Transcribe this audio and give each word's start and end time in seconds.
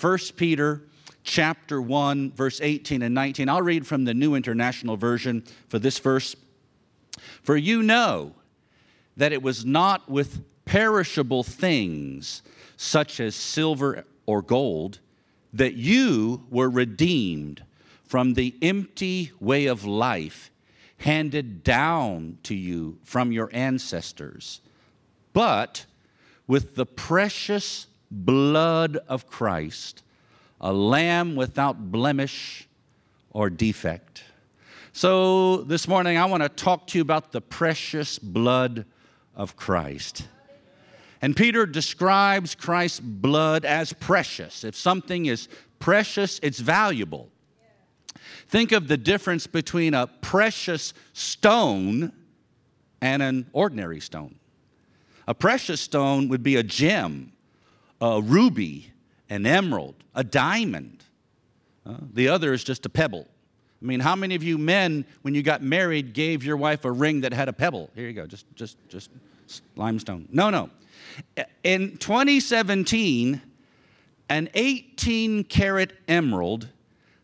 1 0.00 0.18
Peter 0.36 0.82
chapter 1.24 1.80
1 1.80 2.32
verse 2.32 2.60
18 2.60 3.00
and 3.00 3.14
19. 3.14 3.48
I'll 3.48 3.62
read 3.62 3.86
from 3.86 4.04
the 4.04 4.12
New 4.12 4.34
International 4.34 4.96
Version 4.96 5.42
for 5.68 5.78
this 5.78 5.98
verse. 5.98 6.36
For 7.42 7.56
you 7.56 7.82
know 7.82 8.34
that 9.16 9.32
it 9.32 9.42
was 9.42 9.64
not 9.64 10.10
with 10.10 10.44
perishable 10.66 11.42
things 11.42 12.42
such 12.76 13.20
as 13.20 13.34
silver 13.34 14.04
or 14.26 14.42
gold 14.42 14.98
that 15.54 15.74
you 15.74 16.44
were 16.50 16.68
redeemed 16.68 17.64
from 18.04 18.34
the 18.34 18.54
empty 18.60 19.32
way 19.40 19.64
of 19.64 19.86
life 19.86 20.50
handed 20.98 21.64
down 21.64 22.36
to 22.42 22.54
you 22.54 22.98
from 23.02 23.32
your 23.32 23.48
ancestors, 23.52 24.60
but 25.32 25.86
with 26.46 26.74
the 26.74 26.86
precious 26.86 27.86
blood 28.10 28.96
of 29.08 29.26
Christ, 29.26 30.02
a 30.60 30.72
lamb 30.72 31.36
without 31.36 31.90
blemish 31.90 32.68
or 33.30 33.50
defect. 33.50 34.24
So, 34.92 35.58
this 35.58 35.86
morning 35.86 36.16
I 36.16 36.24
want 36.24 36.42
to 36.42 36.48
talk 36.48 36.86
to 36.88 36.98
you 36.98 37.02
about 37.02 37.32
the 37.32 37.40
precious 37.40 38.18
blood 38.18 38.86
of 39.34 39.56
Christ. 39.56 40.26
And 41.20 41.36
Peter 41.36 41.66
describes 41.66 42.54
Christ's 42.54 43.00
blood 43.00 43.64
as 43.64 43.92
precious. 43.92 44.64
If 44.64 44.76
something 44.76 45.26
is 45.26 45.48
precious, 45.78 46.40
it's 46.42 46.60
valuable. 46.60 47.28
Think 48.48 48.72
of 48.72 48.88
the 48.88 48.96
difference 48.96 49.46
between 49.46 49.94
a 49.94 50.06
precious 50.06 50.94
stone 51.12 52.12
and 53.00 53.22
an 53.22 53.46
ordinary 53.52 54.00
stone. 54.00 54.36
A 55.28 55.34
precious 55.34 55.80
stone 55.80 56.28
would 56.28 56.42
be 56.42 56.56
a 56.56 56.62
gem, 56.62 57.32
a 58.00 58.20
ruby, 58.20 58.92
an 59.28 59.46
emerald, 59.46 59.94
a 60.14 60.24
diamond. 60.24 61.04
Uh, 61.84 61.96
the 62.12 62.28
other 62.28 62.52
is 62.52 62.64
just 62.64 62.86
a 62.86 62.88
pebble. 62.88 63.26
I 63.80 63.84
mean, 63.84 64.00
how 64.00 64.16
many 64.16 64.34
of 64.34 64.42
you 64.42 64.58
men, 64.58 65.04
when 65.22 65.34
you 65.34 65.42
got 65.42 65.62
married, 65.62 66.12
gave 66.12 66.42
your 66.44 66.56
wife 66.56 66.84
a 66.84 66.90
ring 66.90 67.20
that 67.20 67.32
had 67.32 67.48
a 67.48 67.52
pebble? 67.52 67.90
Here 67.94 68.06
you 68.06 68.14
go, 68.14 68.26
just, 68.26 68.46
just, 68.54 68.76
just 68.88 69.10
limestone. 69.76 70.28
No, 70.32 70.50
no. 70.50 70.70
In 71.62 71.96
2017, 71.98 73.40
an 74.28 74.48
18 74.54 75.44
carat 75.44 75.92
emerald 76.08 76.68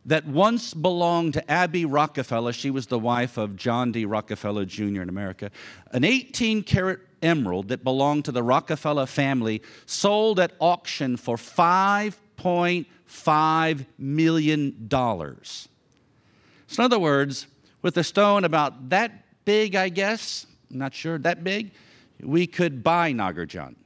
that 0.05 0.27
once 0.27 0.75
belonged 0.75 1.35
to 1.35 1.49
Abby 1.51 1.85
Rockefeller, 1.85 2.53
she 2.53 2.71
was 2.71 2.89
the 2.89 2.99
wife 2.99 3.39
of 3.39 3.55
John 3.57 3.93
D. 3.93 4.05
Rockefeller 4.05 4.65
Jr. 4.65 5.03
in 5.03 5.09
America, 5.09 5.53
an 5.93 6.03
18 6.05 6.65
carat 6.65 6.99
emerald 7.23 7.69
that 7.69 7.85
belonged 7.85 8.25
to 8.25 8.33
the 8.33 8.43
Rockefeller 8.43 9.07
family 9.07 9.63
sold 9.87 10.41
at 10.41 10.53
auction 10.59 11.17
for 11.17 11.37
$5.5 11.37 13.87
million. 13.99 14.89
So, 14.91 15.69
in 16.79 16.85
other 16.85 16.99
words, 16.99 17.47
with 17.83 17.97
a 17.97 18.05
stone 18.05 18.45
about 18.45 18.91
that 18.91 19.45
big, 19.45 19.77
I 19.77 19.89
guess, 19.89 20.47
I'm 20.71 20.79
not 20.79 20.95
sure, 20.95 21.19
that 21.19 21.45
big, 21.45 21.73
we 22.21 22.47
could 22.47 22.83
buy 22.83 23.13
Nagarjun. 23.13 23.77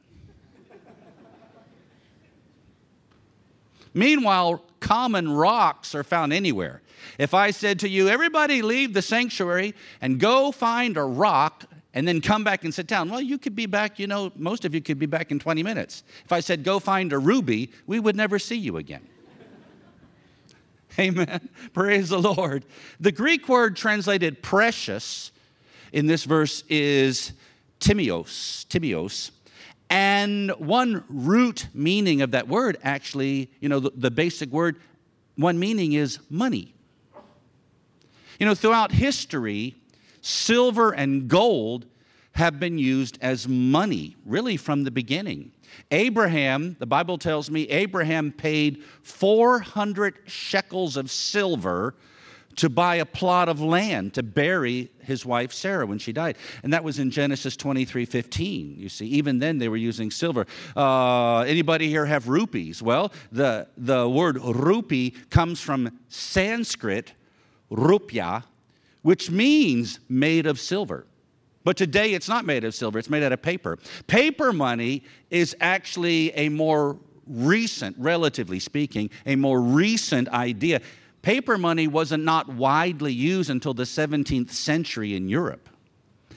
Meanwhile, 3.92 4.62
common 4.86 5.28
rocks 5.28 5.94
are 5.96 6.04
found 6.04 6.32
anywhere. 6.32 6.80
If 7.18 7.34
I 7.34 7.50
said 7.50 7.80
to 7.80 7.88
you, 7.88 8.08
everybody 8.08 8.62
leave 8.62 8.94
the 8.94 9.02
sanctuary 9.02 9.74
and 10.00 10.20
go 10.20 10.52
find 10.52 10.96
a 10.96 11.02
rock 11.02 11.64
and 11.92 12.06
then 12.06 12.20
come 12.20 12.44
back 12.44 12.62
and 12.62 12.72
sit 12.72 12.86
down, 12.86 13.08
well, 13.08 13.20
you 13.20 13.36
could 13.36 13.56
be 13.56 13.66
back, 13.66 13.98
you 13.98 14.06
know, 14.06 14.30
most 14.36 14.64
of 14.64 14.74
you 14.74 14.80
could 14.80 14.98
be 14.98 15.06
back 15.06 15.32
in 15.32 15.40
20 15.40 15.62
minutes. 15.64 16.04
If 16.24 16.30
I 16.30 16.38
said, 16.38 16.62
go 16.62 16.78
find 16.78 17.12
a 17.12 17.18
ruby, 17.18 17.72
we 17.86 17.98
would 17.98 18.14
never 18.14 18.38
see 18.38 18.54
you 18.54 18.76
again. 18.76 19.06
Amen. 21.00 21.48
Praise 21.72 22.10
the 22.10 22.20
Lord. 22.20 22.64
The 23.00 23.12
Greek 23.12 23.48
word 23.48 23.76
translated 23.76 24.40
precious 24.40 25.32
in 25.92 26.06
this 26.06 26.24
verse 26.24 26.62
is 26.68 27.32
timios, 27.80 28.66
timios. 28.66 29.32
And 29.88 30.50
one 30.52 31.04
root 31.08 31.68
meaning 31.72 32.22
of 32.22 32.32
that 32.32 32.48
word, 32.48 32.78
actually, 32.82 33.50
you 33.60 33.68
know, 33.68 33.80
the, 33.80 33.92
the, 33.94 34.10
basic 34.10 34.50
word, 34.50 34.76
one 35.36 35.58
meaning 35.58 35.92
is 35.92 36.18
money. 36.28 36.74
You 38.40 38.46
know, 38.46 38.54
throughout 38.54 38.92
history, 38.92 39.76
silver 40.20 40.92
and 40.92 41.28
gold 41.28 41.86
have 42.32 42.58
been 42.58 42.78
used 42.78 43.18
as 43.22 43.48
money, 43.48 44.16
really 44.26 44.56
from 44.56 44.84
the 44.84 44.90
beginning. 44.90 45.52
Abraham, 45.90 46.76
the 46.78 46.86
Bible 46.86 47.16
tells 47.16 47.50
me, 47.50 47.62
Abraham 47.68 48.32
paid 48.32 48.82
400 49.02 50.18
shekels 50.26 50.96
of 50.96 51.10
silver 51.10 51.94
to 52.56 52.68
buy 52.70 52.96
a 52.96 53.06
plot 53.06 53.48
of 53.48 53.60
land 53.60 54.14
to 54.14 54.22
bury 54.22 54.90
his 55.02 55.24
wife 55.24 55.52
Sarah 55.52 55.86
when 55.86 55.98
she 55.98 56.12
died. 56.12 56.36
And 56.62 56.72
that 56.72 56.82
was 56.82 56.98
in 56.98 57.10
Genesis 57.10 57.56
23 57.56 58.04
15. 58.04 58.76
You 58.78 58.88
see, 58.88 59.06
even 59.06 59.38
then 59.38 59.58
they 59.58 59.68
were 59.68 59.76
using 59.76 60.10
silver. 60.10 60.46
Uh, 60.74 61.40
anybody 61.40 61.88
here 61.88 62.06
have 62.06 62.28
rupees? 62.28 62.82
Well, 62.82 63.12
the, 63.30 63.68
the 63.76 64.08
word 64.08 64.38
rupee 64.42 65.10
comes 65.30 65.60
from 65.60 65.98
Sanskrit, 66.08 67.12
rupya, 67.70 68.44
which 69.02 69.30
means 69.30 70.00
made 70.08 70.46
of 70.46 70.58
silver. 70.58 71.06
But 71.62 71.76
today 71.76 72.14
it's 72.14 72.28
not 72.28 72.44
made 72.44 72.64
of 72.64 72.74
silver, 72.74 72.98
it's 72.98 73.10
made 73.10 73.22
out 73.22 73.32
of 73.32 73.42
paper. 73.42 73.78
Paper 74.06 74.52
money 74.52 75.02
is 75.30 75.56
actually 75.60 76.32
a 76.36 76.48
more 76.48 76.96
recent, 77.26 77.96
relatively 77.98 78.60
speaking, 78.60 79.10
a 79.26 79.36
more 79.36 79.60
recent 79.60 80.28
idea. 80.28 80.80
Paper 81.26 81.58
money 81.58 81.88
wasn't 81.88 82.22
not 82.22 82.48
widely 82.50 83.12
used 83.12 83.50
until 83.50 83.74
the 83.74 83.82
17th 83.82 84.50
century 84.50 85.16
in 85.16 85.28
Europe. 85.28 85.68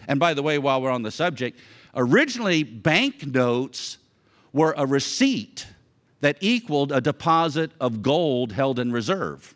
And 0.07 0.19
by 0.19 0.33
the 0.33 0.41
way, 0.41 0.57
while 0.57 0.81
we're 0.81 0.89
on 0.89 1.03
the 1.03 1.11
subject, 1.11 1.59
originally 1.94 2.63
banknotes 2.63 3.99
were 4.51 4.73
a 4.75 4.88
receipt 4.88 5.67
that 6.22 6.38
equaled 6.41 6.91
a 6.91 7.01
deposit 7.01 7.69
of 7.79 8.01
gold 8.01 8.51
held 8.51 8.79
in 8.79 8.91
reserve. 8.91 9.53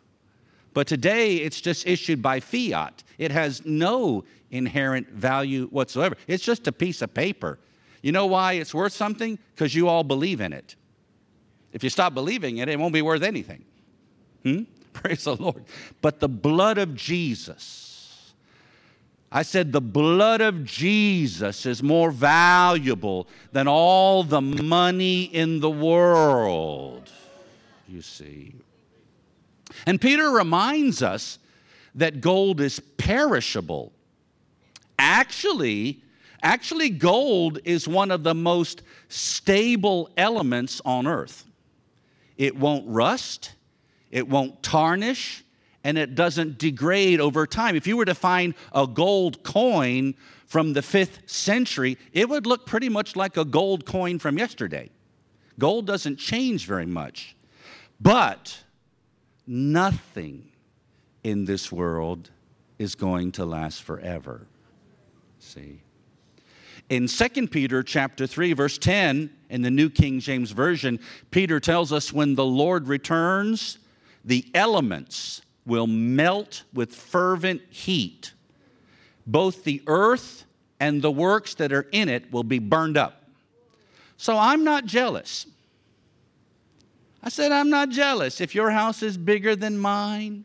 But 0.72 0.86
today 0.86 1.38
it's 1.38 1.60
just 1.60 1.84
issued 1.84 2.22
by 2.22 2.38
fiat. 2.38 3.02
It 3.18 3.32
has 3.32 3.66
no 3.66 4.22
inherent 4.52 5.08
value 5.08 5.66
whatsoever. 5.66 6.14
It's 6.28 6.44
just 6.44 6.68
a 6.68 6.72
piece 6.72 7.02
of 7.02 7.12
paper. 7.12 7.58
You 8.02 8.12
know 8.12 8.26
why 8.26 8.52
it's 8.52 8.72
worth 8.72 8.92
something? 8.92 9.40
Because 9.56 9.74
you 9.74 9.88
all 9.88 10.04
believe 10.04 10.40
in 10.40 10.52
it. 10.52 10.76
If 11.72 11.82
you 11.82 11.90
stop 11.90 12.14
believing 12.14 12.58
in 12.58 12.68
it, 12.68 12.74
it 12.74 12.78
won't 12.78 12.94
be 12.94 13.02
worth 13.02 13.24
anything. 13.24 13.64
Hmm? 14.44 14.62
Praise 14.94 15.24
the 15.24 15.36
Lord. 15.36 15.64
But 16.00 16.20
the 16.20 16.28
blood 16.28 16.78
of 16.78 16.94
Jesus, 16.94 18.32
I 19.30 19.42
said, 19.42 19.72
the 19.72 19.80
blood 19.82 20.40
of 20.40 20.64
Jesus 20.64 21.66
is 21.66 21.82
more 21.82 22.10
valuable 22.10 23.28
than 23.52 23.68
all 23.68 24.22
the 24.22 24.40
money 24.40 25.24
in 25.24 25.60
the 25.60 25.70
world, 25.70 27.10
you 27.86 28.00
see. 28.00 28.54
And 29.86 30.00
Peter 30.00 30.30
reminds 30.30 31.02
us 31.02 31.38
that 31.96 32.20
gold 32.20 32.60
is 32.60 32.80
perishable. 32.96 33.92
Actually, 34.98 36.00
actually 36.42 36.88
gold 36.88 37.58
is 37.64 37.88
one 37.88 38.10
of 38.10 38.22
the 38.22 38.34
most 38.34 38.82
stable 39.08 40.10
elements 40.16 40.80
on 40.84 41.06
earth. 41.06 41.44
It 42.36 42.56
won't 42.56 42.84
rust, 42.88 43.52
it 44.14 44.28
won't 44.28 44.62
tarnish, 44.62 45.44
and 45.82 45.98
it 45.98 46.14
doesn't 46.14 46.56
degrade 46.56 47.20
over 47.20 47.48
time. 47.48 47.74
If 47.74 47.88
you 47.88 47.96
were 47.96 48.04
to 48.04 48.14
find 48.14 48.54
a 48.72 48.86
gold 48.86 49.42
coin 49.42 50.14
from 50.46 50.72
the 50.72 50.82
fifth 50.82 51.28
century, 51.28 51.98
it 52.12 52.28
would 52.28 52.46
look 52.46 52.64
pretty 52.64 52.88
much 52.88 53.16
like 53.16 53.36
a 53.36 53.44
gold 53.44 53.84
coin 53.84 54.20
from 54.20 54.38
yesterday. 54.38 54.88
Gold 55.58 55.88
doesn't 55.88 56.16
change 56.16 56.64
very 56.64 56.86
much. 56.86 57.34
But 58.00 58.62
nothing 59.48 60.52
in 61.24 61.44
this 61.44 61.72
world 61.72 62.30
is 62.78 62.94
going 62.94 63.32
to 63.32 63.44
last 63.44 63.82
forever. 63.82 64.46
See? 65.40 65.80
In 66.88 67.08
2 67.08 67.48
Peter 67.48 67.82
chapter 67.82 68.28
3 68.28 68.52
verse 68.52 68.78
10 68.78 69.30
in 69.50 69.62
the 69.62 69.70
New 69.72 69.90
King 69.90 70.20
James 70.20 70.52
version, 70.52 71.00
Peter 71.32 71.58
tells 71.58 71.92
us 71.92 72.12
when 72.12 72.36
the 72.36 72.44
Lord 72.44 72.86
returns, 72.86 73.78
the 74.24 74.46
elements 74.54 75.42
will 75.66 75.86
melt 75.86 76.62
with 76.72 76.94
fervent 76.94 77.62
heat. 77.70 78.32
Both 79.26 79.64
the 79.64 79.82
earth 79.86 80.44
and 80.80 81.00
the 81.02 81.10
works 81.10 81.54
that 81.54 81.72
are 81.72 81.86
in 81.92 82.08
it 82.08 82.30
will 82.32 82.42
be 82.42 82.58
burned 82.58 82.96
up. 82.96 83.24
So 84.16 84.36
I'm 84.36 84.64
not 84.64 84.84
jealous. 84.84 85.46
I 87.22 87.30
said, 87.30 87.52
I'm 87.52 87.70
not 87.70 87.88
jealous. 87.88 88.40
If 88.40 88.54
your 88.54 88.70
house 88.70 89.02
is 89.02 89.16
bigger 89.16 89.56
than 89.56 89.78
mine, 89.78 90.44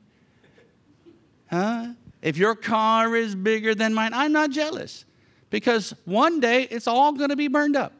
huh? 1.50 1.88
If 2.22 2.38
your 2.38 2.56
car 2.56 3.16
is 3.16 3.36
bigger 3.36 3.76
than 3.76 3.94
mine, 3.94 4.14
I'm 4.14 4.32
not 4.32 4.50
jealous 4.52 5.06
because 5.50 5.94
one 6.06 6.40
day 6.40 6.64
it's 6.64 6.88
all 6.88 7.12
going 7.14 7.30
to 7.30 7.36
be 7.36 7.48
burned 7.48 7.76
up. 7.76 7.94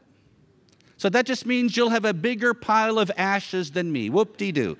So 0.98 1.08
that 1.10 1.26
just 1.26 1.46
means 1.46 1.78
you'll 1.78 1.90
have 1.90 2.04
a 2.04 2.14
bigger 2.14 2.54
pile 2.54 3.00
of 3.00 3.10
ashes 3.16 3.72
than 3.72 3.90
me. 3.92 4.10
Whoop 4.10 4.36
de 4.36 4.52
doo. 4.52 4.78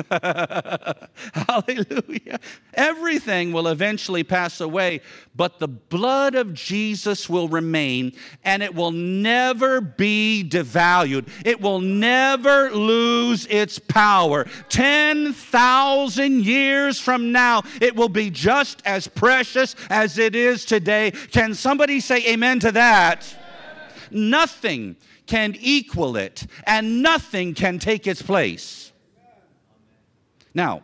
Hallelujah. 0.10 2.38
Everything 2.74 3.52
will 3.52 3.68
eventually 3.68 4.24
pass 4.24 4.60
away, 4.60 5.00
but 5.34 5.58
the 5.58 5.68
blood 5.68 6.34
of 6.34 6.54
Jesus 6.54 7.28
will 7.28 7.48
remain 7.48 8.12
and 8.44 8.62
it 8.62 8.74
will 8.74 8.90
never 8.90 9.80
be 9.80 10.44
devalued. 10.46 11.28
It 11.44 11.60
will 11.60 11.80
never 11.80 12.70
lose 12.70 13.46
its 13.46 13.78
power. 13.78 14.46
10,000 14.68 16.44
years 16.44 16.98
from 16.98 17.32
now, 17.32 17.62
it 17.80 17.94
will 17.94 18.08
be 18.08 18.30
just 18.30 18.82
as 18.84 19.08
precious 19.08 19.74
as 19.90 20.18
it 20.18 20.34
is 20.34 20.64
today. 20.64 21.10
Can 21.10 21.54
somebody 21.54 22.00
say 22.00 22.32
amen 22.32 22.60
to 22.60 22.72
that? 22.72 23.36
Nothing 24.10 24.96
can 25.26 25.56
equal 25.60 26.16
it, 26.16 26.46
and 26.64 27.02
nothing 27.02 27.54
can 27.54 27.78
take 27.78 28.06
its 28.06 28.20
place. 28.20 28.91
Now, 30.54 30.82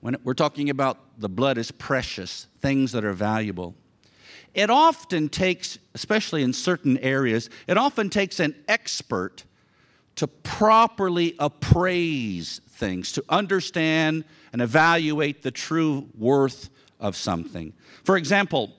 when 0.00 0.16
we're 0.24 0.34
talking 0.34 0.70
about 0.70 0.98
the 1.18 1.28
blood 1.28 1.58
is 1.58 1.70
precious, 1.70 2.46
things 2.60 2.92
that 2.92 3.04
are 3.04 3.12
valuable, 3.12 3.74
it 4.54 4.68
often 4.68 5.28
takes, 5.28 5.78
especially 5.94 6.42
in 6.42 6.52
certain 6.52 6.98
areas, 6.98 7.48
it 7.66 7.78
often 7.78 8.10
takes 8.10 8.40
an 8.40 8.54
expert 8.68 9.44
to 10.16 10.26
properly 10.26 11.34
appraise 11.38 12.60
things, 12.68 13.12
to 13.12 13.24
understand 13.28 14.24
and 14.52 14.60
evaluate 14.60 15.42
the 15.42 15.50
true 15.50 16.08
worth 16.18 16.68
of 17.00 17.16
something. 17.16 17.72
For 18.04 18.16
example, 18.16 18.72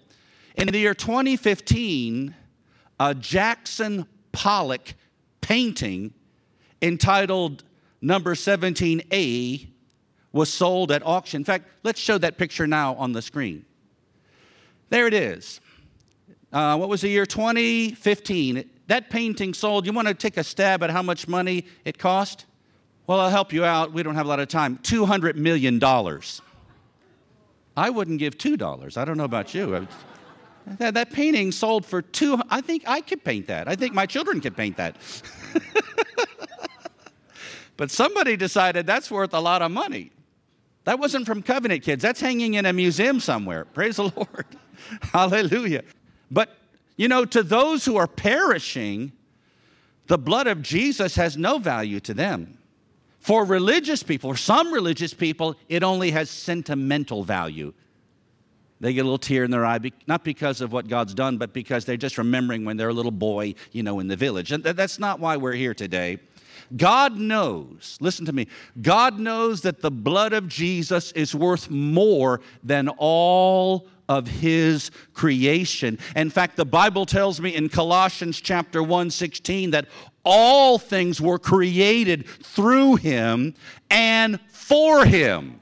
in 0.55 0.67
the 0.67 0.77
year 0.77 0.93
2015, 0.93 2.35
a 2.99 3.15
Jackson 3.15 4.05
Pollock 4.31 4.93
painting 5.41 6.13
entitled 6.81 7.63
number 8.03 8.35
17A 8.35 9.67
was 10.31 10.51
sold 10.51 10.91
at 10.91 11.05
auction. 11.05 11.41
In 11.41 11.45
fact, 11.45 11.69
let's 11.83 11.99
show 11.99 12.17
that 12.17 12.37
picture 12.37 12.67
now 12.67 12.95
on 12.95 13.13
the 13.13 13.21
screen. 13.21 13.65
There 14.89 15.07
it 15.07 15.13
is. 15.13 15.61
Uh, 16.51 16.77
what 16.77 16.89
was 16.89 17.01
the 17.01 17.09
year? 17.09 17.25
2015. 17.25 18.69
That 18.87 19.09
painting 19.09 19.53
sold. 19.53 19.85
You 19.85 19.93
want 19.93 20.07
to 20.07 20.13
take 20.13 20.37
a 20.37 20.43
stab 20.43 20.83
at 20.83 20.89
how 20.89 21.01
much 21.01 21.27
money 21.27 21.65
it 21.85 21.97
cost? 21.97 22.45
Well, 23.07 23.19
I'll 23.19 23.29
help 23.29 23.53
you 23.53 23.63
out. 23.63 23.93
We 23.93 24.03
don't 24.03 24.15
have 24.15 24.25
a 24.25 24.29
lot 24.29 24.39
of 24.39 24.49
time. 24.49 24.77
$200 24.83 25.35
million. 25.35 25.81
I 27.75 27.89
wouldn't 27.89 28.19
give 28.19 28.37
$2. 28.37 28.97
I 28.97 29.05
don't 29.05 29.17
know 29.17 29.23
about 29.23 29.53
you. 29.53 29.87
That, 30.77 30.93
that 30.93 31.11
painting 31.11 31.51
sold 31.51 31.85
for 31.85 32.01
two. 32.01 32.41
I 32.49 32.61
think 32.61 32.83
I 32.87 33.01
could 33.01 33.23
paint 33.23 33.47
that. 33.47 33.67
I 33.67 33.75
think 33.75 33.93
my 33.93 34.05
children 34.05 34.39
could 34.39 34.55
paint 34.55 34.77
that. 34.77 34.95
But 37.77 37.91
somebody 37.91 38.37
decided 38.37 38.85
that's 38.85 39.09
worth 39.09 39.33
a 39.33 39.39
lot 39.39 39.61
of 39.61 39.71
money. 39.71 40.11
That 40.85 40.99
wasn't 40.99 41.25
from 41.25 41.41
Covenant 41.41 41.83
Kids. 41.83 42.01
That's 42.01 42.19
hanging 42.19 42.55
in 42.55 42.65
a 42.65 42.73
museum 42.73 43.19
somewhere. 43.19 43.65
Praise 43.73 43.97
the 43.97 44.11
Lord. 44.15 44.45
Hallelujah. 45.01 45.83
But, 46.29 46.55
you 46.97 47.07
know, 47.07 47.25
to 47.25 47.43
those 47.43 47.85
who 47.85 47.97
are 47.97 48.07
perishing, 48.07 49.11
the 50.07 50.17
blood 50.17 50.47
of 50.47 50.61
Jesus 50.61 51.15
has 51.15 51.37
no 51.37 51.57
value 51.57 51.99
to 52.01 52.13
them. 52.13 52.57
For 53.19 53.45
religious 53.45 54.03
people, 54.03 54.31
for 54.31 54.37
some 54.37 54.73
religious 54.73 55.13
people, 55.13 55.55
it 55.69 55.81
only 55.81 56.11
has 56.11 56.29
sentimental 56.29 57.23
value. 57.23 57.73
They 58.81 58.93
get 58.93 59.01
a 59.01 59.03
little 59.05 59.17
tear 59.17 59.45
in 59.45 59.51
their 59.51 59.65
eye, 59.65 59.79
not 60.07 60.25
because 60.25 60.59
of 60.59 60.73
what 60.73 60.89
God's 60.89 61.13
done, 61.13 61.37
but 61.37 61.53
because 61.53 61.85
they're 61.85 61.95
just 61.95 62.17
remembering 62.17 62.65
when 62.65 62.75
they're 62.75 62.89
a 62.89 62.93
little 62.93 63.11
boy, 63.11 63.55
you 63.71 63.81
know, 63.81 64.01
in 64.01 64.09
the 64.09 64.17
village. 64.17 64.51
And 64.51 64.61
that's 64.61 64.99
not 64.99 65.21
why 65.21 65.37
we're 65.37 65.53
here 65.53 65.73
today. 65.73 66.19
God 66.75 67.17
knows, 67.17 67.97
listen 68.01 68.25
to 68.25 68.33
me, 68.33 68.47
God 68.81 69.19
knows 69.19 69.61
that 69.61 69.81
the 69.81 69.91
blood 69.91 70.33
of 70.33 70.47
Jesus 70.47 71.11
is 71.11 71.35
worth 71.35 71.69
more 71.69 72.41
than 72.63 72.89
all 72.89 73.87
of 74.09 74.27
his 74.27 74.91
creation. 75.13 75.97
In 76.15 76.29
fact, 76.29 76.57
the 76.57 76.65
Bible 76.65 77.05
tells 77.05 77.39
me 77.39 77.55
in 77.55 77.69
Colossians 77.69 78.41
chapter 78.41 78.83
1 78.83 79.09
16 79.09 79.71
that 79.71 79.87
all 80.23 80.77
things 80.77 81.19
were 81.19 81.39
created 81.39 82.27
through 82.27 82.95
him 82.95 83.53
and 83.89 84.39
for 84.49 85.05
him. 85.05 85.59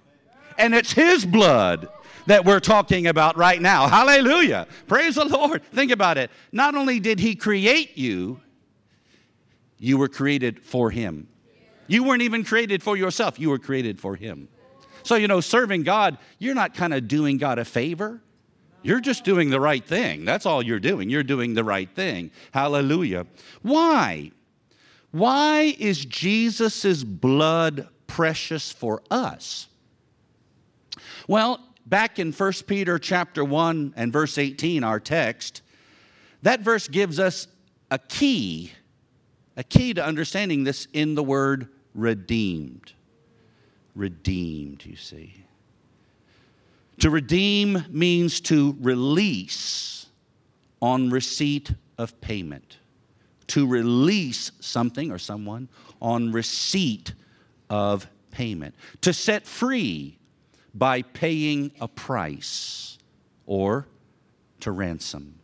And 0.58 0.75
it's 0.75 0.94
his 0.94 1.25
blood 1.25 1.90
that 2.28 2.46
we're 2.46 2.60
talking 2.60 3.08
about 3.08 3.38
right 3.38 3.62
now. 3.62 3.88
Hallelujah. 3.88 4.68
Praise 4.88 5.16
the 5.16 5.25
Lord. 5.25 5.63
Think 5.66 5.92
about 5.92 6.18
it. 6.18 6.30
Not 6.52 6.75
only 6.75 7.00
did 7.00 7.19
he 7.19 7.36
create 7.36 7.98
you, 7.98 8.40
you 9.81 9.98
were 9.98 10.07
created 10.07 10.63
for 10.63 10.92
Him. 10.92 11.28
You 11.88 12.04
weren't 12.04 12.22
even 12.22 12.45
created 12.45 12.81
for 12.83 12.95
yourself, 12.95 13.39
you 13.39 13.50
were 13.50 13.60
created 13.60 14.00
for 14.00 14.16
Him. 14.16 14.48
So, 15.04 15.16
you 15.16 15.28
know, 15.28 15.42
serving 15.42 15.83
God, 15.83 16.19
you're 16.38 16.56
not 16.56 16.75
kind 16.75 16.94
of 16.94 17.07
doing 17.07 17.38
God 17.38 17.57
a 17.57 17.66
favor. 17.66 18.22
You're 18.83 19.00
just 19.00 19.24
doing 19.24 19.50
the 19.50 19.60
right 19.60 19.83
thing. 19.83 20.24
That's 20.24 20.45
all 20.45 20.63
you're 20.63 20.80
doing. 20.80 21.10
You're 21.10 21.24
doing 21.24 21.56
the 21.56 21.63
right 21.63 21.89
thing. 21.94 22.31
Hallelujah. 22.51 23.25
Why? 23.63 24.31
Why 25.10 25.75
is 25.78 26.06
Jesus' 26.06 27.04
blood 27.04 27.88
precious 28.06 28.72
for 28.72 29.01
us? 29.10 29.68
Well, 31.27 31.60
back 31.88 32.19
in 32.19 32.31
1 32.31 32.54
Peter 32.68 33.00
chapter 33.00 33.44
1 33.44 33.94
and 33.95 34.13
verse 34.13 34.38
18, 34.38 34.84
our 34.84 35.00
text, 35.00 35.63
that 36.44 36.62
verse 36.62 36.88
gives 36.88 37.19
us 37.19 37.48
a 37.89 37.98
key 37.98 38.72
a 39.62 39.63
key 39.63 39.94
to 39.94 40.04
understanding 40.04 40.63
this 40.63 40.88
in 40.92 41.13
the 41.13 41.22
word 41.22 41.68
redeemed. 41.94 42.94
Redeemed, 43.94 44.84
you 44.84 44.96
see. 44.96 45.36
To 47.02 47.12
redeem 47.12 47.86
means 47.92 48.42
to 48.42 48.75
release 48.80 50.08
on 50.81 51.12
receipt 51.12 51.75
of 52.00 52.19
payment. 52.22 52.80
To 53.50 53.68
release 53.68 54.52
something 54.62 55.12
or 55.12 55.19
someone 55.19 55.69
on 56.02 56.31
receipt 56.31 57.13
of 57.69 58.08
payment. 58.31 58.74
To 59.02 59.13
set 59.13 59.46
free 59.46 60.18
by 60.74 61.04
paying 61.04 61.72
a 61.80 61.88
price 61.88 62.98
or 63.46 63.88
to 64.62 64.72
ransom. 64.72 65.36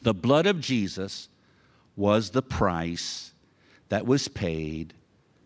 The 0.00 0.14
blood 0.14 0.46
of 0.46 0.60
Jesus 0.60 1.28
was 2.00 2.30
the 2.30 2.42
price 2.42 3.32
that 3.90 4.06
was 4.06 4.26
paid 4.26 4.94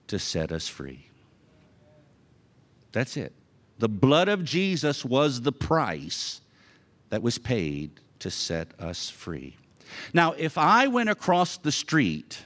to 0.06 0.20
set 0.20 0.52
us 0.52 0.68
free. 0.68 1.08
That's 2.92 3.16
it. 3.16 3.32
The 3.80 3.88
blood 3.88 4.28
of 4.28 4.44
Jesus 4.44 5.04
was 5.04 5.42
the 5.42 5.50
price 5.50 6.40
that 7.10 7.22
was 7.22 7.38
paid 7.38 7.90
to 8.20 8.30
set 8.30 8.68
us 8.78 9.10
free. 9.10 9.56
Now, 10.12 10.32
if 10.32 10.56
I 10.56 10.86
went 10.86 11.08
across 11.08 11.56
the 11.56 11.72
street 11.72 12.38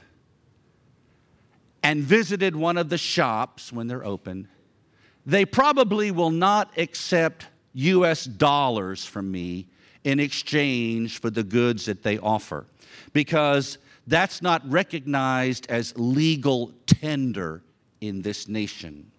and 1.82 2.02
visited 2.02 2.56
one 2.56 2.78
of 2.78 2.88
the 2.88 2.96
shops 2.96 3.70
when 3.74 3.88
they're 3.88 4.06
open, 4.06 4.48
they 5.26 5.44
probably 5.44 6.10
will 6.10 6.30
not 6.30 6.78
accept 6.78 7.46
US 7.74 8.24
dollars 8.24 9.04
from 9.04 9.30
me 9.30 9.68
in 10.02 10.18
exchange 10.18 11.20
for 11.20 11.28
the 11.28 11.44
goods 11.44 11.84
that 11.84 12.02
they 12.02 12.16
offer 12.18 12.64
because 13.12 13.76
that's 14.08 14.40
not 14.40 14.68
recognized 14.68 15.66
as 15.68 15.92
legal 15.96 16.72
tender 16.86 17.62
in 18.00 18.22
this 18.22 18.48
nation. 18.48 19.10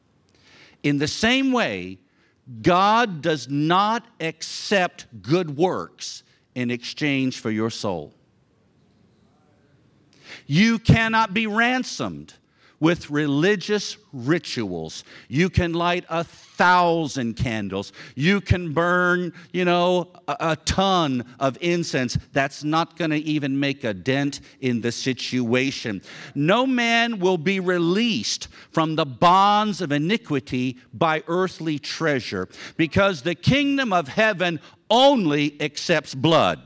In 0.81 0.97
the 0.97 1.07
same 1.07 1.51
way, 1.51 1.99
God 2.61 3.21
does 3.21 3.47
not 3.47 4.07
accept 4.19 5.05
good 5.21 5.55
works 5.55 6.23
in 6.55 6.71
exchange 6.71 7.39
for 7.39 7.51
your 7.51 7.69
soul. 7.69 8.13
You 10.47 10.79
cannot 10.79 11.33
be 11.33 11.45
ransomed 11.45 12.33
with 12.79 13.09
religious 13.09 13.97
rituals. 14.13 15.03
You 15.27 15.49
can 15.49 15.73
light 15.73 16.05
a 16.09 16.23
thousand 16.23 17.35
candles. 17.35 17.93
You 18.15 18.41
can 18.41 18.73
burn, 18.73 19.33
you 19.51 19.65
know, 19.65 20.09
a, 20.27 20.35
a 20.39 20.55
ton 20.57 21.25
of 21.39 21.57
incense. 21.61 22.17
That's 22.33 22.63
not 22.63 22.97
going 22.97 23.11
to 23.11 23.17
even 23.17 23.59
make 23.59 23.83
a 23.83 23.93
dent 23.93 24.41
in 24.61 24.81
the 24.81 24.91
situation. 24.91 26.01
No 26.35 26.65
man 26.65 27.19
will 27.19 27.37
be 27.37 27.59
released 27.59 28.47
from 28.71 28.95
the 28.95 29.05
bonds 29.05 29.81
of 29.81 29.91
iniquity 29.91 30.77
by 30.93 31.23
earthly 31.27 31.79
treasure 31.79 32.49
because 32.77 33.21
the 33.21 33.35
kingdom 33.35 33.93
of 33.93 34.07
heaven 34.07 34.59
only 34.89 35.61
accepts 35.61 36.15
blood. 36.15 36.61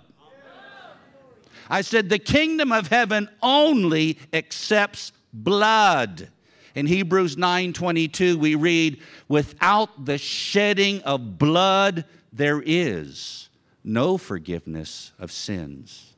I 1.69 1.81
said, 1.81 2.09
the 2.09 2.19
kingdom 2.19 2.71
of 2.71 2.87
heaven 2.87 3.29
only 3.41 4.19
accepts 4.31 5.11
blood. 5.33 6.29
In 6.75 6.85
Hebrews 6.87 7.35
9:22 7.37 8.37
we 8.37 8.55
read, 8.55 8.99
"Without 9.27 10.05
the 10.05 10.17
shedding 10.17 11.01
of 11.01 11.37
blood 11.37 12.05
there 12.31 12.61
is 12.65 13.49
no 13.83 14.17
forgiveness 14.17 15.11
of 15.19 15.31
sins." 15.31 16.13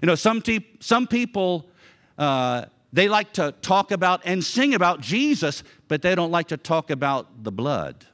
You 0.00 0.06
know, 0.06 0.14
some, 0.14 0.40
te- 0.40 0.66
some 0.80 1.06
people, 1.06 1.68
uh, 2.16 2.66
they 2.92 3.08
like 3.08 3.32
to 3.34 3.52
talk 3.60 3.90
about 3.90 4.22
and 4.24 4.42
sing 4.42 4.74
about 4.74 5.00
Jesus, 5.00 5.62
but 5.88 6.00
they 6.00 6.14
don't 6.14 6.30
like 6.30 6.48
to 6.48 6.56
talk 6.56 6.90
about 6.90 7.44
the 7.44 7.52
blood. 7.52 8.06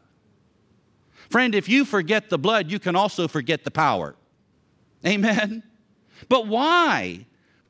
Friend, 1.30 1.54
if 1.54 1.68
you 1.68 1.84
forget 1.84 2.28
the 2.28 2.38
blood, 2.38 2.70
you 2.70 2.78
can 2.78 2.96
also 2.96 3.28
forget 3.28 3.64
the 3.64 3.70
power. 3.70 4.16
Amen? 5.04 5.62
But 6.28 6.46
why? 6.46 7.26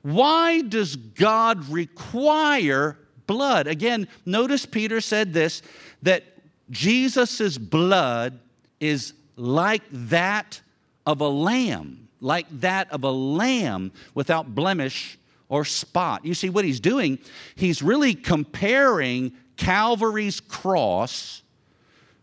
Why 0.06 0.60
does 0.60 0.94
God 0.94 1.68
require 1.68 2.96
blood? 3.26 3.66
Again, 3.66 4.06
notice 4.24 4.64
Peter 4.64 5.00
said 5.00 5.32
this 5.32 5.62
that 6.02 6.22
Jesus' 6.70 7.58
blood 7.58 8.38
is 8.78 9.14
like 9.34 9.82
that 9.90 10.60
of 11.06 11.20
a 11.20 11.28
lamb, 11.28 12.06
like 12.20 12.46
that 12.60 12.88
of 12.92 13.02
a 13.02 13.10
lamb 13.10 13.90
without 14.14 14.54
blemish 14.54 15.18
or 15.48 15.64
spot. 15.64 16.24
You 16.24 16.34
see, 16.34 16.50
what 16.50 16.64
he's 16.64 16.78
doing, 16.78 17.18
he's 17.56 17.82
really 17.82 18.14
comparing 18.14 19.32
Calvary's 19.56 20.38
cross 20.38 21.42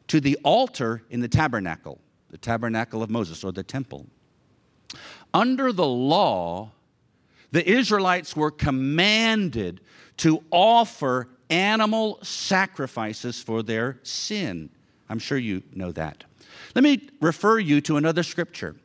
to 0.07 0.21
the 0.21 0.39
altar 0.45 1.03
in 1.09 1.19
the 1.19 1.27
tabernacle, 1.27 1.99
the 2.29 2.37
tabernacle 2.37 3.03
of 3.03 3.09
Moses 3.09 3.43
or 3.43 3.51
the 3.51 3.61
temple. 3.61 4.05
Under 5.33 5.73
the 5.73 5.85
law, 5.85 6.71
the 7.53 7.69
Israelites 7.69 8.35
were 8.35 8.49
commanded 8.49 9.79
to 10.17 10.43
offer 10.49 11.29
animal 11.51 12.17
sacrifices 12.23 13.43
for 13.43 13.61
their 13.61 13.99
sin. 14.01 14.71
I'm 15.07 15.19
sure 15.19 15.37
you 15.37 15.61
know 15.71 15.91
that. 15.91 16.23
Let 16.73 16.83
me 16.83 17.09
refer 17.21 17.59
you 17.59 17.79
to 17.81 17.97
another 17.97 18.23
scripture. 18.23 18.75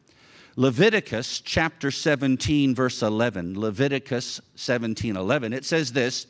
Leviticus 0.55 1.41
chapter 1.41 1.91
17, 1.91 2.75
verse 2.75 3.01
11. 3.01 3.59
Leviticus 3.59 4.39
17, 4.57 5.17
11. 5.17 5.55
It 5.55 5.65
says 5.65 5.93
this 5.95 6.27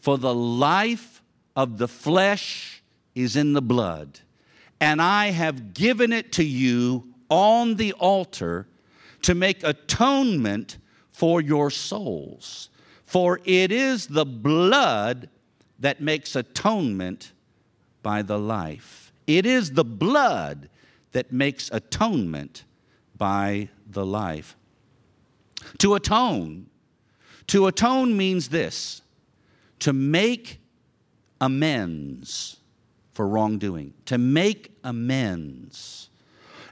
For 0.00 0.16
the 0.16 0.34
life 0.34 1.22
of 1.54 1.76
the 1.76 1.88
flesh 1.88 2.82
is 3.14 3.36
in 3.36 3.52
the 3.52 3.62
blood, 3.62 4.20
and 4.80 5.02
I 5.02 5.32
have 5.32 5.74
given 5.74 6.14
it 6.14 6.32
to 6.32 6.44
you 6.44 7.12
on 7.28 7.74
the 7.74 7.92
altar 7.92 8.68
to 9.20 9.34
make 9.34 9.62
atonement 9.62 10.78
for 11.14 11.40
your 11.40 11.70
souls. 11.70 12.70
For 13.06 13.40
it 13.44 13.70
is 13.70 14.08
the 14.08 14.26
blood 14.26 15.28
that 15.78 16.00
makes 16.00 16.34
atonement 16.34 17.32
by 18.02 18.22
the 18.22 18.38
life. 18.38 19.12
It 19.28 19.46
is 19.46 19.70
the 19.70 19.84
blood 19.84 20.68
that 21.12 21.30
makes 21.30 21.70
atonement 21.72 22.64
by 23.16 23.68
the 23.88 24.04
life. 24.04 24.56
To 25.78 25.94
atone, 25.94 26.66
to 27.46 27.68
atone 27.68 28.16
means 28.16 28.48
this 28.48 29.00
to 29.78 29.92
make 29.92 30.58
amends 31.40 32.56
for 33.12 33.28
wrongdoing, 33.28 33.94
to 34.06 34.18
make 34.18 34.72
amends. 34.82 36.10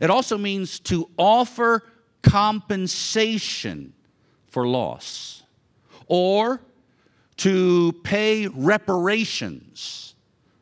It 0.01 0.11
also 0.11 0.37
means 0.37 0.81
to 0.81 1.09
offer 1.17 1.85
compensation 2.23 3.93
for 4.53 4.67
loss 4.69 5.43
or 6.07 6.61
to 7.39 7.93
pay 8.05 8.47
reparations 8.47 10.15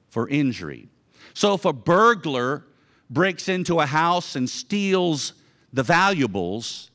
for 0.08 0.28
injury. 0.28 0.88
So 1.34 1.54
if 1.54 1.64
a 1.64 1.72
burglar 1.72 2.64
breaks 3.10 3.48
into 3.48 3.80
a 3.80 3.86
house 3.86 4.36
and 4.36 4.48
steals 4.48 5.34
the 5.72 5.82
valuables, 5.82 6.90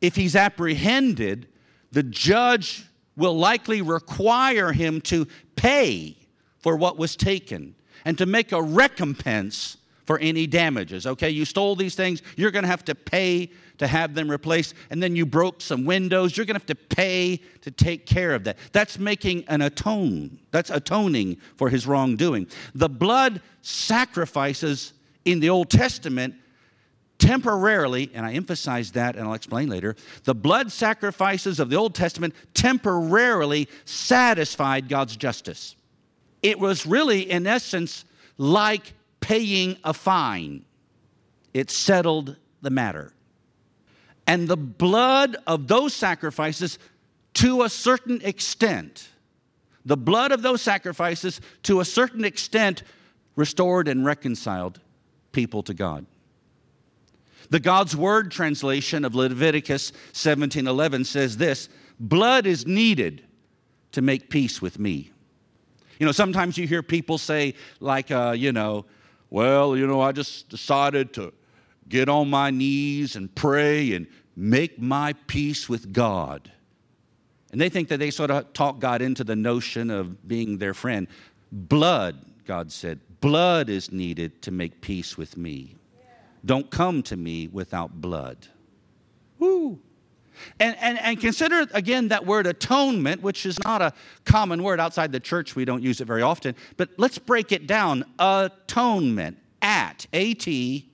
if 0.00 0.16
he's 0.16 0.34
apprehended, 0.34 1.46
the 1.92 2.02
judge 2.02 2.86
will 3.16 3.38
likely 3.38 3.80
require 3.80 4.72
him 4.72 5.00
to 5.02 5.26
pay 5.54 6.16
for 6.58 6.76
what 6.76 6.98
was 6.98 7.14
taken 7.14 7.76
and 8.04 8.18
to 8.18 8.26
make 8.26 8.50
a 8.50 8.60
recompense 8.60 9.76
for 10.06 10.18
any 10.20 10.46
damages. 10.46 11.06
Okay, 11.06 11.30
you 11.30 11.44
stole 11.44 11.76
these 11.76 11.94
things, 11.94 12.22
you're 12.36 12.50
going 12.50 12.62
to 12.62 12.70
have 12.70 12.84
to 12.86 12.94
pay 12.94 13.50
to 13.78 13.86
have 13.86 14.14
them 14.14 14.30
replaced, 14.30 14.74
and 14.90 15.02
then 15.02 15.14
you 15.14 15.26
broke 15.26 15.60
some 15.60 15.84
windows, 15.84 16.36
you're 16.36 16.46
going 16.46 16.58
to 16.58 16.60
have 16.60 16.66
to 16.66 16.96
pay 16.96 17.40
to 17.60 17.70
take 17.70 18.06
care 18.06 18.34
of 18.34 18.44
that. 18.44 18.56
That's 18.72 18.98
making 18.98 19.44
an 19.48 19.60
atone. 19.62 20.38
That's 20.50 20.70
atoning 20.70 21.36
for 21.56 21.68
his 21.68 21.86
wrongdoing. 21.86 22.46
The 22.74 22.88
blood 22.88 23.42
sacrifices 23.60 24.94
in 25.24 25.40
the 25.40 25.50
Old 25.50 25.68
Testament 25.68 26.34
temporarily, 27.18 28.10
and 28.14 28.24
I 28.24 28.34
emphasize 28.34 28.92
that 28.92 29.16
and 29.16 29.26
I'll 29.26 29.34
explain 29.34 29.68
later, 29.68 29.96
the 30.24 30.34
blood 30.34 30.70
sacrifices 30.70 31.60
of 31.60 31.68
the 31.68 31.76
Old 31.76 31.94
Testament 31.94 32.34
temporarily 32.54 33.68
satisfied 33.84 34.88
God's 34.88 35.16
justice. 35.16 35.76
It 36.42 36.58
was 36.58 36.86
really, 36.86 37.30
in 37.30 37.46
essence, 37.46 38.04
like 38.38 38.92
paying 39.26 39.76
a 39.82 39.92
fine, 39.92 40.64
it 41.52 41.68
settled 41.68 42.36
the 42.62 42.70
matter. 42.70 43.12
And 44.24 44.46
the 44.46 44.56
blood 44.56 45.36
of 45.48 45.66
those 45.66 45.94
sacrifices, 45.94 46.78
to 47.34 47.64
a 47.64 47.68
certain 47.68 48.20
extent, 48.22 49.08
the 49.84 49.96
blood 49.96 50.30
of 50.30 50.42
those 50.42 50.62
sacrifices, 50.62 51.40
to 51.64 51.80
a 51.80 51.84
certain 51.84 52.24
extent, 52.24 52.84
restored 53.34 53.88
and 53.88 54.04
reconciled 54.04 54.78
people 55.32 55.64
to 55.64 55.74
God. 55.74 56.06
The 57.50 57.58
God's 57.58 57.96
Word 57.96 58.30
translation 58.30 59.04
of 59.04 59.16
Leviticus 59.16 59.90
17:11 60.12 61.04
says 61.04 61.36
this, 61.36 61.68
blood 61.98 62.46
is 62.46 62.64
needed 62.64 63.24
to 63.90 64.02
make 64.02 64.30
peace 64.30 64.62
with 64.62 64.78
me. 64.78 65.10
You 65.98 66.06
know, 66.06 66.12
sometimes 66.12 66.56
you 66.56 66.68
hear 66.68 66.84
people 66.84 67.18
say 67.18 67.54
like 67.80 68.12
uh, 68.12 68.32
you 68.36 68.52
know, 68.52 68.84
well, 69.30 69.76
you 69.76 69.86
know, 69.86 70.00
I 70.00 70.12
just 70.12 70.48
decided 70.48 71.12
to 71.14 71.32
get 71.88 72.08
on 72.08 72.28
my 72.30 72.50
knees 72.50 73.16
and 73.16 73.32
pray 73.34 73.92
and 73.94 74.06
make 74.36 74.80
my 74.80 75.14
peace 75.26 75.68
with 75.68 75.92
God. 75.92 76.50
And 77.52 77.60
they 77.60 77.68
think 77.68 77.88
that 77.88 77.98
they 77.98 78.10
sort 78.10 78.30
of 78.30 78.52
talk 78.52 78.80
God 78.80 79.02
into 79.02 79.24
the 79.24 79.36
notion 79.36 79.90
of 79.90 80.26
being 80.28 80.58
their 80.58 80.74
friend. 80.74 81.06
Blood, 81.52 82.16
God 82.44 82.70
said, 82.70 83.00
blood 83.20 83.68
is 83.68 83.92
needed 83.92 84.42
to 84.42 84.50
make 84.50 84.80
peace 84.80 85.16
with 85.16 85.36
me. 85.36 85.76
Don't 86.44 86.70
come 86.70 87.02
to 87.04 87.16
me 87.16 87.48
without 87.48 88.00
blood. 88.00 88.46
Woo. 89.38 89.80
And, 90.60 90.76
and, 90.80 90.98
and 90.98 91.20
consider 91.20 91.66
again 91.72 92.08
that 92.08 92.24
word 92.26 92.46
atonement, 92.46 93.22
which 93.22 93.46
is 93.46 93.58
not 93.64 93.82
a 93.82 93.92
common 94.24 94.62
word 94.62 94.80
outside 94.80 95.12
the 95.12 95.20
church. 95.20 95.56
We 95.56 95.64
don't 95.64 95.82
use 95.82 96.00
it 96.00 96.06
very 96.06 96.22
often. 96.22 96.54
But 96.76 96.90
let's 96.96 97.18
break 97.18 97.52
it 97.52 97.66
down. 97.66 98.04
Atonement, 98.18 99.38
at, 99.62 100.06
A 100.12 100.34
T 100.34 100.90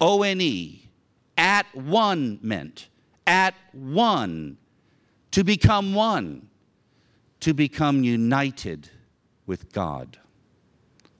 O 0.00 0.22
N 0.22 0.40
E, 0.40 0.88
at 1.36 1.66
one 1.74 2.38
meant, 2.42 2.88
at 3.26 3.54
one, 3.72 4.58
to 5.30 5.44
become 5.44 5.94
one, 5.94 6.48
to 7.40 7.54
become 7.54 8.04
united 8.04 8.90
with 9.46 9.72
God. 9.72 10.18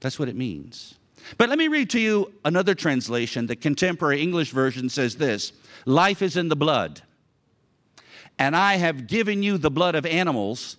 That's 0.01 0.19
what 0.19 0.29
it 0.29 0.37
means. 0.37 0.99
But 1.39 1.49
let 1.49 1.59
me 1.59 1.69
read 1.69 1.91
to 1.91 2.01
you 2.01 2.33
another 2.45 2.75
translation. 2.75 3.47
The 3.47 3.57
contemporary 3.57 4.21
English 4.21 4.51
version 4.51 4.89
says 4.89 5.17
this 5.17 5.53
Life 5.87 6.23
is 6.23 6.37
in 6.37 6.49
the 6.49 6.57
blood, 6.57 7.03
and 8.39 8.57
I 8.57 8.77
have 8.77 9.07
given 9.07 9.43
you 9.43 9.59
the 9.59 9.71
blood 9.71 9.95
of 9.95 10.07
animals 10.07 10.77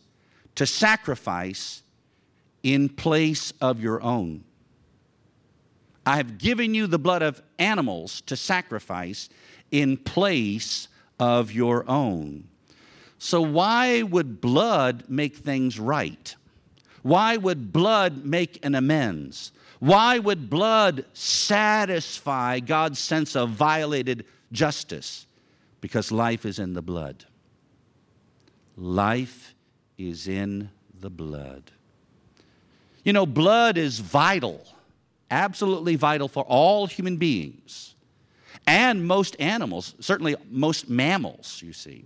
to 0.55 0.65
sacrifice 0.65 1.81
in 2.61 2.89
place 2.89 3.51
of 3.61 3.81
your 3.81 4.01
own. 4.01 4.43
I 6.05 6.17
have 6.17 6.37
given 6.37 6.73
you 6.73 6.87
the 6.87 6.99
blood 6.99 7.21
of 7.21 7.41
animals 7.59 8.21
to 8.21 8.35
sacrifice 8.35 9.29
in 9.71 9.97
place 9.97 10.87
of 11.19 11.51
your 11.51 11.89
own. 11.89 12.45
So, 13.19 13.41
why 13.41 14.01
would 14.01 14.41
blood 14.41 15.05
make 15.07 15.37
things 15.37 15.79
right? 15.79 16.35
Why 17.03 17.37
would 17.37 17.71
blood 17.71 18.25
make 18.25 18.65
an 18.65 18.75
amends? 18.75 19.51
Why 19.79 20.19
would 20.19 20.49
blood 20.49 21.05
satisfy 21.13 22.59
God's 22.59 22.99
sense 22.99 23.35
of 23.35 23.49
violated 23.49 24.25
justice? 24.51 25.25
Because 25.81 26.11
life 26.11 26.45
is 26.45 26.59
in 26.59 26.73
the 26.73 26.81
blood. 26.81 27.25
Life 28.75 29.55
is 29.97 30.27
in 30.27 30.69
the 30.99 31.09
blood. 31.09 31.71
You 33.03 33.13
know, 33.13 33.25
blood 33.25 33.77
is 33.77 33.99
vital, 33.99 34.65
absolutely 35.29 35.95
vital 35.95 36.27
for 36.27 36.43
all 36.43 36.87
human 36.87 37.17
beings 37.17 37.93
and 38.65 39.05
most 39.05 39.35
animals, 39.39 39.95
certainly 39.99 40.35
most 40.49 40.89
mammals, 40.89 41.61
you 41.63 41.73
see. 41.73 42.05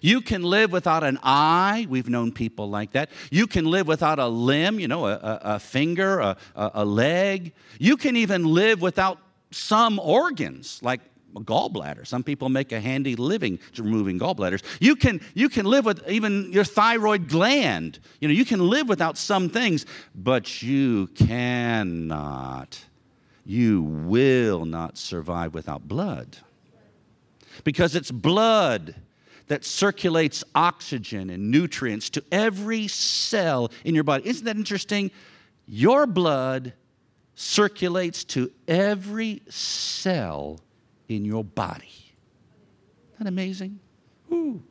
You 0.00 0.20
can 0.20 0.42
live 0.42 0.70
without 0.70 1.02
an 1.02 1.18
eye. 1.22 1.86
We've 1.88 2.08
known 2.08 2.32
people 2.32 2.70
like 2.70 2.92
that. 2.92 3.10
You 3.30 3.46
can 3.46 3.64
live 3.64 3.88
without 3.88 4.18
a 4.18 4.28
limb, 4.28 4.78
you 4.78 4.86
know, 4.86 5.06
a, 5.06 5.14
a, 5.14 5.40
a 5.42 5.58
finger, 5.58 6.20
a, 6.20 6.36
a 6.54 6.84
leg. 6.84 7.52
You 7.78 7.96
can 7.96 8.16
even 8.16 8.44
live 8.44 8.80
without 8.80 9.18
some 9.50 9.98
organs, 9.98 10.80
like 10.82 11.00
gallbladder. 11.40 12.06
Some 12.06 12.22
people 12.22 12.48
make 12.48 12.72
a 12.72 12.80
handy 12.80 13.16
living 13.16 13.58
removing 13.78 14.18
gallbladders. 14.18 14.62
You 14.80 14.96
can, 14.96 15.20
you 15.34 15.48
can 15.48 15.66
live 15.66 15.84
with 15.84 16.08
even 16.08 16.52
your 16.52 16.64
thyroid 16.64 17.28
gland. 17.28 17.98
You 18.20 18.28
know, 18.28 18.34
you 18.34 18.44
can 18.44 18.68
live 18.68 18.88
without 18.88 19.18
some 19.18 19.48
things, 19.48 19.86
but 20.14 20.62
you 20.62 21.08
cannot, 21.08 22.84
you 23.44 23.82
will 23.82 24.64
not 24.64 24.96
survive 24.96 25.54
without 25.54 25.88
blood. 25.88 26.38
Because 27.62 27.94
it's 27.94 28.10
blood 28.10 28.94
that 29.48 29.64
circulates 29.64 30.42
oxygen 30.54 31.30
and 31.30 31.50
nutrients 31.50 32.10
to 32.10 32.24
every 32.32 32.88
cell 32.88 33.70
in 33.84 33.94
your 33.94 34.04
body. 34.04 34.26
Isn't 34.26 34.44
that 34.46 34.56
interesting? 34.56 35.10
Your 35.66 36.06
blood 36.06 36.72
circulates 37.34 38.24
to 38.24 38.50
every 38.68 39.42
cell 39.48 40.60
in 41.08 41.24
your 41.24 41.44
body. 41.44 42.14
Isn't 43.14 43.24
that 43.24 43.28
amazing? 43.28 43.78
Ooh. 44.32 44.62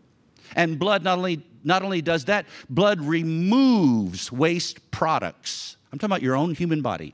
And 0.56 0.78
blood 0.78 1.04
not 1.04 1.18
only, 1.18 1.46
not 1.64 1.84
only 1.84 2.02
does 2.02 2.26
that, 2.26 2.46
blood 2.70 3.02
removes 3.02 4.32
waste 4.32 4.92
products. 4.92 5.78
I'm 5.92 6.00
talking 6.00 6.12
about 6.12 6.22
your 6.22 6.36
own 6.36 6.56
human 6.56 6.82
body. 6.82 7.14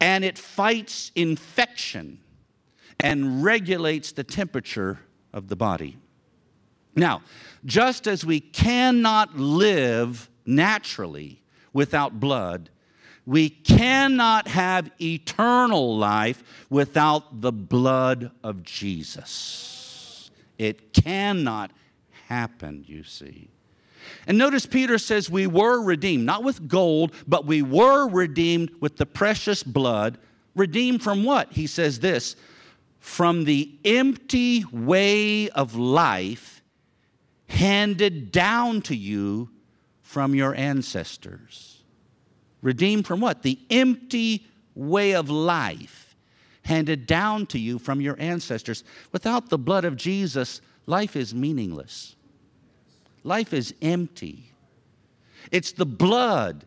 And 0.00 0.24
it 0.24 0.36
fights 0.36 1.12
infection 1.14 2.18
and 3.00 3.42
regulates 3.44 4.12
the 4.12 4.24
temperature 4.24 4.98
of 5.32 5.48
the 5.48 5.56
body. 5.56 5.96
Now, 6.94 7.22
just 7.64 8.06
as 8.06 8.24
we 8.24 8.40
cannot 8.40 9.36
live 9.36 10.30
naturally 10.46 11.42
without 11.72 12.18
blood, 12.18 12.70
we 13.26 13.50
cannot 13.50 14.46
have 14.46 14.90
eternal 15.00 15.98
life 15.98 16.44
without 16.70 17.40
the 17.40 17.52
blood 17.52 18.30
of 18.44 18.62
Jesus. 18.62 20.30
It 20.58 20.92
cannot 20.92 21.72
happen, 22.28 22.84
you 22.86 23.02
see. 23.02 23.48
And 24.28 24.38
notice 24.38 24.64
Peter 24.64 24.98
says 24.98 25.28
we 25.28 25.48
were 25.48 25.82
redeemed, 25.82 26.24
not 26.24 26.44
with 26.44 26.68
gold, 26.68 27.12
but 27.26 27.44
we 27.44 27.62
were 27.62 28.08
redeemed 28.08 28.70
with 28.80 28.96
the 28.96 29.06
precious 29.06 29.64
blood. 29.64 30.18
Redeemed 30.54 31.02
from 31.02 31.24
what? 31.24 31.52
He 31.52 31.66
says 31.66 31.98
this 31.98 32.36
from 33.00 33.44
the 33.44 33.70
empty 33.84 34.64
way 34.72 35.48
of 35.50 35.74
life 35.74 36.62
handed 37.48 38.32
down 38.32 38.82
to 38.82 38.96
you 38.96 39.48
from 40.02 40.34
your 40.34 40.54
ancestors. 40.54 41.75
Redeemed 42.62 43.06
from 43.06 43.20
what? 43.20 43.42
The 43.42 43.58
empty 43.70 44.46
way 44.74 45.14
of 45.14 45.30
life 45.30 46.16
handed 46.62 47.06
down 47.06 47.46
to 47.46 47.58
you 47.58 47.78
from 47.78 48.00
your 48.00 48.18
ancestors. 48.18 48.84
Without 49.12 49.48
the 49.48 49.58
blood 49.58 49.84
of 49.84 49.96
Jesus, 49.96 50.60
life 50.86 51.16
is 51.16 51.34
meaningless. 51.34 52.16
Life 53.22 53.52
is 53.52 53.74
empty. 53.82 54.52
It's 55.50 55.72
the 55.72 55.86
blood 55.86 56.64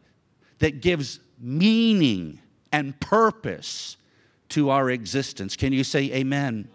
that 0.59 0.81
gives 0.81 1.19
meaning 1.39 2.39
and 2.71 2.99
purpose 2.99 3.97
to 4.49 4.69
our 4.69 4.89
existence. 4.89 5.55
Can 5.55 5.73
you 5.73 5.83
say 5.83 6.11
amen? 6.13 6.67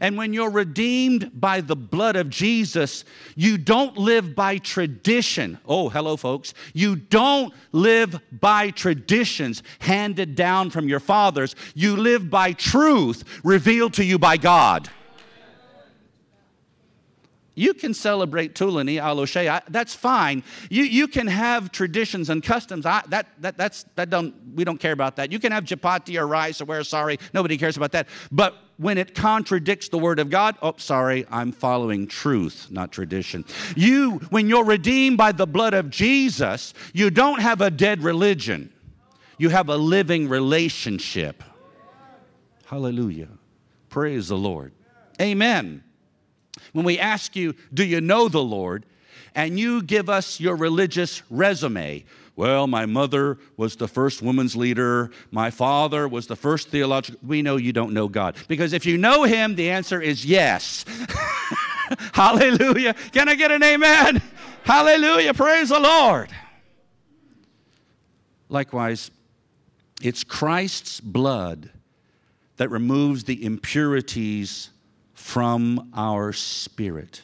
And 0.00 0.16
when 0.16 0.32
you're 0.32 0.50
redeemed 0.50 1.30
by 1.40 1.60
the 1.60 1.76
blood 1.76 2.16
of 2.16 2.30
Jesus, 2.30 3.04
you 3.34 3.58
don't 3.58 3.96
live 3.96 4.34
by 4.34 4.58
tradition. 4.58 5.58
Oh, 5.66 5.88
hello, 5.88 6.16
folks. 6.16 6.54
You 6.72 6.96
don't 6.96 7.52
live 7.72 8.20
by 8.32 8.70
traditions 8.70 9.62
handed 9.80 10.34
down 10.34 10.70
from 10.70 10.88
your 10.88 11.00
fathers. 11.00 11.54
You 11.74 11.96
live 11.96 12.30
by 12.30 12.52
truth 12.52 13.24
revealed 13.44 13.94
to 13.94 14.04
you 14.04 14.18
by 14.18 14.36
God. 14.36 14.88
You 17.54 17.74
can 17.74 17.92
celebrate 17.92 18.54
Tuluni, 18.54 18.94
Aloshe, 18.94 19.60
that's 19.68 19.94
fine. 19.94 20.42
You, 20.70 20.84
you 20.84 21.06
can 21.06 21.26
have 21.26 21.70
traditions 21.70 22.30
and 22.30 22.42
customs. 22.42 22.86
I, 22.86 23.02
that, 23.08 23.26
that, 23.40 23.58
that's, 23.58 23.84
that 23.96 24.08
don't, 24.08 24.34
we 24.54 24.64
don't 24.64 24.78
care 24.78 24.92
about 24.92 25.16
that. 25.16 25.30
You 25.30 25.38
can 25.38 25.52
have 25.52 25.64
chapati 25.64 26.18
or 26.18 26.26
rice 26.26 26.62
or 26.62 26.64
wear 26.64 26.82
sari. 26.82 27.18
Nobody 27.34 27.58
cares 27.58 27.76
about 27.76 27.92
that. 27.92 28.08
But 28.30 28.56
when 28.78 28.96
it 28.96 29.14
contradicts 29.14 29.90
the 29.90 29.98
word 29.98 30.18
of 30.18 30.30
God, 30.30 30.56
oh, 30.62 30.74
sorry, 30.78 31.26
I'm 31.30 31.52
following 31.52 32.06
truth, 32.06 32.68
not 32.70 32.90
tradition. 32.90 33.44
You, 33.76 34.12
when 34.30 34.48
you're 34.48 34.64
redeemed 34.64 35.18
by 35.18 35.32
the 35.32 35.46
blood 35.46 35.74
of 35.74 35.90
Jesus, 35.90 36.72
you 36.94 37.10
don't 37.10 37.40
have 37.40 37.60
a 37.60 37.70
dead 37.70 38.02
religion. 38.02 38.72
You 39.36 39.50
have 39.50 39.68
a 39.68 39.76
living 39.76 40.28
relationship. 40.28 41.42
Hallelujah. 42.64 43.28
Praise 43.90 44.28
the 44.28 44.38
Lord. 44.38 44.72
Amen. 45.20 45.84
When 46.72 46.84
we 46.84 46.98
ask 46.98 47.36
you, 47.36 47.54
Do 47.72 47.84
you 47.84 48.00
know 48.00 48.28
the 48.28 48.42
Lord? 48.42 48.86
and 49.34 49.58
you 49.58 49.82
give 49.82 50.08
us 50.08 50.40
your 50.40 50.56
religious 50.56 51.22
resume. 51.30 52.04
Well, 52.34 52.66
my 52.66 52.86
mother 52.86 53.38
was 53.56 53.76
the 53.76 53.88
first 53.88 54.22
woman's 54.22 54.56
leader. 54.56 55.10
My 55.30 55.50
father 55.50 56.08
was 56.08 56.26
the 56.26 56.36
first 56.36 56.68
theological. 56.68 57.20
We 57.26 57.42
know 57.42 57.56
you 57.56 57.72
don't 57.72 57.92
know 57.92 58.08
God. 58.08 58.36
Because 58.48 58.72
if 58.72 58.86
you 58.86 58.96
know 58.96 59.24
Him, 59.24 59.54
the 59.54 59.70
answer 59.70 60.00
is 60.00 60.24
yes. 60.24 60.84
Hallelujah. 62.12 62.94
Can 63.12 63.28
I 63.28 63.34
get 63.34 63.50
an 63.50 63.62
amen? 63.62 64.22
Hallelujah. 64.64 65.34
Praise 65.34 65.68
the 65.68 65.80
Lord. 65.80 66.30
Likewise, 68.48 69.10
it's 70.02 70.24
Christ's 70.24 71.00
blood 71.00 71.70
that 72.56 72.70
removes 72.70 73.24
the 73.24 73.44
impurities 73.44 74.70
from 75.22 75.88
our 75.94 76.32
spirit. 76.32 77.22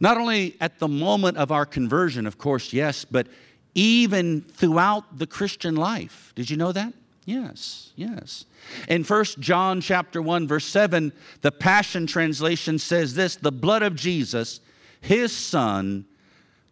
Not 0.00 0.18
only 0.18 0.56
at 0.60 0.80
the 0.80 0.88
moment 0.88 1.36
of 1.36 1.52
our 1.52 1.64
conversion, 1.64 2.26
of 2.26 2.36
course, 2.36 2.72
yes, 2.72 3.04
but 3.04 3.28
even 3.76 4.42
throughout 4.42 5.18
the 5.18 5.26
Christian 5.26 5.76
life. 5.76 6.32
Did 6.34 6.50
you 6.50 6.56
know 6.56 6.72
that? 6.72 6.92
Yes, 7.24 7.92
yes. 7.94 8.44
In 8.88 9.04
1 9.04 9.24
John 9.38 9.80
chapter 9.80 10.20
1 10.20 10.48
verse 10.48 10.66
7, 10.66 11.12
the 11.42 11.52
Passion 11.52 12.08
translation 12.08 12.78
says 12.80 13.14
this, 13.14 13.36
the 13.36 13.52
blood 13.52 13.82
of 13.82 13.94
Jesus, 13.94 14.60
his 15.00 15.34
son, 15.34 16.04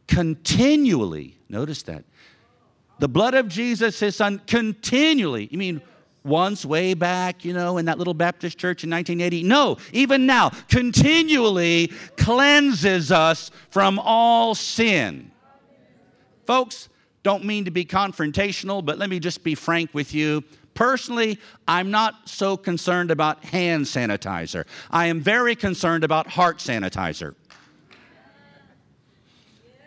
continually, 0.08 1.36
notice 1.48 1.84
that. 1.84 2.04
The 2.98 3.08
blood 3.08 3.34
of 3.34 3.48
Jesus, 3.48 4.00
his 4.00 4.16
son, 4.16 4.42
continually, 4.48 5.48
you 5.50 5.58
mean 5.58 5.80
once 6.24 6.64
way 6.64 6.94
back, 6.94 7.44
you 7.44 7.52
know, 7.52 7.78
in 7.78 7.86
that 7.86 7.98
little 7.98 8.14
Baptist 8.14 8.58
church 8.58 8.84
in 8.84 8.90
1980. 8.90 9.42
No, 9.42 9.78
even 9.92 10.26
now, 10.26 10.50
continually 10.68 11.88
cleanses 12.16 13.10
us 13.10 13.50
from 13.70 13.98
all 13.98 14.54
sin. 14.54 15.30
Folks, 16.46 16.88
don't 17.22 17.44
mean 17.44 17.64
to 17.64 17.70
be 17.70 17.84
confrontational, 17.84 18.84
but 18.84 18.98
let 18.98 19.08
me 19.08 19.20
just 19.20 19.44
be 19.44 19.54
frank 19.54 19.90
with 19.92 20.12
you. 20.12 20.42
Personally, 20.74 21.38
I'm 21.68 21.90
not 21.90 22.28
so 22.28 22.56
concerned 22.56 23.10
about 23.10 23.44
hand 23.44 23.84
sanitizer. 23.84 24.64
I 24.90 25.06
am 25.06 25.20
very 25.20 25.54
concerned 25.54 26.02
about 26.02 26.26
heart 26.26 26.58
sanitizer. 26.58 27.34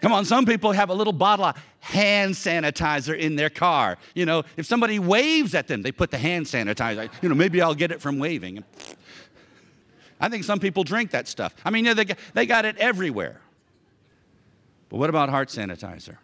Come 0.06 0.14
on, 0.14 0.24
some 0.24 0.46
people 0.46 0.72
have 0.72 0.92
a 0.92 0.94
little 0.94 1.12
bottle 1.12 1.46
of 1.46 1.58
hand 1.80 2.36
sanitizer 2.36 3.18
in 3.18 3.36
their 3.36 3.50
car. 3.50 3.98
You 4.14 4.28
know, 4.28 4.44
if 4.56 4.68
somebody 4.68 5.00
waves 5.00 5.56
at 5.56 5.68
them, 5.68 5.82
they 5.82 5.92
put 5.92 6.12
the 6.12 6.18
hand 6.20 6.46
sanitizer. 6.46 7.10
You 7.24 7.30
know, 7.30 7.34
maybe 7.34 7.60
I'll 7.60 7.74
get 7.74 7.92
it 7.92 8.00
from 8.00 8.20
waving. 8.20 8.64
I 10.20 10.30
think 10.30 10.44
some 10.44 10.60
people 10.60 10.84
drink 10.84 11.10
that 11.10 11.28
stuff. 11.28 11.56
I 11.66 11.72
mean, 11.72 11.86
they, 11.86 12.06
they 12.36 12.46
got 12.46 12.66
it 12.66 12.78
everywhere. 12.78 13.42
But 14.90 14.98
what 14.98 15.10
about 15.10 15.30
heart 15.30 15.50
sanitizer? 15.50 16.18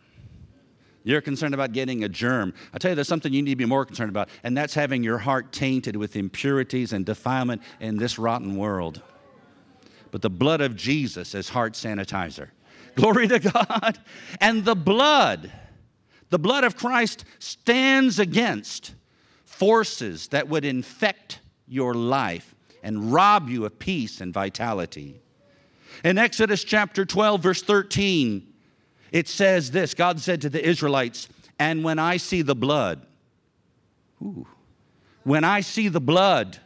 You're 1.04 1.22
concerned 1.22 1.56
about 1.56 1.72
getting 1.72 2.04
a 2.04 2.08
germ. 2.08 2.54
I 2.76 2.78
tell 2.78 2.92
you, 2.92 2.96
there's 2.96 3.08
something 3.08 3.34
you 3.34 3.42
need 3.42 3.54
to 3.54 3.56
be 3.56 3.66
more 3.66 3.84
concerned 3.84 4.12
about, 4.12 4.30
and 4.44 4.56
that's 4.56 4.76
having 4.76 5.02
your 5.02 5.18
heart 5.18 5.52
tainted 5.52 5.96
with 5.96 6.16
impurities 6.16 6.94
and 6.94 7.04
defilement 7.04 7.64
in 7.80 7.98
this 7.98 8.20
rotten 8.20 8.58
world. 8.58 9.02
But 10.12 10.22
the 10.22 10.30
blood 10.30 10.62
of 10.62 10.76
Jesus 10.76 11.34
is 11.34 11.50
heart 11.50 11.74
sanitizer. 11.74 12.50
Glory 12.96 13.28
to 13.28 13.40
God. 13.40 14.00
And 14.40 14.66
the 14.66 14.76
blood, 14.76 15.52
the 16.30 16.40
blood 16.40 16.64
of 16.64 16.76
Christ 16.76 17.26
stands 17.40 18.20
against 18.20 18.94
forces 19.46 20.30
that 20.30 20.50
would 20.50 20.66
infect 20.66 21.40
your 21.68 21.94
life 21.94 22.56
and 22.84 23.14
rob 23.14 23.50
you 23.50 23.66
of 23.66 23.80
peace 23.80 24.22
and 24.22 24.34
vitality. 24.34 25.22
In 26.04 26.18
Exodus 26.18 26.64
chapter 26.64 27.06
12, 27.06 27.42
verse 27.42 27.62
13, 27.62 28.48
it 29.12 29.28
says 29.28 29.72
this 29.72 29.94
God 29.94 30.20
said 30.20 30.42
to 30.42 30.50
the 30.50 30.66
Israelites, 30.66 31.30
And 31.60 31.84
when 31.84 32.00
I 32.00 32.18
see 32.18 32.42
the 32.42 32.56
blood, 32.56 33.06
ooh, 34.22 34.48
when 35.24 35.44
I 35.44 35.62
see 35.62 35.88
the 35.90 36.02
blood, 36.02 36.58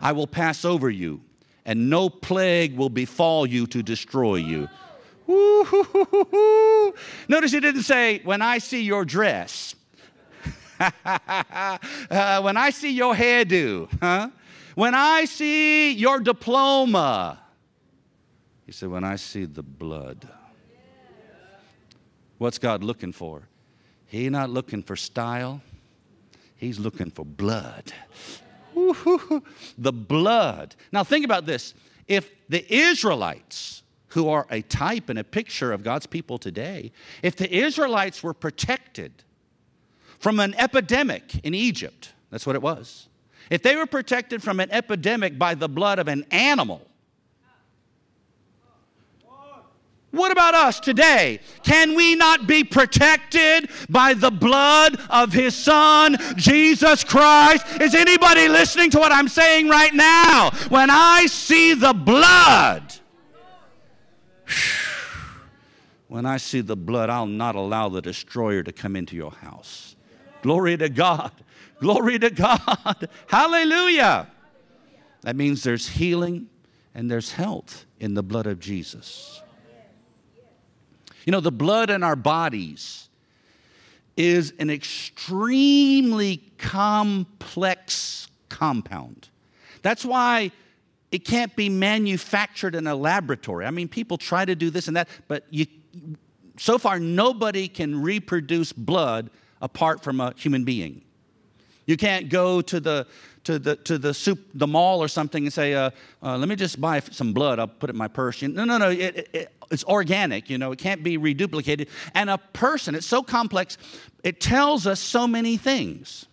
I 0.00 0.12
will 0.12 0.26
pass 0.26 0.64
over 0.64 0.90
you, 0.90 1.20
and 1.64 1.88
no 1.88 2.10
plague 2.10 2.76
will 2.76 2.90
befall 2.90 3.46
you 3.46 3.66
to 3.68 3.82
destroy 3.82 4.36
you. 4.36 4.68
Notice 7.28 7.52
he 7.52 7.60
didn't 7.60 7.82
say, 7.82 8.20
When 8.24 8.42
I 8.42 8.58
see 8.58 8.82
your 8.82 9.04
dress, 9.04 9.74
uh, 10.80 12.40
when 12.42 12.56
I 12.56 12.70
see 12.70 12.90
your 12.90 13.14
hairdo, 13.14 13.88
huh? 14.00 14.30
When 14.74 14.94
I 14.94 15.24
see 15.24 15.92
your 15.92 16.18
diploma, 16.20 17.40
he 18.66 18.72
said, 18.72 18.88
When 18.88 19.04
I 19.04 19.16
see 19.16 19.44
the 19.44 19.62
blood. 19.62 20.28
What's 22.38 22.58
God 22.58 22.82
looking 22.82 23.12
for? 23.12 23.48
He's 24.06 24.30
not 24.30 24.50
looking 24.50 24.82
for 24.82 24.96
style, 24.96 25.62
He's 26.56 26.78
looking 26.78 27.10
for 27.10 27.24
blood. 27.24 27.92
the 28.74 29.92
blood. 29.92 30.74
Now, 30.90 31.04
think 31.04 31.24
about 31.24 31.46
this. 31.46 31.74
If 32.08 32.30
the 32.48 32.64
Israelites, 32.74 33.83
who 34.14 34.28
are 34.28 34.46
a 34.48 34.62
type 34.62 35.08
and 35.08 35.18
a 35.18 35.24
picture 35.24 35.72
of 35.72 35.82
God's 35.82 36.06
people 36.06 36.38
today, 36.38 36.92
if 37.22 37.34
the 37.34 37.52
Israelites 37.52 38.22
were 38.22 38.32
protected 38.32 39.12
from 40.20 40.38
an 40.38 40.54
epidemic 40.54 41.44
in 41.44 41.52
Egypt, 41.52 42.12
that's 42.30 42.46
what 42.46 42.54
it 42.54 42.62
was. 42.62 43.08
If 43.50 43.62
they 43.62 43.74
were 43.74 43.86
protected 43.86 44.40
from 44.40 44.60
an 44.60 44.70
epidemic 44.70 45.36
by 45.36 45.54
the 45.54 45.68
blood 45.68 45.98
of 45.98 46.08
an 46.08 46.24
animal, 46.30 46.86
What 50.12 50.30
about 50.30 50.54
us 50.54 50.78
today? 50.78 51.40
Can 51.64 51.96
we 51.96 52.14
not 52.14 52.46
be 52.46 52.62
protected 52.62 53.68
by 53.90 54.14
the 54.14 54.30
blood 54.30 54.96
of 55.10 55.32
his 55.32 55.56
son, 55.56 56.16
Jesus 56.36 57.02
Christ? 57.02 57.66
Is 57.80 57.96
anybody 57.96 58.46
listening 58.46 58.90
to 58.90 59.00
what 59.00 59.10
I'm 59.10 59.26
saying 59.26 59.68
right 59.68 59.92
now? 59.92 60.52
When 60.68 60.88
I 60.88 61.26
see 61.26 61.74
the 61.74 61.92
blood, 61.92 62.94
when 66.08 66.26
I 66.26 66.36
see 66.36 66.60
the 66.60 66.76
blood, 66.76 67.10
I'll 67.10 67.26
not 67.26 67.54
allow 67.54 67.88
the 67.88 68.02
destroyer 68.02 68.62
to 68.62 68.72
come 68.72 68.96
into 68.96 69.16
your 69.16 69.32
house. 69.32 69.96
Glory 70.42 70.76
to 70.76 70.88
God. 70.88 71.32
Glory 71.80 72.18
to 72.18 72.30
God. 72.30 73.08
Hallelujah. 73.26 74.28
That 75.22 75.36
means 75.36 75.62
there's 75.62 75.88
healing 75.88 76.48
and 76.94 77.10
there's 77.10 77.32
health 77.32 77.86
in 77.98 78.14
the 78.14 78.22
blood 78.22 78.46
of 78.46 78.60
Jesus. 78.60 79.42
You 81.24 81.32
know, 81.32 81.40
the 81.40 81.50
blood 81.50 81.90
in 81.90 82.02
our 82.02 82.16
bodies 82.16 83.08
is 84.16 84.52
an 84.58 84.70
extremely 84.70 86.42
complex 86.58 88.28
compound. 88.48 89.28
That's 89.82 90.04
why 90.04 90.52
it 91.14 91.24
can't 91.24 91.54
be 91.54 91.68
manufactured 91.68 92.74
in 92.74 92.88
a 92.88 92.96
laboratory. 92.96 93.66
I 93.66 93.70
mean, 93.70 93.86
people 93.86 94.18
try 94.18 94.44
to 94.44 94.56
do 94.56 94.68
this 94.68 94.88
and 94.88 94.96
that, 94.96 95.08
but 95.28 95.44
you, 95.48 95.64
so 96.58 96.76
far, 96.76 96.98
nobody 96.98 97.68
can 97.68 98.02
reproduce 98.02 98.72
blood 98.72 99.30
apart 99.62 100.02
from 100.02 100.20
a 100.20 100.34
human 100.36 100.64
being. 100.64 101.02
You 101.86 101.96
can't 101.96 102.28
go 102.28 102.60
to 102.62 102.80
the 102.80 103.06
to 103.44 103.60
the 103.60 103.76
to 103.76 103.96
the 103.96 104.12
soup 104.12 104.40
the 104.54 104.66
mall 104.66 105.00
or 105.00 105.06
something 105.06 105.44
and 105.44 105.52
say, 105.52 105.74
uh, 105.74 105.90
uh, 106.20 106.36
"Let 106.36 106.48
me 106.48 106.56
just 106.56 106.80
buy 106.80 106.98
some 106.98 107.32
blood. 107.32 107.60
I'll 107.60 107.68
put 107.68 107.90
it 107.90 107.92
in 107.92 107.98
my 107.98 108.08
purse." 108.08 108.42
No, 108.42 108.64
no, 108.64 108.76
no. 108.76 108.90
It, 108.90 109.28
it, 109.32 109.54
it's 109.70 109.84
organic. 109.84 110.50
You 110.50 110.58
know, 110.58 110.72
it 110.72 110.80
can't 110.80 111.04
be 111.04 111.16
reduplicated. 111.16 111.90
And 112.14 112.28
a 112.28 112.38
person, 112.38 112.96
it's 112.96 113.06
so 113.06 113.22
complex. 113.22 113.78
It 114.24 114.40
tells 114.40 114.84
us 114.88 114.98
so 114.98 115.28
many 115.28 115.58
things. 115.58 116.26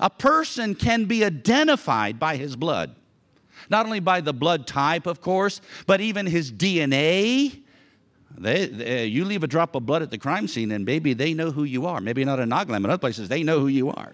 A 0.00 0.10
person 0.10 0.74
can 0.74 1.04
be 1.04 1.24
identified 1.24 2.18
by 2.18 2.36
his 2.36 2.56
blood, 2.56 2.96
not 3.70 3.86
only 3.86 4.00
by 4.00 4.20
the 4.20 4.32
blood 4.32 4.66
type, 4.66 5.06
of 5.06 5.20
course, 5.20 5.60
but 5.86 6.00
even 6.00 6.26
his 6.26 6.50
DNA. 6.52 7.60
They, 8.38 8.66
they, 8.66 9.06
you 9.06 9.24
leave 9.24 9.44
a 9.44 9.46
drop 9.46 9.74
of 9.74 9.84
blood 9.84 10.02
at 10.02 10.10
the 10.10 10.18
crime 10.18 10.48
scene, 10.48 10.72
and 10.72 10.84
maybe 10.84 11.12
they 11.12 11.34
know 11.34 11.50
who 11.50 11.64
you 11.64 11.86
are. 11.86 12.00
Maybe 12.00 12.24
not 12.24 12.40
in 12.40 12.48
Nagaland, 12.48 12.82
but 12.82 12.90
other 12.90 12.98
places, 12.98 13.28
they 13.28 13.42
know 13.42 13.60
who 13.60 13.68
you 13.68 13.90
are. 13.90 14.12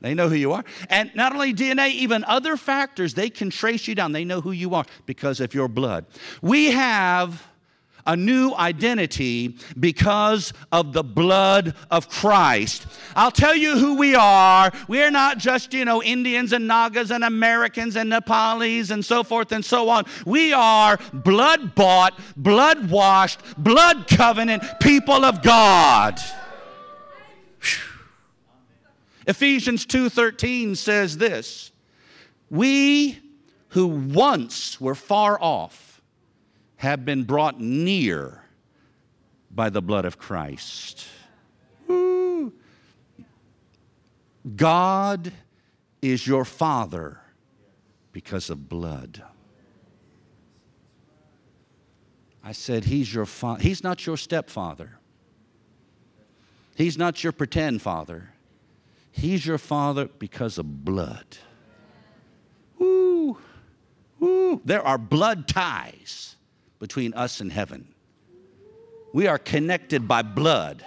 They 0.00 0.14
know 0.14 0.28
who 0.28 0.36
you 0.36 0.52
are. 0.52 0.64
And 0.90 1.10
not 1.14 1.32
only 1.32 1.52
DNA, 1.52 1.90
even 1.90 2.22
other 2.24 2.56
factors, 2.56 3.14
they 3.14 3.30
can 3.30 3.50
trace 3.50 3.88
you 3.88 3.94
down. 3.94 4.12
They 4.12 4.24
know 4.24 4.40
who 4.40 4.52
you 4.52 4.74
are 4.74 4.84
because 5.06 5.40
of 5.40 5.54
your 5.54 5.68
blood. 5.68 6.06
We 6.40 6.66
have 6.66 7.44
a 8.06 8.16
new 8.16 8.54
identity 8.54 9.56
because 9.78 10.52
of 10.72 10.92
the 10.92 11.04
blood 11.04 11.74
of 11.90 12.08
Christ. 12.08 12.86
I'll 13.14 13.30
tell 13.30 13.54
you 13.54 13.78
who 13.78 13.96
we 13.96 14.14
are. 14.14 14.72
We're 14.88 15.10
not 15.10 15.38
just, 15.38 15.72
you 15.74 15.84
know, 15.84 16.02
Indians 16.02 16.52
and 16.52 16.66
Nagas 16.66 17.10
and 17.10 17.24
Americans 17.24 17.96
and 17.96 18.10
Nepalis 18.10 18.90
and 18.90 19.04
so 19.04 19.22
forth 19.22 19.52
and 19.52 19.64
so 19.64 19.88
on. 19.88 20.04
We 20.24 20.52
are 20.52 20.98
blood 21.12 21.74
bought, 21.74 22.18
blood 22.36 22.90
washed, 22.90 23.40
blood 23.56 24.08
covenant 24.08 24.62
people 24.80 25.24
of 25.24 25.42
God. 25.42 26.18
Ephesians 29.26 29.84
2:13 29.84 30.74
says 30.74 31.18
this, 31.18 31.70
"We 32.48 33.18
who 33.70 33.86
once 33.86 34.80
were 34.80 34.94
far 34.94 35.38
off 35.38 35.87
have 36.78 37.04
been 37.04 37.22
brought 37.22 37.60
near 37.60 38.42
by 39.50 39.70
the 39.70 39.82
blood 39.82 40.04
of 40.04 40.18
Christ." 40.18 41.06
Ooh. 41.88 42.52
God 44.56 45.32
is 46.02 46.26
your 46.26 46.44
father 46.44 47.20
because 48.12 48.50
of 48.50 48.68
blood. 48.68 49.22
I 52.42 52.52
said, 52.52 52.84
He's 52.84 53.12
your 53.12 53.26
father. 53.26 53.62
He's 53.62 53.84
not 53.84 54.06
your 54.06 54.16
stepfather. 54.16 54.98
He's 56.76 56.96
not 56.96 57.22
your 57.22 57.32
pretend 57.32 57.82
father. 57.82 58.30
He's 59.10 59.44
your 59.44 59.58
father 59.58 60.06
because 60.18 60.58
of 60.58 60.84
blood. 60.84 61.26
Woo, 62.78 63.36
woo. 64.18 64.60
There 64.64 64.82
are 64.82 64.96
blood 64.96 65.48
ties 65.48 66.36
between 66.78 67.14
us 67.14 67.40
and 67.40 67.52
heaven. 67.52 67.88
We 69.12 69.26
are 69.26 69.38
connected 69.38 70.06
by 70.06 70.22
blood. 70.22 70.84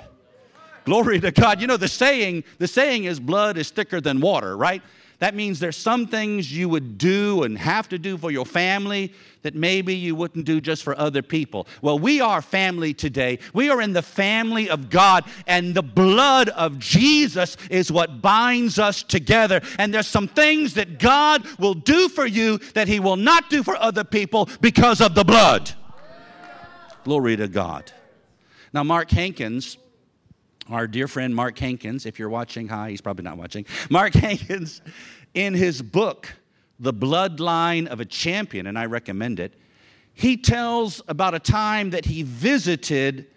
Glory 0.85 1.19
to 1.19 1.31
God. 1.31 1.61
You 1.61 1.67
know 1.67 1.77
the 1.77 1.87
saying, 1.87 2.43
the 2.57 2.67
saying 2.67 3.03
is 3.03 3.19
blood 3.19 3.57
is 3.57 3.69
thicker 3.69 4.01
than 4.01 4.19
water, 4.19 4.57
right? 4.57 4.81
That 5.21 5.35
means 5.35 5.59
there's 5.59 5.77
some 5.77 6.07
things 6.07 6.51
you 6.51 6.67
would 6.69 6.97
do 6.97 7.43
and 7.43 7.55
have 7.55 7.87
to 7.89 7.99
do 7.99 8.17
for 8.17 8.31
your 8.31 8.45
family 8.45 9.13
that 9.43 9.53
maybe 9.53 9.93
you 9.95 10.15
wouldn't 10.15 10.45
do 10.45 10.59
just 10.59 10.81
for 10.81 10.97
other 10.97 11.21
people. 11.21 11.67
Well, 11.83 11.99
we 11.99 12.21
are 12.21 12.41
family 12.41 12.95
today. 12.95 13.37
We 13.53 13.69
are 13.69 13.83
in 13.83 13.93
the 13.93 14.01
family 14.01 14.67
of 14.67 14.89
God, 14.89 15.25
and 15.45 15.75
the 15.75 15.83
blood 15.83 16.49
of 16.49 16.79
Jesus 16.79 17.55
is 17.69 17.91
what 17.91 18.23
binds 18.23 18.79
us 18.79 19.03
together. 19.03 19.61
And 19.77 19.93
there's 19.93 20.07
some 20.07 20.27
things 20.27 20.73
that 20.73 20.97
God 20.97 21.45
will 21.59 21.75
do 21.75 22.09
for 22.09 22.25
you 22.25 22.57
that 22.73 22.87
He 22.87 22.99
will 22.99 23.15
not 23.15 23.47
do 23.51 23.61
for 23.61 23.75
other 23.77 24.03
people 24.03 24.49
because 24.59 25.01
of 25.01 25.13
the 25.13 25.23
blood. 25.23 25.71
Glory 27.03 27.35
to 27.35 27.47
God. 27.47 27.91
Now, 28.73 28.83
Mark 28.83 29.11
Hankins 29.11 29.77
our 30.69 30.87
dear 30.87 31.07
friend 31.07 31.35
Mark 31.35 31.57
Hankins, 31.57 32.05
if 32.05 32.19
you're 32.19 32.29
watching, 32.29 32.67
hi, 32.67 32.91
he's 32.91 33.01
probably 33.01 33.23
not 33.23 33.37
watching. 33.37 33.65
Mark 33.89 34.13
Hankins, 34.15 34.81
in 35.33 35.53
his 35.53 35.81
book, 35.81 36.33
The 36.79 36.93
Bloodline 36.93 37.87
of 37.87 37.99
a 37.99 38.05
Champion, 38.05 38.67
and 38.67 38.77
I 38.77 38.85
recommend 38.85 39.39
it, 39.39 39.53
he 40.13 40.37
tells 40.37 41.01
about 41.07 41.33
a 41.33 41.39
time 41.39 41.89
that 41.91 42.05
he 42.05 42.23
visited 42.23 43.27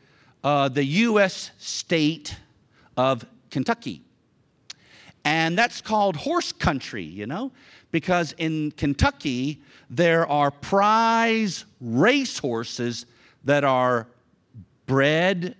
uh, 0.42 0.68
the 0.68 0.84
U.S. 0.84 1.50
state 1.58 2.36
of 2.96 3.24
Kentucky. 3.50 4.02
And 5.24 5.56
that's 5.56 5.80
called 5.80 6.16
horse 6.16 6.52
country, 6.52 7.04
you 7.04 7.26
know, 7.26 7.50
because 7.90 8.32
in 8.38 8.72
Kentucky, 8.72 9.62
there 9.88 10.26
are 10.26 10.50
prize 10.50 11.64
race 11.80 12.38
horses 12.38 13.06
that 13.44 13.64
are 13.64 14.08
bred 14.86 15.56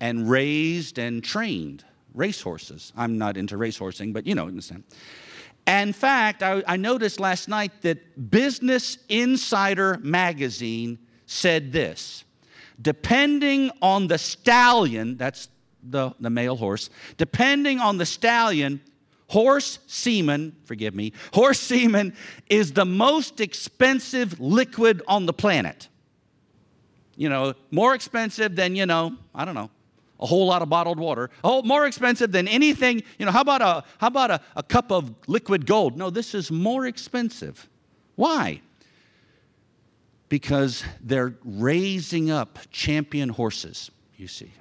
and 0.00 0.28
raised 0.28 0.98
and 0.98 1.22
trained 1.22 1.84
racehorses. 2.14 2.92
I'm 2.96 3.18
not 3.18 3.36
into 3.36 3.56
racehorsing, 3.56 4.12
but 4.12 4.26
you 4.26 4.34
know, 4.34 4.46
understand. 4.46 4.84
And 5.66 5.88
in 5.88 5.92
fact, 5.92 6.42
I, 6.42 6.62
I 6.66 6.76
noticed 6.76 7.20
last 7.20 7.48
night 7.48 7.82
that 7.82 8.30
Business 8.30 8.98
Insider 9.08 9.98
magazine 10.02 10.98
said 11.26 11.72
this 11.72 12.24
depending 12.80 13.70
on 13.80 14.06
the 14.06 14.18
stallion, 14.18 15.16
that's 15.16 15.48
the, 15.82 16.12
the 16.20 16.30
male 16.30 16.56
horse, 16.56 16.90
depending 17.16 17.80
on 17.80 17.96
the 17.96 18.06
stallion, 18.06 18.80
horse 19.28 19.78
semen, 19.86 20.54
forgive 20.64 20.94
me, 20.94 21.12
horse 21.32 21.58
semen 21.58 22.14
is 22.48 22.72
the 22.72 22.84
most 22.84 23.40
expensive 23.40 24.38
liquid 24.40 25.02
on 25.08 25.26
the 25.26 25.32
planet. 25.32 25.88
You 27.16 27.28
know, 27.28 27.54
more 27.70 27.94
expensive 27.94 28.54
than, 28.54 28.76
you 28.76 28.86
know, 28.86 29.16
I 29.34 29.44
don't 29.44 29.54
know, 29.54 29.70
a 30.20 30.26
whole 30.26 30.46
lot 30.46 30.62
of 30.62 30.68
bottled 30.68 30.98
water. 30.98 31.30
Oh, 31.42 31.62
more 31.62 31.86
expensive 31.86 32.32
than 32.32 32.48
anything. 32.48 33.02
You 33.18 33.26
know, 33.26 33.32
how 33.32 33.40
about 33.40 33.62
a 33.62 33.84
how 33.98 34.06
about 34.08 34.30
a, 34.30 34.40
a 34.54 34.62
cup 34.62 34.92
of 34.92 35.14
liquid 35.26 35.66
gold? 35.66 35.96
No, 35.96 36.10
this 36.10 36.34
is 36.34 36.50
more 36.50 36.86
expensive. 36.86 37.68
Why? 38.14 38.60
Because 40.28 40.84
they're 41.00 41.34
raising 41.44 42.30
up 42.30 42.58
champion 42.70 43.28
horses, 43.28 43.90
you 44.16 44.26
see. 44.26 44.52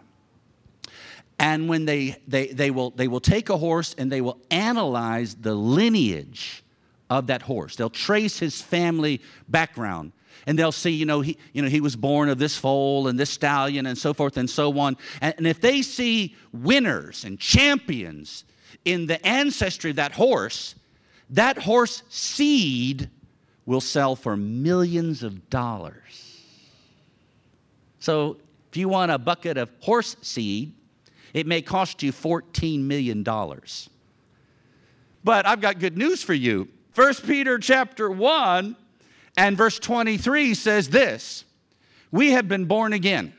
And 1.40 1.68
when 1.68 1.86
they, 1.86 2.18
they, 2.28 2.48
they, 2.48 2.72
will, 2.72 2.92
they 2.92 3.08
will 3.08 3.20
take 3.20 3.50
a 3.50 3.58
horse 3.58 3.94
and 3.98 4.12
they 4.12 4.22
will 4.22 4.40
analyze 4.52 5.36
the 5.36 5.54
lineage 5.54 6.64
of 7.10 7.28
that 7.28 7.42
horse. 7.42 7.76
They'll 7.76 7.90
trace 7.90 8.40
his 8.40 8.62
family 8.62 9.22
background 9.50 10.14
and 10.48 10.58
they'll 10.58 10.72
see, 10.72 10.92
you 10.92 11.06
know, 11.06 11.22
he, 11.22 11.38
you 11.54 11.62
know, 11.62 11.70
he 11.70 11.82
was 11.82 11.96
born 11.96 12.30
of 12.30 12.38
this 12.38 12.56
foal 12.56 13.08
and 13.08 13.20
this 13.20 13.30
stallion 13.30 13.86
and 13.86 13.98
so 13.98 14.14
forth 14.14 14.38
and 14.38 14.50
so 14.50 14.78
on. 14.80 14.98
And, 15.22 15.34
and 15.38 15.48
if 15.48 15.62
they 15.62 15.82
see 15.82 16.36
winners 16.52 17.24
and 17.24 17.40
champions 17.40 18.44
in 18.84 19.08
the 19.08 19.26
ancestry 19.26 19.92
of 19.92 19.96
that 19.96 20.12
horse, 20.12 20.76
that 21.32 21.58
horse 21.58 22.04
seed 22.10 23.10
will 23.66 23.82
sell 23.82 24.16
for 24.16 24.38
millions 24.38 25.24
of 25.24 25.50
dollars. 25.50 26.42
So 28.00 28.38
if 28.70 28.78
you 28.78 28.90
want 28.90 29.12
a 29.12 29.18
bucket 29.18 29.58
of 29.58 29.70
horse 29.80 30.16
seed, 30.22 30.74
it 31.34 31.48
may 31.48 31.62
cost 31.62 32.04
you 32.04 32.12
$14 32.12 32.82
million. 32.82 33.24
But 35.24 35.48
I've 35.48 35.60
got 35.60 35.80
good 35.80 35.98
news 35.98 36.22
for 36.22 36.34
you. 36.34 36.68
1 36.94 37.14
Peter 37.26 37.58
chapter 37.58 38.10
1 38.10 38.76
and 39.38 39.58
verse 39.58 39.80
23 39.80 40.54
says 40.54 40.90
this 40.90 41.46
We 42.12 42.32
have 42.32 42.48
been 42.48 42.66
born 42.66 42.94
again, 42.94 43.34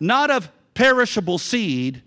not 0.00 0.30
of 0.30 0.50
perishable 0.74 1.38
seed, 1.38 2.02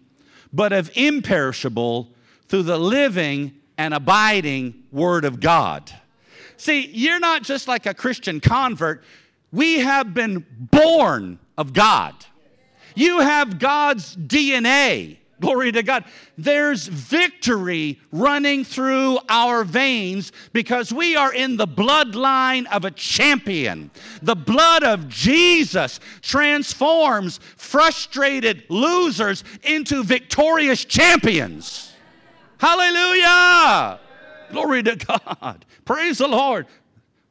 but 0.51 0.73
of 0.73 0.91
imperishable 0.95 2.09
through 2.47 2.63
the 2.63 2.77
living 2.77 3.53
and 3.77 3.93
abiding 3.93 4.83
Word 4.91 5.25
of 5.25 5.39
God. 5.39 5.91
See, 6.57 6.87
you're 6.87 7.19
not 7.19 7.43
just 7.43 7.67
like 7.67 7.85
a 7.85 7.93
Christian 7.93 8.39
convert, 8.39 9.03
we 9.51 9.79
have 9.79 10.13
been 10.13 10.45
born 10.59 11.39
of 11.57 11.73
God. 11.73 12.13
You 12.95 13.19
have 13.21 13.59
God's 13.59 14.15
DNA. 14.15 15.17
Glory 15.39 15.71
to 15.71 15.83
God. 15.83 16.03
There's 16.37 16.87
victory 16.87 17.99
running 18.11 18.65
through 18.65 19.19
our 19.29 19.63
veins 19.63 20.31
because 20.51 20.91
we 20.91 21.15
are 21.15 21.33
in 21.33 21.55
the 21.55 21.67
bloodline 21.67 22.65
of 22.67 22.83
a 22.83 22.91
champion. 22.91 23.89
The 24.21 24.35
blood 24.35 24.83
of 24.83 25.07
Jesus 25.07 25.99
transforms 26.21 27.39
frustrated 27.55 28.63
losers 28.69 29.43
into 29.63 30.03
victorious 30.03 30.83
champions. 30.83 31.93
Hallelujah. 32.57 33.99
Glory 34.51 34.83
to 34.83 34.95
God. 34.95 35.65
Praise 35.85 36.17
the 36.17 36.27
Lord. 36.27 36.67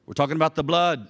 We're 0.07 0.15
talking 0.15 0.37
about 0.37 0.55
the 0.55 0.65
blood. 0.65 1.09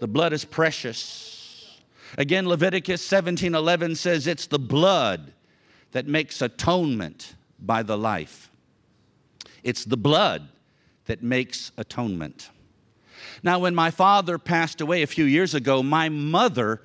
The 0.00 0.08
blood 0.08 0.32
is 0.32 0.44
precious. 0.44 1.78
Again, 2.16 2.48
Leviticus 2.48 3.02
17 3.02 3.54
11 3.54 3.96
says 3.96 4.26
it's 4.26 4.46
the 4.46 4.58
blood 4.58 5.32
that 5.96 6.06
makes 6.06 6.42
atonement 6.42 7.36
by 7.58 7.82
the 7.82 7.96
life. 7.96 8.50
It's 9.62 9.86
the 9.86 9.96
blood 9.96 10.46
that 11.06 11.22
makes 11.22 11.72
atonement. 11.78 12.50
Now, 13.42 13.60
when 13.60 13.74
my 13.74 13.90
father 13.90 14.36
passed 14.36 14.82
away 14.82 15.00
a 15.00 15.06
few 15.06 15.24
years 15.24 15.54
ago, 15.54 15.82
my 15.82 16.10
mother 16.10 16.82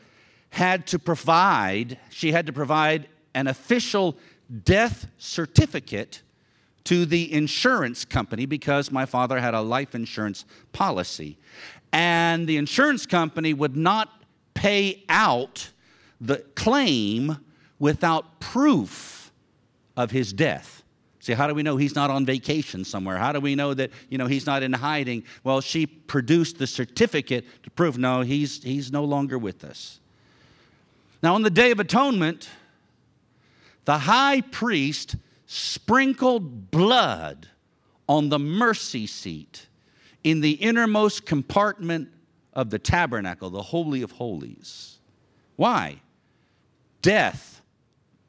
had 0.52 0.88
to 0.88 0.98
provide, 0.98 2.00
she 2.10 2.32
had 2.32 2.46
to 2.46 2.54
provide 2.54 3.10
an 3.36 3.48
official 3.48 4.18
death 4.64 5.08
certificate 5.18 6.22
to 6.86 7.06
the 7.06 7.34
insurance 7.34 8.06
company 8.06 8.46
because 8.46 8.94
my 8.94 9.06
father 9.06 9.42
had 9.42 9.54
a 9.54 9.60
life 9.60 9.94
insurance 9.94 10.46
policy. 10.72 11.38
And 11.92 12.48
the 12.48 12.56
insurance 12.56 13.06
company 13.06 13.54
would 13.54 13.76
not 13.76 14.24
pay 14.54 15.04
out 15.10 15.70
the 16.22 16.38
claim 16.56 17.40
without 17.82 18.40
proof 18.40 19.32
of 19.98 20.12
his 20.12 20.32
death. 20.32 20.84
See, 21.20 21.34
how 21.34 21.48
do 21.48 21.56
we 21.56 21.64
know 21.64 21.78
he's 21.78 21.96
not 21.96 22.12
on 22.12 22.28
vacation 22.28 22.86
somewhere? 22.86 23.18
How 23.18 23.32
do 23.32 23.40
we 23.40 23.56
know 23.56 23.74
that, 23.74 23.90
you 24.08 24.20
know, 24.20 24.28
he's 24.28 24.46
not 24.46 24.62
in 24.62 24.72
hiding? 24.72 25.24
Well, 25.44 25.62
she 25.62 25.88
produced 25.88 26.60
the 26.60 26.68
certificate 26.68 27.44
to 27.64 27.72
prove 27.72 27.98
no, 27.98 28.22
he's, 28.22 28.62
he's 28.62 28.92
no 28.92 29.04
longer 29.04 29.38
with 29.38 29.64
us. 29.64 30.00
Now, 31.24 31.34
on 31.34 31.42
the 31.42 31.50
Day 31.50 31.72
of 31.72 31.80
Atonement, 31.80 32.50
the 33.86 33.98
high 33.98 34.42
priest 34.42 35.16
sprinkled 35.48 36.70
blood 36.70 37.48
on 38.08 38.30
the 38.30 38.40
mercy 38.40 39.08
seat 39.08 39.66
in 40.24 40.42
the 40.42 40.52
innermost 40.52 41.26
compartment 41.26 42.10
of 42.54 42.70
the 42.70 42.78
tabernacle, 42.78 43.50
the 43.50 43.62
Holy 43.62 44.04
of 44.04 44.12
Holies. 44.12 45.00
Why? 45.56 46.02
Death 47.02 47.61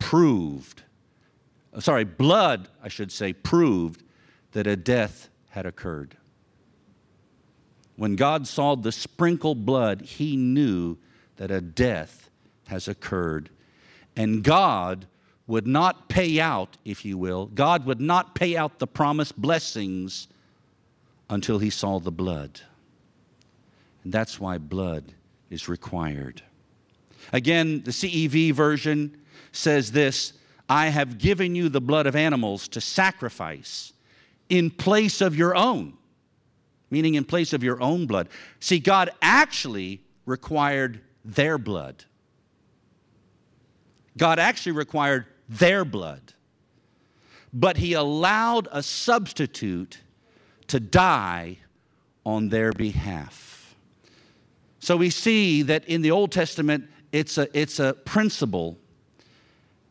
proved, 0.02 0.82
sorry, 1.78 2.02
blood, 2.02 2.68
I 2.82 2.88
should 2.88 3.12
say, 3.12 3.32
proved 3.32 4.02
that 4.50 4.66
a 4.66 4.74
death 4.74 5.30
had 5.50 5.64
occurred. 5.64 6.16
When 7.94 8.16
God 8.16 8.48
saw 8.48 8.74
the 8.74 8.90
sprinkled 8.90 9.64
blood, 9.64 10.02
he 10.02 10.36
knew 10.36 10.98
that 11.36 11.52
a 11.52 11.60
death 11.60 12.30
has 12.66 12.88
occurred. 12.88 13.48
And 14.16 14.42
God 14.42 15.06
would 15.46 15.68
not 15.68 16.08
pay 16.08 16.40
out, 16.40 16.78
if 16.84 17.04
you 17.04 17.16
will, 17.16 17.46
God 17.46 17.86
would 17.86 18.00
not 18.00 18.34
pay 18.34 18.56
out 18.56 18.80
the 18.80 18.88
promised 18.88 19.40
blessings 19.40 20.26
until 21.30 21.60
he 21.60 21.70
saw 21.70 22.00
the 22.00 22.10
blood. 22.10 22.60
And 24.02 24.12
that's 24.12 24.40
why 24.40 24.58
blood 24.58 25.12
is 25.48 25.68
required. 25.68 26.42
Again, 27.32 27.84
the 27.84 27.92
CEV 27.92 28.52
version 28.52 29.16
says 29.52 29.92
this 29.92 30.32
I 30.68 30.88
have 30.88 31.18
given 31.18 31.54
you 31.54 31.68
the 31.68 31.80
blood 31.80 32.06
of 32.06 32.16
animals 32.16 32.68
to 32.68 32.80
sacrifice 32.80 33.92
in 34.48 34.70
place 34.70 35.20
of 35.20 35.36
your 35.36 35.54
own, 35.54 35.94
meaning 36.90 37.14
in 37.14 37.24
place 37.24 37.52
of 37.52 37.62
your 37.62 37.80
own 37.82 38.06
blood. 38.06 38.28
See, 38.60 38.78
God 38.78 39.10
actually 39.20 40.02
required 40.26 41.00
their 41.24 41.58
blood. 41.58 42.04
God 44.16 44.38
actually 44.38 44.72
required 44.72 45.26
their 45.48 45.84
blood. 45.84 46.34
But 47.52 47.76
he 47.76 47.92
allowed 47.92 48.68
a 48.72 48.82
substitute 48.82 50.00
to 50.68 50.80
die 50.80 51.58
on 52.24 52.48
their 52.48 52.72
behalf. 52.72 53.74
So 54.80 54.96
we 54.96 55.10
see 55.10 55.62
that 55.62 55.84
in 55.84 56.02
the 56.02 56.10
Old 56.10 56.32
Testament, 56.32 56.88
it's 57.12 57.38
a, 57.38 57.46
it's 57.58 57.78
a 57.78 57.92
principle 57.92 58.78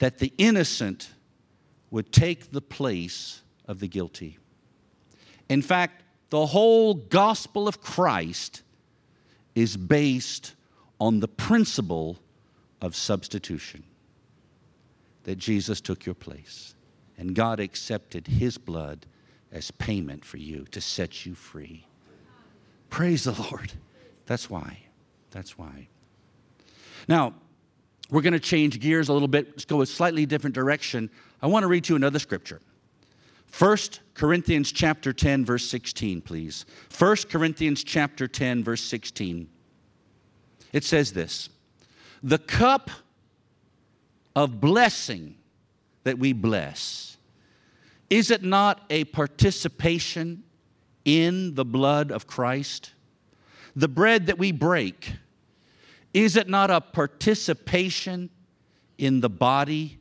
that 0.02 0.18
the 0.18 0.34
innocent 0.40 1.12
would 1.92 2.12
take 2.12 2.52
the 2.52 2.60
place 2.60 3.44
of 3.68 3.80
the 3.80 3.88
guilty. 3.88 4.40
In 5.48 5.62
fact, 5.62 6.02
the 6.32 6.48
whole 6.48 6.96
gospel 6.96 7.68
of 7.68 7.82
Christ 7.82 8.64
is 9.54 9.78
based 9.78 10.56
on 11.00 11.20
the 11.20 11.28
principle 11.28 12.18
of 12.82 12.96
substitution 12.96 13.84
that 15.26 15.36
Jesus 15.36 15.80
took 15.80 16.04
your 16.04 16.16
place. 16.16 16.74
And 17.20 17.36
God 17.36 17.60
accepted 17.60 18.26
his 18.26 18.58
blood 18.58 19.06
as 19.52 19.70
payment 19.70 20.26
for 20.26 20.38
you 20.38 20.66
to 20.72 20.82
set 20.82 21.28
you 21.28 21.36
free. 21.36 21.86
Praise 22.90 23.26
the 23.26 23.34
Lord. 23.34 23.74
That's 24.26 24.50
why. 24.50 24.80
That's 25.30 25.60
why. 25.60 25.90
Now, 27.08 27.36
we're 28.12 28.22
going 28.22 28.34
to 28.34 28.40
change 28.40 28.80
gears 28.80 29.10
a 29.10 29.14
little 29.14 29.28
bit, 29.28 29.48
let's 29.52 29.66
go 29.66 29.82
a 29.82 29.86
slightly 29.86 30.26
different 30.26 30.54
direction. 30.54 31.10
I 31.42 31.48
want 31.48 31.64
to 31.64 31.68
read 31.68 31.90
you 31.90 31.96
another 31.96 32.20
scripture. 32.20 32.60
1 33.58 33.78
Corinthians 34.14 34.72
chapter 34.72 35.12
10 35.12 35.46
verse 35.46 35.68
16, 35.68 36.22
please. 36.22 36.66
1 36.98 37.16
Corinthians 37.30 37.84
chapter 37.84 38.28
10 38.28 38.64
verse 38.64 38.84
16. 38.84 39.50
It 40.74 40.84
says 40.84 41.12
this: 41.12 41.50
"The 42.22 42.38
cup 42.38 42.92
of 44.36 44.62
blessing 44.62 45.36
that 46.04 46.18
we 46.18 46.34
bless, 46.34 47.18
is 48.10 48.32
it 48.32 48.44
not 48.44 48.82
a 48.90 49.06
participation 49.06 50.44
in 51.06 51.56
the 51.56 51.66
blood 51.66 52.12
of 52.12 52.28
Christ? 52.28 52.92
The 53.76 53.88
bread 53.88 54.28
that 54.28 54.38
we 54.38 54.52
break, 54.52 55.14
is 56.14 56.36
it 56.36 56.50
not 56.50 56.70
a 56.70 56.82
participation 56.82 58.30
in 58.98 59.22
the 59.22 59.30
body 59.30 60.00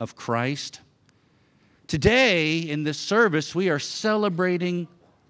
of 0.00 0.16
Christ? 0.16 0.80
Today, 1.86 2.58
in 2.58 2.82
this 2.82 2.98
service, 2.98 3.54
we 3.54 3.70
are 3.70 3.78
celebrating 3.78 4.88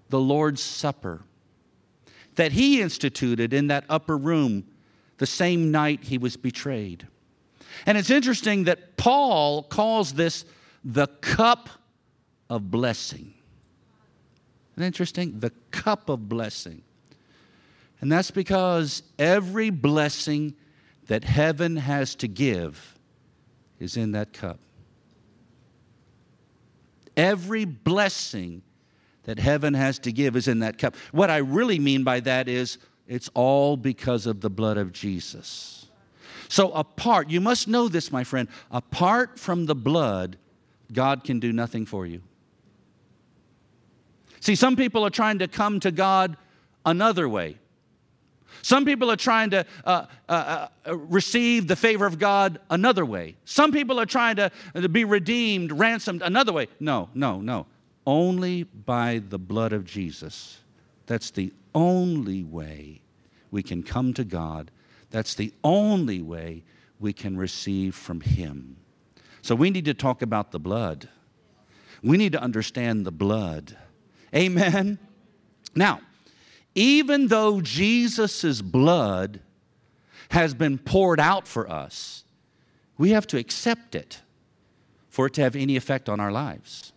the 0.09 0.19
Lord's 0.19 0.61
Supper 0.61 1.23
that 2.35 2.51
He 2.51 2.81
instituted 2.81 3.53
in 3.53 3.67
that 3.67 3.83
upper 3.89 4.17
room 4.17 4.65
the 5.17 5.25
same 5.25 5.71
night 5.71 6.03
He 6.03 6.17
was 6.17 6.35
betrayed. 6.37 7.07
And 7.85 7.97
it's 7.97 8.09
interesting 8.09 8.63
that 8.65 8.97
Paul 8.97 9.63
calls 9.63 10.13
this 10.13 10.45
the 10.83 11.07
cup 11.07 11.69
of 12.49 12.71
blessing. 12.71 13.33
Isn't 14.75 14.85
interesting? 14.85 15.39
The 15.39 15.51
cup 15.71 16.09
of 16.09 16.27
blessing. 16.29 16.81
And 18.01 18.11
that's 18.11 18.31
because 18.31 19.03
every 19.17 19.69
blessing 19.69 20.55
that 21.07 21.23
heaven 21.23 21.77
has 21.77 22.15
to 22.15 22.27
give 22.27 22.97
is 23.79 23.97
in 23.97 24.11
that 24.11 24.33
cup. 24.33 24.59
Every 27.15 27.65
blessing 27.65 28.61
that 29.23 29.39
heaven 29.39 29.73
has 29.73 29.99
to 29.99 30.11
give 30.11 30.35
is 30.35 30.47
in 30.47 30.59
that 30.59 30.77
cup. 30.77 30.95
What 31.11 31.29
I 31.29 31.37
really 31.37 31.79
mean 31.79 32.03
by 32.03 32.19
that 32.21 32.47
is 32.47 32.77
it's 33.07 33.29
all 33.33 33.75
because 33.75 34.25
of 34.25 34.41
the 34.41 34.49
blood 34.49 34.77
of 34.77 34.91
Jesus. 34.91 35.87
So, 36.49 36.71
apart, 36.71 37.29
you 37.29 37.41
must 37.41 37.67
know 37.67 37.87
this, 37.87 38.11
my 38.11 38.23
friend, 38.23 38.47
apart 38.71 39.37
from 39.37 39.65
the 39.65 39.75
blood, 39.75 40.37
God 40.93 41.23
can 41.23 41.39
do 41.39 41.51
nothing 41.51 41.85
for 41.85 42.05
you. 42.05 42.21
See, 44.39 44.55
some 44.55 44.75
people 44.75 45.05
are 45.05 45.09
trying 45.09 45.39
to 45.39 45.47
come 45.47 45.79
to 45.81 45.91
God 45.91 46.37
another 46.85 47.27
way. 47.27 47.57
Some 48.61 48.85
people 48.85 49.11
are 49.11 49.17
trying 49.17 49.49
to 49.51 49.65
uh, 49.85 50.05
uh, 50.27 50.67
uh, 50.85 50.97
receive 50.97 51.67
the 51.67 51.75
favor 51.75 52.05
of 52.05 52.19
God 52.19 52.59
another 52.69 53.05
way. 53.05 53.35
Some 53.45 53.71
people 53.71 53.99
are 53.99 54.05
trying 54.05 54.35
to, 54.37 54.51
to 54.73 54.89
be 54.89 55.05
redeemed, 55.05 55.71
ransomed 55.71 56.21
another 56.21 56.53
way. 56.53 56.67
No, 56.79 57.09
no, 57.13 57.39
no. 57.39 57.65
Only 58.05 58.63
by 58.63 59.21
the 59.27 59.39
blood 59.39 59.73
of 59.73 59.85
Jesus. 59.85 60.59
That's 61.05 61.31
the 61.31 61.53
only 61.75 62.43
way 62.43 63.01
we 63.51 63.63
can 63.63 63.83
come 63.83 64.13
to 64.13 64.23
God. 64.23 64.71
That's 65.09 65.35
the 65.35 65.53
only 65.63 66.21
way 66.21 66.63
we 66.99 67.13
can 67.13 67.37
receive 67.37 67.95
from 67.95 68.21
Him. 68.21 68.77
So 69.41 69.55
we 69.55 69.69
need 69.69 69.85
to 69.85 69.93
talk 69.93 70.21
about 70.21 70.51
the 70.51 70.59
blood. 70.59 71.09
We 72.03 72.17
need 72.17 72.33
to 72.33 72.41
understand 72.41 73.05
the 73.05 73.11
blood. 73.11 73.77
Amen. 74.35 74.99
Now, 75.75 76.01
even 76.77 77.27
though 77.27 77.59
Jesus' 77.59 78.61
blood 78.61 79.39
has 80.29 80.53
been 80.53 80.77
poured 80.77 81.19
out 81.19 81.47
for 81.47 81.67
us, 81.67 82.23
we 82.99 83.09
have 83.09 83.25
to 83.27 83.37
accept 83.37 83.95
it 83.95 84.21
for 85.09 85.25
it 85.25 85.33
to 85.33 85.41
have 85.41 85.55
any 85.55 85.75
effect 85.75 86.07
on 86.07 86.19
our 86.19 86.31
lives. 86.31 86.93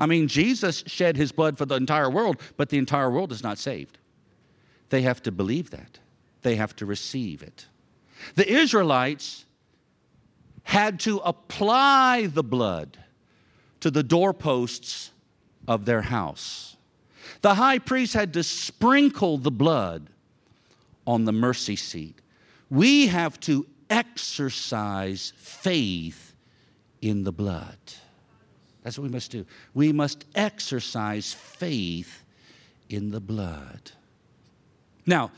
I 0.00 0.06
mean, 0.06 0.26
Jesus 0.26 0.82
shed 0.88 1.16
his 1.16 1.30
blood 1.30 1.56
for 1.56 1.66
the 1.66 1.76
entire 1.76 2.10
world, 2.10 2.40
but 2.56 2.68
the 2.68 2.78
entire 2.78 3.08
world 3.08 3.30
is 3.30 3.44
not 3.44 3.58
saved. 3.58 3.98
They 4.88 5.02
have 5.02 5.22
to 5.22 5.30
believe 5.30 5.70
that, 5.70 6.00
they 6.42 6.56
have 6.56 6.74
to 6.76 6.84
receive 6.84 7.44
it. 7.44 7.66
The 8.34 8.50
Israelites 8.50 9.44
had 10.64 10.98
to 11.00 11.18
apply 11.18 12.26
the 12.26 12.42
blood 12.42 12.98
to 13.78 13.90
the 13.92 14.02
doorposts 14.02 15.12
of 15.68 15.84
their 15.84 16.02
house. 16.02 16.73
The 17.42 17.54
high 17.54 17.78
priest 17.78 18.14
had 18.14 18.32
to 18.34 18.42
sprinkle 18.42 19.38
the 19.38 19.50
blood 19.50 20.08
on 21.06 21.24
the 21.24 21.32
mercy 21.32 21.76
seat. 21.76 22.20
We 22.70 23.08
have 23.08 23.38
to 23.40 23.66
exercise 23.90 25.32
faith 25.36 26.34
in 27.02 27.24
the 27.24 27.32
blood. 27.32 27.78
That's 28.82 28.98
what 28.98 29.04
we 29.04 29.10
must 29.10 29.30
do. 29.30 29.46
We 29.72 29.92
must 29.92 30.24
exercise 30.34 31.32
faith 31.32 32.24
in 32.88 33.10
the 33.10 33.20
blood. 33.20 33.92
Now, 35.06 35.30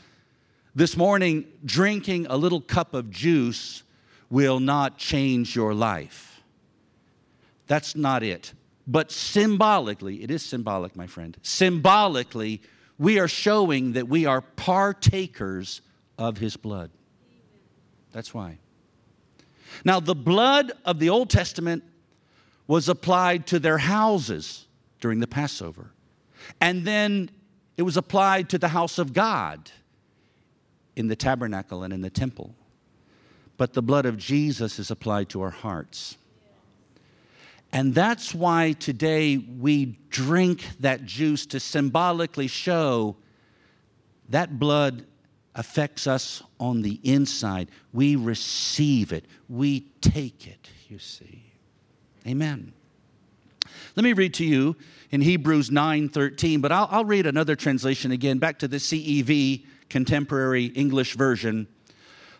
this 0.75 0.95
morning, 0.95 1.45
drinking 1.65 2.27
a 2.29 2.37
little 2.37 2.61
cup 2.61 2.93
of 2.93 3.09
juice 3.09 3.83
will 4.29 4.59
not 4.59 4.97
change 4.97 5.55
your 5.55 5.73
life. 5.73 6.41
That's 7.67 7.95
not 7.95 8.23
it. 8.23 8.53
But 8.87 9.11
symbolically, 9.11 10.23
it 10.23 10.31
is 10.31 10.41
symbolic, 10.43 10.95
my 10.95 11.07
friend. 11.07 11.37
Symbolically, 11.41 12.61
we 12.97 13.19
are 13.19 13.27
showing 13.27 13.93
that 13.93 14.07
we 14.07 14.25
are 14.25 14.41
partakers 14.41 15.81
of 16.17 16.37
his 16.37 16.55
blood. 16.55 16.89
That's 18.13 18.33
why. 18.33 18.59
Now, 19.83 19.99
the 19.99 20.15
blood 20.15 20.71
of 20.85 20.99
the 20.99 21.09
Old 21.09 21.29
Testament 21.29 21.83
was 22.65 22.87
applied 22.87 23.45
to 23.47 23.59
their 23.59 23.77
houses 23.77 24.65
during 24.99 25.19
the 25.19 25.27
Passover. 25.27 25.91
And 26.61 26.85
then 26.85 27.29
it 27.75 27.83
was 27.83 27.97
applied 27.97 28.49
to 28.49 28.57
the 28.57 28.69
house 28.69 28.97
of 28.97 29.13
God 29.13 29.69
in 30.95 31.07
the 31.07 31.15
tabernacle 31.15 31.83
and 31.83 31.93
in 31.93 32.01
the 32.01 32.09
temple. 32.09 32.55
But 33.57 33.73
the 33.73 33.81
blood 33.81 34.05
of 34.05 34.17
Jesus 34.17 34.79
is 34.79 34.89
applied 34.89 35.29
to 35.29 35.41
our 35.41 35.49
hearts. 35.49 36.17
And 37.71 37.93
that's 37.93 38.33
why 38.33 38.73
today 38.73 39.37
we 39.37 39.97
drink 40.09 40.65
that 40.79 41.05
juice 41.05 41.45
to 41.47 41.59
symbolically 41.59 42.47
show 42.47 43.17
that 44.29 44.59
blood 44.59 45.05
affects 45.55 46.07
us 46.07 46.43
on 46.59 46.81
the 46.81 46.99
inside. 47.03 47.69
We 47.91 48.15
receive 48.15 49.11
it, 49.11 49.25
we 49.49 49.81
take 50.01 50.47
it, 50.47 50.69
you 50.87 50.99
see. 50.99 51.43
Amen. 52.25 52.73
Let 53.95 54.03
me 54.03 54.13
read 54.13 54.33
to 54.35 54.45
you 54.45 54.75
in 55.11 55.21
Hebrews 55.21 55.69
9:13, 55.69 56.61
but 56.61 56.71
I'll, 56.71 56.87
I'll 56.91 57.05
read 57.05 57.25
another 57.25 57.55
translation 57.55 58.11
again, 58.11 58.37
back 58.37 58.59
to 58.59 58.67
the 58.67 58.77
CEV, 58.77 59.65
Contemporary 59.89 60.65
English 60.65 61.15
Version. 61.15 61.67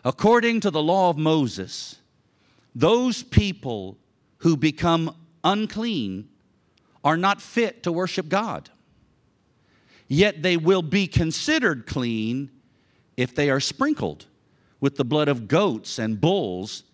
According 0.04 0.60
to 0.60 0.70
the 0.70 0.82
law 0.82 1.10
of 1.10 1.18
Moses, 1.18 1.96
those 2.74 3.22
people 3.22 3.98
who 4.38 4.56
become 4.56 5.14
unclean 5.44 6.28
are 7.04 7.16
not 7.16 7.40
fit 7.40 7.82
to 7.82 7.92
worship 7.92 8.28
God. 8.28 8.70
Yet 10.08 10.42
they 10.42 10.56
will 10.56 10.82
be 10.82 11.06
considered 11.06 11.86
clean 11.86 12.50
if 13.16 13.34
they 13.34 13.50
are 13.50 13.60
sprinkled 13.60 14.26
with 14.80 14.96
the 14.96 15.04
blood 15.04 15.28
of 15.28 15.48
goats 15.48 15.98
and 15.98 16.20
bulls 16.20 16.84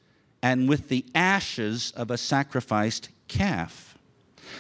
and 0.43 0.69
with 0.69 0.89
the 0.89 1.05
ashes 1.15 1.93
of 1.93 2.11
a 2.11 2.19
sacrificed 2.19 3.09
calf. 3.29 3.97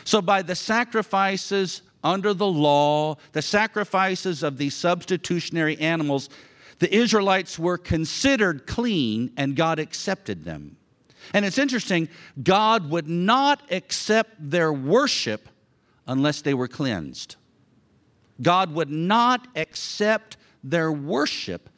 So, 0.04 0.22
by 0.22 0.42
the 0.42 0.54
sacrifices 0.54 1.82
under 2.02 2.34
the 2.34 2.46
law, 2.46 3.16
the 3.32 3.42
sacrifices 3.42 4.42
of 4.42 4.58
these 4.58 4.74
substitutionary 4.74 5.78
animals, 5.78 6.28
the 6.78 6.94
Israelites 6.94 7.58
were 7.58 7.78
considered 7.78 8.66
clean 8.66 9.32
and 9.36 9.56
God 9.56 9.78
accepted 9.78 10.44
them. 10.44 10.76
And 11.32 11.44
it's 11.44 11.58
interesting, 11.58 12.08
God 12.42 12.90
would 12.90 13.08
not 13.08 13.62
accept 13.70 14.32
their 14.38 14.72
worship 14.72 15.48
unless 16.06 16.42
they 16.42 16.54
were 16.54 16.68
cleansed. 16.68 17.36
God 18.42 18.74
would 18.74 18.90
not 18.90 19.46
accept 19.56 20.36
their 20.62 20.90
worship 20.90 21.68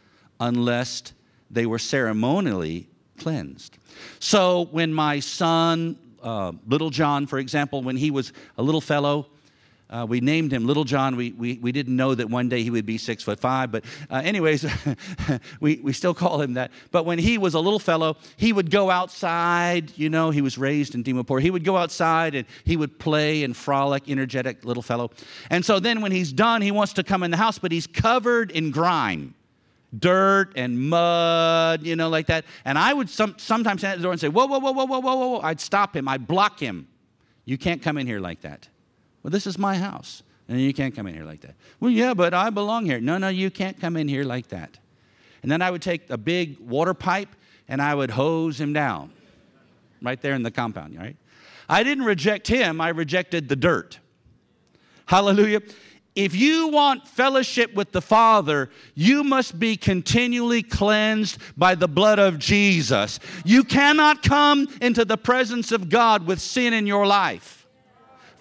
unless 0.40 1.12
they 1.50 1.66
were 1.66 1.78
ceremonially 1.78 2.88
cleansed. 3.18 3.78
So 4.18 4.68
when 4.70 4.92
my 4.92 5.20
son, 5.20 5.96
uh, 6.22 6.52
little 6.66 6.90
John, 6.90 7.26
for 7.26 7.38
example, 7.38 7.82
when 7.82 7.96
he 7.96 8.11
was 8.11 8.32
a 8.59 8.62
little 8.62 8.80
fellow, 8.80 9.28
uh, 9.88 10.05
we 10.09 10.20
named 10.20 10.53
him 10.53 10.66
Little 10.66 10.83
John. 10.83 11.14
We, 11.14 11.31
we, 11.33 11.59
we 11.59 11.70
didn't 11.70 11.94
know 11.94 12.12
that 12.12 12.29
one 12.29 12.49
day 12.49 12.64
he 12.64 12.70
would 12.70 12.87
be 12.87 12.99
six 12.99 13.22
foot 13.22 13.38
five, 13.38 13.70
but 13.70 13.85
uh, 14.11 14.20
anyways, 14.25 14.66
we, 15.61 15.77
we 15.77 15.92
still 15.92 16.14
call 16.14 16.40
him 16.40 16.55
that. 16.55 16.72
But 16.90 17.07
when 17.07 17.20
he 17.20 17.38
was 17.38 17.55
a 17.55 17.61
little 17.61 17.79
fellow, 17.79 18.16
he 18.37 18.53
would 18.53 18.70
go 18.70 18.90
outside. 18.90 19.96
You 19.96 20.11
know, 20.11 20.31
he 20.31 20.40
was 20.40 20.59
raised 20.59 20.96
in 20.96 21.05
Dimapur. 21.05 21.40
He 21.40 21.53
would 21.53 21.62
go 21.62 21.77
outside 21.77 22.35
and 22.35 22.46
he 22.64 22.77
would 22.77 22.99
play 22.99 23.44
and 23.44 23.57
frolic, 23.57 24.09
energetic 24.09 24.64
little 24.64 24.83
fellow. 24.83 25.12
And 25.51 25.64
so 25.64 25.79
then 25.79 26.01
when 26.01 26.11
he's 26.11 26.33
done, 26.33 26.62
he 26.62 26.72
wants 26.72 26.92
to 26.94 27.05
come 27.05 27.22
in 27.22 27.31
the 27.31 27.37
house, 27.37 27.59
but 27.59 27.70
he's 27.70 27.87
covered 27.87 28.51
in 28.51 28.72
grime. 28.72 29.35
Dirt 29.96 30.53
and 30.57 30.90
mud, 30.90 31.87
you 31.87 31.94
know, 31.94 32.09
like 32.09 32.27
that. 32.27 32.44
And 32.64 32.77
I 32.77 32.92
would 32.92 33.09
some, 33.09 33.37
sometimes 33.38 33.83
stand 33.83 33.92
at 33.92 33.99
the 33.99 34.03
door 34.03 34.12
and 34.12 34.20
say, 34.20 34.29
Whoa, 34.29 34.46
whoa, 34.46 34.59
whoa, 34.59 34.72
whoa, 34.72 34.85
whoa, 34.85 34.99
whoa, 34.99 35.14
whoa. 35.14 35.40
I'd 35.42 35.61
stop 35.61 35.94
him. 35.94 36.09
I'd 36.09 36.27
block 36.27 36.59
him. 36.59 36.88
You 37.44 37.57
can't 37.57 37.81
come 37.81 37.96
in 37.96 38.09
here 38.09 38.18
like 38.18 38.40
that. 38.40 38.68
Well, 39.26 39.32
this 39.32 39.48
is 39.48 39.58
my 39.58 39.76
house, 39.76 40.22
and 40.48 40.60
you 40.60 40.72
can't 40.72 40.94
come 40.94 41.08
in 41.08 41.14
here 41.14 41.24
like 41.24 41.40
that. 41.40 41.56
Well, 41.80 41.90
yeah, 41.90 42.14
but 42.14 42.32
I 42.32 42.48
belong 42.48 42.86
here. 42.86 43.00
No, 43.00 43.18
no, 43.18 43.26
you 43.26 43.50
can't 43.50 43.76
come 43.80 43.96
in 43.96 44.06
here 44.06 44.22
like 44.22 44.46
that. 44.50 44.78
And 45.42 45.50
then 45.50 45.62
I 45.62 45.72
would 45.72 45.82
take 45.82 46.08
a 46.10 46.16
big 46.16 46.60
water 46.60 46.94
pipe 46.94 47.30
and 47.66 47.82
I 47.82 47.92
would 47.92 48.12
hose 48.12 48.60
him 48.60 48.72
down 48.72 49.12
right 50.00 50.22
there 50.22 50.34
in 50.34 50.44
the 50.44 50.52
compound, 50.52 50.96
right? 50.96 51.16
I 51.68 51.82
didn't 51.82 52.04
reject 52.04 52.46
him, 52.46 52.80
I 52.80 52.90
rejected 52.90 53.48
the 53.48 53.56
dirt. 53.56 53.98
Hallelujah. 55.06 55.62
If 56.14 56.37
you 56.37 56.68
want 56.68 57.08
fellowship 57.08 57.74
with 57.74 57.90
the 57.90 58.02
Father, 58.02 58.70
you 58.94 59.24
must 59.24 59.58
be 59.58 59.77
continually 59.77 60.62
cleansed 60.62 61.38
by 61.56 61.74
the 61.74 61.88
blood 61.88 62.20
of 62.20 62.38
Jesus. 62.38 63.18
You 63.44 63.64
cannot 63.64 64.22
come 64.22 64.68
into 64.81 65.04
the 65.04 65.16
presence 65.16 65.72
of 65.72 65.88
God 65.88 66.29
with 66.29 66.40
sin 66.40 66.72
in 66.72 66.87
your 66.87 67.08
life. 67.08 67.65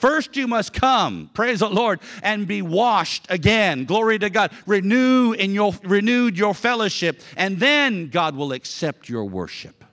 First, 0.06 0.38
you 0.38 0.48
must 0.48 0.72
come, 0.72 1.32
praise 1.34 1.62
the 1.62 1.68
Lord, 1.68 2.00
and 2.22 2.46
be 2.46 2.62
washed 2.62 3.26
again. 3.28 3.86
Glory 3.86 4.20
to 4.20 4.30
God. 4.30 4.52
Renew 4.68 5.32
in 5.32 5.52
your 5.56 5.74
renewed 5.84 6.38
your 6.38 6.54
fellowship, 6.54 7.24
and 7.36 7.60
then 7.60 8.10
God 8.10 8.36
will 8.36 8.54
accept 8.54 9.10
your 9.10 9.26
worship. 9.26 9.84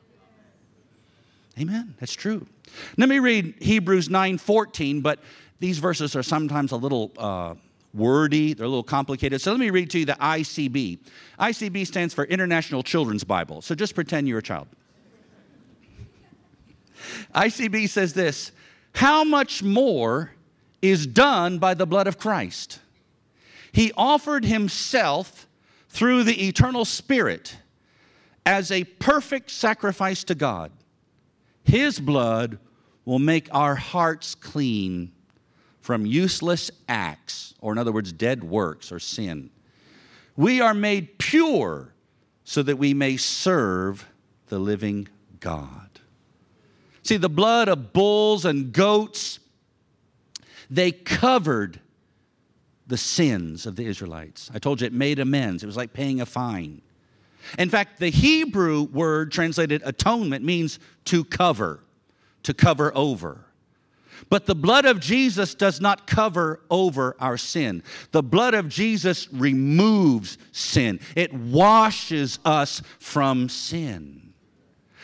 Amen. 1.59 1.95
That's 1.99 2.13
true. 2.13 2.47
Let 2.99 3.09
me 3.09 3.21
read 3.21 3.55
Hebrews 3.59 4.11
9:14, 4.11 5.01
but 5.01 5.19
these 5.61 5.79
verses 5.79 6.15
are 6.15 6.23
sometimes 6.23 6.73
a 6.73 6.77
little 6.77 7.11
uh, 7.17 7.55
wordy, 7.95 8.53
they're 8.53 8.67
a 8.67 8.69
little 8.69 8.83
complicated. 8.83 9.41
So 9.41 9.51
let 9.51 9.61
me 9.61 9.71
read 9.71 9.89
to 9.93 10.01
you 10.01 10.05
the 10.05 10.19
ICB. 10.21 10.99
ICB 11.41 11.87
stands 11.87 12.13
for 12.13 12.25
International 12.27 12.83
Children's 12.83 13.25
Bible. 13.25 13.63
So 13.63 13.75
just 13.75 13.95
pretend 13.95 14.29
you're 14.29 14.41
a 14.41 14.43
child. 14.43 14.69
ICB 17.35 17.89
says 17.89 18.13
this 18.13 18.53
how 18.95 19.25
much 19.25 19.63
more 19.63 20.33
is 20.81 21.07
done 21.07 21.59
by 21.59 21.75
the 21.75 21.87
blood 21.87 22.07
of 22.07 22.19
Christ. 22.19 22.81
He 23.73 23.93
offered 23.97 24.45
himself 24.45 25.47
through 25.89 26.25
the 26.25 26.49
eternal 26.49 26.85
Spirit 26.85 27.57
as 28.45 28.71
a 28.71 28.85
perfect 28.85 29.51
sacrifice 29.51 30.25
to 30.25 30.35
God. 30.35 30.73
His 31.65 32.01
blood 32.01 32.59
will 33.05 33.19
make 33.19 33.49
our 33.53 33.77
hearts 33.77 34.35
clean 34.35 35.13
from 35.81 36.07
useless 36.07 36.71
acts, 36.89 37.55
or 37.61 37.73
in 37.73 37.79
other 37.79 37.93
words, 37.93 38.13
dead 38.13 38.45
works 38.45 38.93
or 38.93 38.99
sin. 38.99 39.51
We 40.37 40.61
are 40.61 40.75
made 40.75 41.19
pure 41.19 41.93
so 42.45 42.63
that 42.63 42.77
we 42.77 42.95
may 42.95 43.17
serve 43.17 44.07
the 44.49 44.59
living 44.59 45.09
God. 45.41 45.92
See, 47.03 47.17
the 47.17 47.29
blood 47.29 47.69
of 47.69 47.93
bulls 47.93 48.45
and 48.45 48.73
goats, 48.73 49.41
they 50.71 50.93
covered 50.93 51.81
the 52.87 52.97
sins 52.97 53.67
of 53.67 53.77
the 53.77 53.87
Israelites. 53.87 54.51
I 54.55 54.59
told 54.59 54.81
you 54.81 54.87
it 54.87 54.93
made 54.93 55.19
amends, 55.19 55.63
it 55.63 55.67
was 55.67 55.77
like 55.77 55.93
paying 55.93 56.21
a 56.21 56.27
fine. 56.27 56.83
In 57.59 57.71
fact, 57.71 57.99
the 57.99 58.11
Hebrew 58.11 58.85
word 58.85 59.33
translated 59.33 59.83
atonement 59.85 60.45
means 60.45 60.79
to 61.07 61.25
cover, 61.25 61.81
to 62.45 62.55
cover 62.55 62.93
over. 62.95 63.47
But 64.29 64.47
the 64.47 64.55
blood 64.55 64.85
of 64.85 65.01
Jesus 65.01 65.55
does 65.55 65.81
not 65.81 66.07
cover 66.07 66.61
over 66.71 67.17
our 67.19 67.37
sin. 67.37 67.83
The 68.13 68.23
blood 68.23 68.55
of 68.55 68.69
Jesus 68.69 69.33
removes 69.33 70.39
sin, 70.53 71.01
it 71.17 71.35
washes 71.35 72.39
us 72.45 72.83
from 72.99 73.49
sin. 73.49 74.32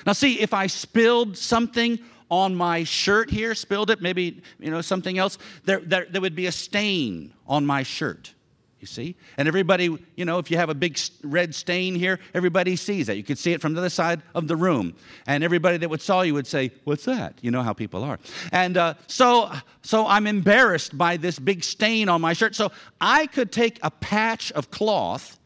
Now, 0.07 0.13
see, 0.13 0.41
if 0.41 0.55
I 0.55 0.67
spilled 0.67 1.37
something 1.37 1.99
on 2.31 2.55
my 2.55 2.85
shirt 2.85 3.31
here, 3.31 3.55
spilled 3.55 3.91
it, 3.91 4.03
maybe, 4.03 4.43
you 4.59 4.71
know, 4.71 4.81
something 4.81 5.19
else, 5.19 5.39
there, 5.65 5.81
there, 5.81 6.07
there 6.11 6.21
would 6.21 6.35
be 6.35 6.47
a 6.47 6.53
stain 6.53 7.33
on 7.47 7.65
my 7.65 7.83
shirt 7.83 8.35
you 8.81 8.87
see? 8.87 9.17
And 9.37 9.49
everybody, 9.49 9.97
you 10.15 10.25
know, 10.25 10.39
if 10.39 10.51
you 10.51 10.57
have 10.57 10.71
a 10.71 10.75
big 10.75 10.99
red 11.23 11.55
stain 11.55 11.95
here, 11.95 12.21
everybody 12.33 12.77
sees 12.77 13.09
that. 13.09 13.17
You 13.17 13.25
could 13.25 13.39
see 13.39 13.53
it 13.53 13.61
from 13.61 13.75
the 13.75 13.81
other 13.81 13.89
side 13.89 14.23
of 14.35 14.47
the 14.47 14.57
room. 14.57 14.95
And 15.27 15.43
everybody 15.43 15.79
that 15.79 15.91
would 15.91 16.01
saw 16.01 16.23
you 16.23 16.35
would 16.35 16.47
say, 16.47 16.71
What's 16.85 17.05
that? 17.07 17.35
You 17.41 17.51
know 17.51 17.63
how 17.63 17.73
people 17.73 18.05
are. 18.05 18.19
And 18.53 18.77
uh, 18.77 18.95
so, 19.07 19.51
so 19.83 20.07
I'm 20.07 20.27
embarrassed 20.27 20.97
by 20.97 21.17
this 21.17 21.39
big 21.39 21.65
stain 21.65 22.09
on 22.09 22.21
my 22.21 22.33
shirt. 22.33 22.55
So 22.55 22.71
I 23.01 23.27
could 23.27 23.51
take 23.51 23.81
a 23.83 23.91
patch 23.91 24.53
of 24.53 24.71
cloth 24.71 25.39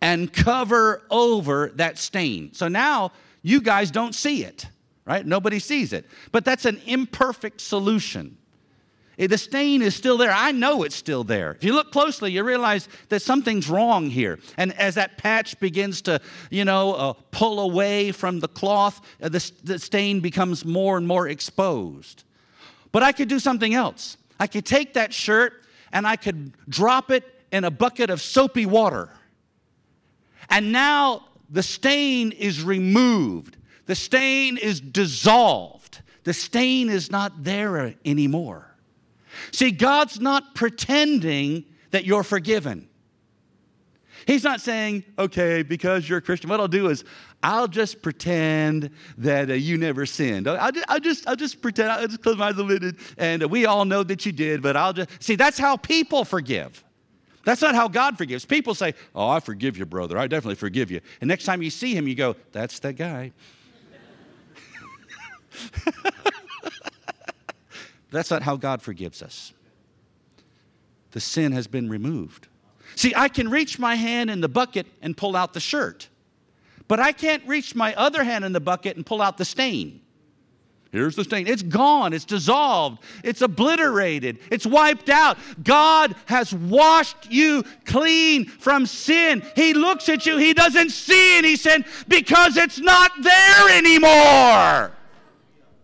and 0.00 0.32
cover 0.32 1.02
over 1.10 1.72
that 1.74 1.98
stain. 1.98 2.54
So 2.54 2.68
now 2.68 3.12
you 3.42 3.60
guys 3.60 3.90
don't 3.90 4.14
see 4.14 4.44
it, 4.44 4.66
right? 5.04 5.24
Nobody 5.24 5.58
sees 5.58 5.92
it. 5.92 6.06
But 6.32 6.44
that's 6.44 6.64
an 6.64 6.80
imperfect 6.86 7.60
solution. 7.60 8.36
Eh, 9.18 9.26
the 9.26 9.38
stain 9.38 9.82
is 9.82 9.94
still 9.94 10.16
there. 10.16 10.32
I 10.32 10.50
know 10.50 10.82
it's 10.82 10.96
still 10.96 11.24
there. 11.24 11.52
If 11.52 11.62
you 11.62 11.74
look 11.74 11.92
closely, 11.92 12.32
you 12.32 12.42
realize 12.42 12.88
that 13.10 13.20
something's 13.20 13.68
wrong 13.68 14.08
here. 14.08 14.38
And 14.56 14.72
as 14.78 14.94
that 14.94 15.18
patch 15.18 15.60
begins 15.60 16.00
to, 16.02 16.20
you 16.50 16.64
know, 16.64 16.94
uh, 16.94 17.12
pull 17.30 17.60
away 17.60 18.12
from 18.12 18.40
the 18.40 18.48
cloth, 18.48 19.00
uh, 19.22 19.28
the, 19.28 19.52
the 19.62 19.78
stain 19.78 20.20
becomes 20.20 20.64
more 20.64 20.96
and 20.96 21.06
more 21.06 21.28
exposed. 21.28 22.24
But 22.92 23.02
I 23.02 23.12
could 23.12 23.28
do 23.28 23.38
something 23.38 23.74
else. 23.74 24.16
I 24.38 24.46
could 24.46 24.64
take 24.64 24.94
that 24.94 25.12
shirt 25.12 25.64
and 25.92 26.06
I 26.06 26.16
could 26.16 26.52
drop 26.68 27.10
it 27.10 27.24
in 27.52 27.64
a 27.64 27.70
bucket 27.70 28.10
of 28.10 28.22
soapy 28.22 28.64
water. 28.64 29.10
And 30.48 30.72
now 30.72 31.24
the 31.50 31.62
stain 31.62 32.32
is 32.32 32.62
removed, 32.62 33.56
the 33.86 33.94
stain 33.94 34.56
is 34.56 34.80
dissolved, 34.80 36.02
the 36.24 36.32
stain 36.32 36.88
is 36.88 37.10
not 37.10 37.42
there 37.42 37.94
anymore. 38.04 38.66
See, 39.52 39.70
God's 39.70 40.20
not 40.20 40.54
pretending 40.54 41.64
that 41.90 42.04
you're 42.04 42.22
forgiven. 42.22 42.88
He's 44.26 44.44
not 44.44 44.60
saying, 44.60 45.04
okay, 45.18 45.62
because 45.62 46.08
you're 46.08 46.18
a 46.18 46.22
Christian, 46.22 46.50
what 46.50 46.60
I'll 46.60 46.68
do 46.68 46.88
is 46.88 47.04
I'll 47.42 47.68
just 47.68 48.02
pretend 48.02 48.90
that 49.18 49.50
uh, 49.50 49.54
you 49.54 49.78
never 49.78 50.04
sinned. 50.04 50.46
I'll 50.46 50.70
just, 50.70 50.84
I'll 50.88 51.00
just, 51.00 51.28
I'll 51.28 51.36
just 51.36 51.62
pretend, 51.62 51.90
I'll 51.90 52.06
just 52.06 52.22
close 52.22 52.36
my 52.36 52.48
eyes 52.48 52.58
a 52.58 52.62
little 52.62 52.92
and 53.16 53.42
uh, 53.42 53.48
we 53.48 53.66
all 53.66 53.84
know 53.84 54.02
that 54.02 54.26
you 54.26 54.32
did, 54.32 54.62
but 54.62 54.76
I'll 54.76 54.92
just, 54.92 55.22
see, 55.22 55.36
that's 55.36 55.58
how 55.58 55.76
people 55.76 56.24
forgive. 56.24 56.84
That's 57.44 57.62
not 57.62 57.74
how 57.74 57.88
God 57.88 58.18
forgives. 58.18 58.44
People 58.44 58.74
say, 58.74 58.94
oh, 59.14 59.28
I 59.28 59.40
forgive 59.40 59.78
you, 59.78 59.86
brother. 59.86 60.18
I 60.18 60.26
definitely 60.26 60.56
forgive 60.56 60.90
you. 60.90 61.00
And 61.20 61.28
next 61.28 61.44
time 61.44 61.62
you 61.62 61.70
see 61.70 61.94
him, 61.94 62.06
you 62.06 62.14
go, 62.14 62.36
that's 62.52 62.78
that 62.80 62.94
guy. 62.94 63.32
That's 68.10 68.30
not 68.30 68.42
how 68.42 68.56
God 68.56 68.82
forgives 68.82 69.22
us. 69.22 69.52
The 71.12 71.20
sin 71.20 71.52
has 71.52 71.66
been 71.66 71.88
removed. 71.88 72.48
See, 72.96 73.12
I 73.16 73.28
can 73.28 73.48
reach 73.48 73.78
my 73.78 73.94
hand 73.94 74.30
in 74.30 74.40
the 74.40 74.48
bucket 74.48 74.86
and 75.00 75.16
pull 75.16 75.36
out 75.36 75.54
the 75.54 75.60
shirt, 75.60 76.08
but 76.88 76.98
I 77.00 77.12
can't 77.12 77.46
reach 77.46 77.74
my 77.74 77.94
other 77.94 78.24
hand 78.24 78.44
in 78.44 78.52
the 78.52 78.60
bucket 78.60 78.96
and 78.96 79.06
pull 79.06 79.22
out 79.22 79.38
the 79.38 79.44
stain. 79.44 80.00
Here's 80.92 81.14
the 81.14 81.22
stain. 81.22 81.46
It's 81.46 81.62
gone. 81.62 82.12
It's 82.12 82.24
dissolved. 82.24 83.02
It's 83.22 83.42
obliterated. 83.42 84.38
It's 84.50 84.66
wiped 84.66 85.08
out. 85.08 85.38
God 85.62 86.16
has 86.26 86.52
washed 86.52 87.30
you 87.30 87.62
clean 87.84 88.46
from 88.46 88.86
sin. 88.86 89.44
He 89.54 89.72
looks 89.72 90.08
at 90.08 90.26
you. 90.26 90.36
He 90.36 90.52
doesn't 90.52 90.90
see 90.90 91.38
any 91.38 91.54
sin 91.54 91.84
because 92.08 92.56
it's 92.56 92.80
not 92.80 93.12
there 93.22 93.68
anymore. 93.70 94.92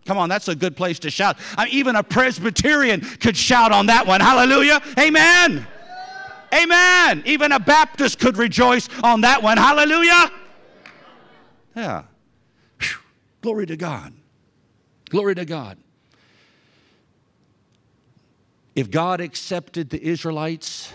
Come 0.07 0.19
on, 0.19 0.29
that's 0.29 0.49
a 0.49 0.55
good 0.55 0.77
place 0.77 0.99
to 1.01 1.11
shout. 1.11 1.37
I 1.57 1.67
mean, 1.67 1.75
even 1.75 1.97
a 1.97 2.03
Presbyterian 2.03 3.01
could 3.01 3.37
shout 3.37 3.71
on 3.71 3.87
that 3.87 4.07
one. 4.07 4.21
Hallelujah. 4.21 4.81
Amen. 4.99 5.67
Amen. 6.53 7.23
Even 7.27 7.53
a 7.53 7.61
Baptist 7.61 8.19
could 8.19 8.37
rejoice 8.37 8.89
on 9.05 9.21
that 9.21 9.43
one. 9.43 9.57
Hallelujah. 9.57 10.33
Yeah. 11.77 12.05
Whew. 12.81 12.97
Glory 13.43 13.67
to 13.67 13.77
God. 13.77 14.13
Glory 15.11 15.35
to 15.35 15.45
God. 15.45 15.79
If 18.75 18.91
God 18.91 19.21
accepted 19.21 19.91
the 19.91 20.03
Israelites 20.03 20.93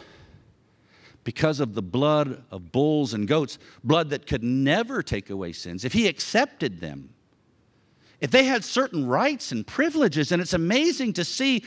because 1.23 1.59
of 1.59 1.73
the 1.73 1.81
blood 1.81 2.43
of 2.51 2.71
bulls 2.71 3.13
and 3.13 3.27
goats, 3.27 3.57
blood 3.83 4.09
that 4.09 4.27
could 4.27 4.43
never 4.43 5.01
take 5.01 5.29
away 5.29 5.51
sins, 5.53 5.85
if 5.85 5.93
He 5.93 6.07
accepted 6.07 6.79
them, 6.79 7.09
if 8.19 8.29
they 8.29 8.43
had 8.43 8.63
certain 8.63 9.07
rights 9.07 9.51
and 9.51 9.65
privileges, 9.65 10.31
and 10.31 10.41
it's 10.41 10.53
amazing 10.53 11.13
to 11.13 11.25
see 11.25 11.63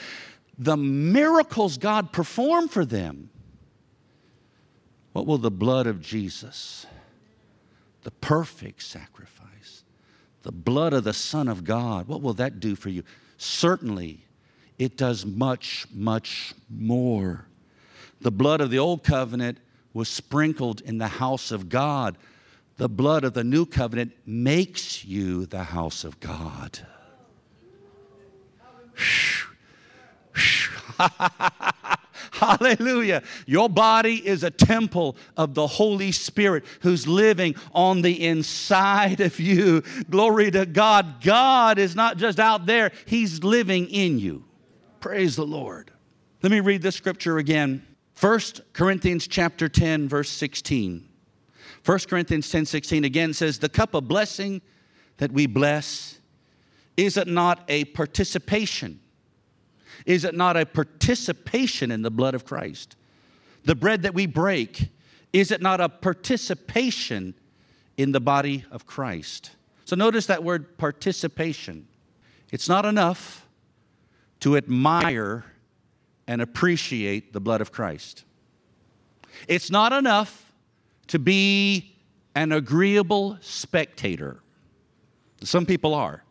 the 0.56 0.76
miracles 0.76 1.78
God 1.78 2.12
performed 2.12 2.70
for 2.70 2.84
them. 2.84 3.30
What 5.12 5.26
will 5.26 5.38
the 5.38 5.50
blood 5.50 5.86
of 5.86 6.00
Jesus, 6.00 6.86
the 8.02 8.12
perfect 8.12 8.82
sacrifice, 8.82 9.43
the 10.44 10.52
blood 10.52 10.92
of 10.92 11.04
the 11.04 11.12
Son 11.12 11.48
of 11.48 11.64
God, 11.64 12.06
what 12.06 12.22
will 12.22 12.34
that 12.34 12.60
do 12.60 12.76
for 12.76 12.88
you? 12.88 13.02
Certainly, 13.36 14.24
it 14.78 14.96
does 14.96 15.26
much, 15.26 15.86
much 15.92 16.54
more. 16.70 17.46
The 18.20 18.30
blood 18.30 18.60
of 18.60 18.70
the 18.70 18.78
old 18.78 19.02
covenant 19.02 19.58
was 19.92 20.08
sprinkled 20.08 20.80
in 20.80 20.98
the 20.98 21.08
house 21.08 21.50
of 21.50 21.68
God 21.68 22.16
the 22.76 22.88
blood 22.88 23.22
of 23.22 23.34
the 23.34 23.44
new 23.44 23.66
covenant 23.66 24.12
makes 24.26 25.04
you 25.04 25.46
the 25.46 25.62
house 25.62 26.02
of 26.02 26.18
God. 26.18 26.80
Hallelujah. 32.34 33.22
Your 33.46 33.68
body 33.68 34.16
is 34.26 34.42
a 34.42 34.50
temple 34.50 35.16
of 35.36 35.54
the 35.54 35.68
Holy 35.68 36.10
Spirit 36.10 36.64
who's 36.80 37.06
living 37.06 37.54
on 37.72 38.02
the 38.02 38.26
inside 38.26 39.20
of 39.20 39.38
you. 39.38 39.82
Glory 40.10 40.50
to 40.50 40.66
God. 40.66 41.22
God 41.22 41.78
is 41.78 41.94
not 41.94 42.16
just 42.16 42.40
out 42.40 42.66
there, 42.66 42.90
He's 43.06 43.44
living 43.44 43.86
in 43.86 44.18
you. 44.18 44.44
Praise 44.98 45.36
the 45.36 45.46
Lord. 45.46 45.92
Let 46.42 46.50
me 46.50 46.58
read 46.58 46.82
this 46.82 46.96
scripture 46.96 47.38
again. 47.38 47.86
1 48.20 48.40
Corinthians 48.72 49.28
chapter 49.28 49.68
10 49.68 50.08
verse 50.08 50.30
16. 50.30 51.08
1 51.86 51.98
Corinthians 52.08 52.50
10 52.50 52.66
16 52.66 53.04
again 53.04 53.32
says, 53.32 53.60
The 53.60 53.68
cup 53.68 53.94
of 53.94 54.08
blessing 54.08 54.60
that 55.18 55.30
we 55.30 55.46
bless, 55.46 56.18
is 56.96 57.16
it 57.16 57.28
not 57.28 57.62
a 57.68 57.84
participation? 57.84 58.98
Is 60.06 60.24
it 60.24 60.34
not 60.34 60.56
a 60.56 60.66
participation 60.66 61.90
in 61.90 62.02
the 62.02 62.10
blood 62.10 62.34
of 62.34 62.44
Christ? 62.44 62.96
The 63.64 63.74
bread 63.74 64.02
that 64.02 64.14
we 64.14 64.26
break, 64.26 64.88
is 65.32 65.50
it 65.50 65.62
not 65.62 65.80
a 65.80 65.88
participation 65.88 67.34
in 67.96 68.12
the 68.12 68.20
body 68.20 68.64
of 68.70 68.86
Christ? 68.86 69.52
So 69.84 69.96
notice 69.96 70.26
that 70.26 70.44
word 70.44 70.76
participation. 70.78 71.86
It's 72.50 72.68
not 72.68 72.84
enough 72.84 73.46
to 74.40 74.56
admire 74.56 75.44
and 76.26 76.42
appreciate 76.42 77.32
the 77.32 77.40
blood 77.40 77.60
of 77.60 77.72
Christ. 77.72 78.24
It's 79.48 79.70
not 79.70 79.92
enough 79.92 80.52
to 81.08 81.18
be 81.18 81.96
an 82.34 82.52
agreeable 82.52 83.38
spectator. 83.40 84.40
Some 85.42 85.66
people 85.66 85.94
are. 85.94 86.23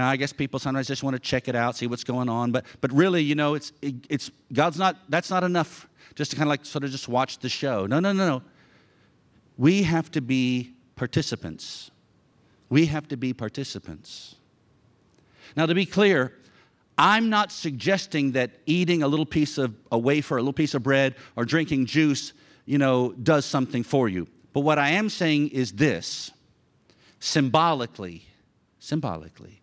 I 0.00 0.16
guess 0.16 0.32
people 0.32 0.58
sometimes 0.58 0.86
just 0.86 1.02
want 1.02 1.14
to 1.14 1.20
check 1.20 1.48
it 1.48 1.54
out, 1.54 1.76
see 1.76 1.86
what's 1.86 2.04
going 2.04 2.28
on. 2.28 2.50
But, 2.50 2.64
but 2.80 2.92
really, 2.92 3.22
you 3.22 3.34
know, 3.34 3.54
it's, 3.54 3.72
it, 3.82 3.94
it's, 4.08 4.30
God's 4.52 4.78
not, 4.78 4.96
that's 5.08 5.28
not 5.28 5.44
enough 5.44 5.86
just 6.14 6.30
to 6.30 6.36
kind 6.36 6.46
of 6.46 6.50
like 6.50 6.64
sort 6.64 6.84
of 6.84 6.90
just 6.90 7.08
watch 7.08 7.38
the 7.38 7.48
show. 7.48 7.86
No, 7.86 8.00
no, 8.00 8.12
no, 8.12 8.26
no. 8.26 8.42
We 9.58 9.82
have 9.82 10.10
to 10.12 10.20
be 10.20 10.72
participants. 10.96 11.90
We 12.68 12.86
have 12.86 13.08
to 13.08 13.16
be 13.16 13.34
participants. 13.34 14.36
Now, 15.56 15.66
to 15.66 15.74
be 15.74 15.84
clear, 15.84 16.32
I'm 16.96 17.28
not 17.28 17.52
suggesting 17.52 18.32
that 18.32 18.50
eating 18.66 19.02
a 19.02 19.08
little 19.08 19.26
piece 19.26 19.58
of 19.58 19.74
a 19.90 19.98
wafer, 19.98 20.36
a 20.36 20.40
little 20.40 20.52
piece 20.52 20.74
of 20.74 20.82
bread, 20.82 21.16
or 21.36 21.44
drinking 21.44 21.86
juice, 21.86 22.32
you 22.64 22.78
know, 22.78 23.12
does 23.12 23.44
something 23.44 23.82
for 23.82 24.08
you. 24.08 24.26
But 24.52 24.60
what 24.60 24.78
I 24.78 24.90
am 24.90 25.08
saying 25.08 25.48
is 25.48 25.72
this 25.72 26.30
symbolically, 27.20 28.26
symbolically, 28.78 29.61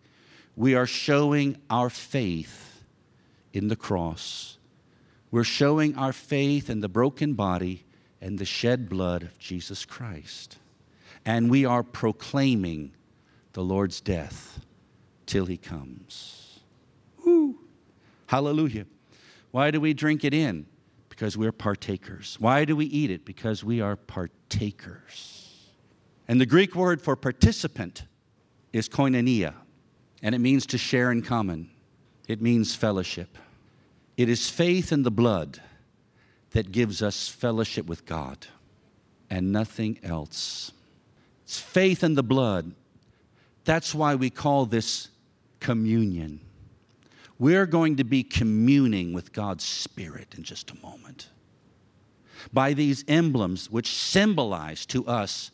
we 0.60 0.74
are 0.74 0.86
showing 0.86 1.56
our 1.70 1.88
faith 1.88 2.84
in 3.54 3.68
the 3.68 3.76
cross. 3.76 4.58
We're 5.30 5.42
showing 5.42 5.96
our 5.96 6.12
faith 6.12 6.68
in 6.68 6.80
the 6.80 6.88
broken 6.88 7.32
body 7.32 7.86
and 8.20 8.38
the 8.38 8.44
shed 8.44 8.86
blood 8.86 9.22
of 9.22 9.38
Jesus 9.38 9.86
Christ. 9.86 10.58
And 11.24 11.50
we 11.50 11.64
are 11.64 11.82
proclaiming 11.82 12.92
the 13.54 13.62
Lord's 13.62 14.02
death 14.02 14.60
till 15.24 15.46
he 15.46 15.56
comes. 15.56 16.60
Woo! 17.24 17.58
Hallelujah. 18.26 18.84
Why 19.52 19.70
do 19.70 19.80
we 19.80 19.94
drink 19.94 20.24
it 20.24 20.34
in? 20.34 20.66
Because 21.08 21.38
we're 21.38 21.52
partakers. 21.52 22.36
Why 22.38 22.66
do 22.66 22.76
we 22.76 22.84
eat 22.84 23.10
it? 23.10 23.24
Because 23.24 23.64
we 23.64 23.80
are 23.80 23.96
partakers. 23.96 25.70
And 26.28 26.38
the 26.38 26.44
Greek 26.44 26.74
word 26.74 27.00
for 27.00 27.16
participant 27.16 28.04
is 28.74 28.90
koinonia 28.90 29.54
and 30.22 30.34
it 30.34 30.38
means 30.38 30.66
to 30.66 30.78
share 30.78 31.10
in 31.10 31.22
common, 31.22 31.70
it 32.28 32.40
means 32.40 32.74
fellowship. 32.74 33.38
It 34.16 34.28
is 34.28 34.50
faith 34.50 34.92
in 34.92 35.02
the 35.02 35.10
blood 35.10 35.60
that 36.50 36.72
gives 36.72 37.02
us 37.02 37.28
fellowship 37.28 37.86
with 37.86 38.04
God 38.04 38.46
and 39.30 39.52
nothing 39.52 39.98
else. 40.02 40.72
It's 41.44 41.58
faith 41.58 42.04
in 42.04 42.14
the 42.14 42.22
blood. 42.22 42.72
That's 43.64 43.94
why 43.94 44.14
we 44.14 44.30
call 44.30 44.66
this 44.66 45.08
communion. 45.60 46.40
We're 47.38 47.66
going 47.66 47.96
to 47.96 48.04
be 48.04 48.22
communing 48.22 49.12
with 49.12 49.32
God's 49.32 49.64
Spirit 49.64 50.34
in 50.36 50.42
just 50.42 50.70
a 50.70 50.80
moment. 50.80 51.28
By 52.52 52.74
these 52.74 53.04
emblems, 53.08 53.70
which 53.70 53.94
symbolize 53.94 54.84
to 54.86 55.06
us 55.06 55.50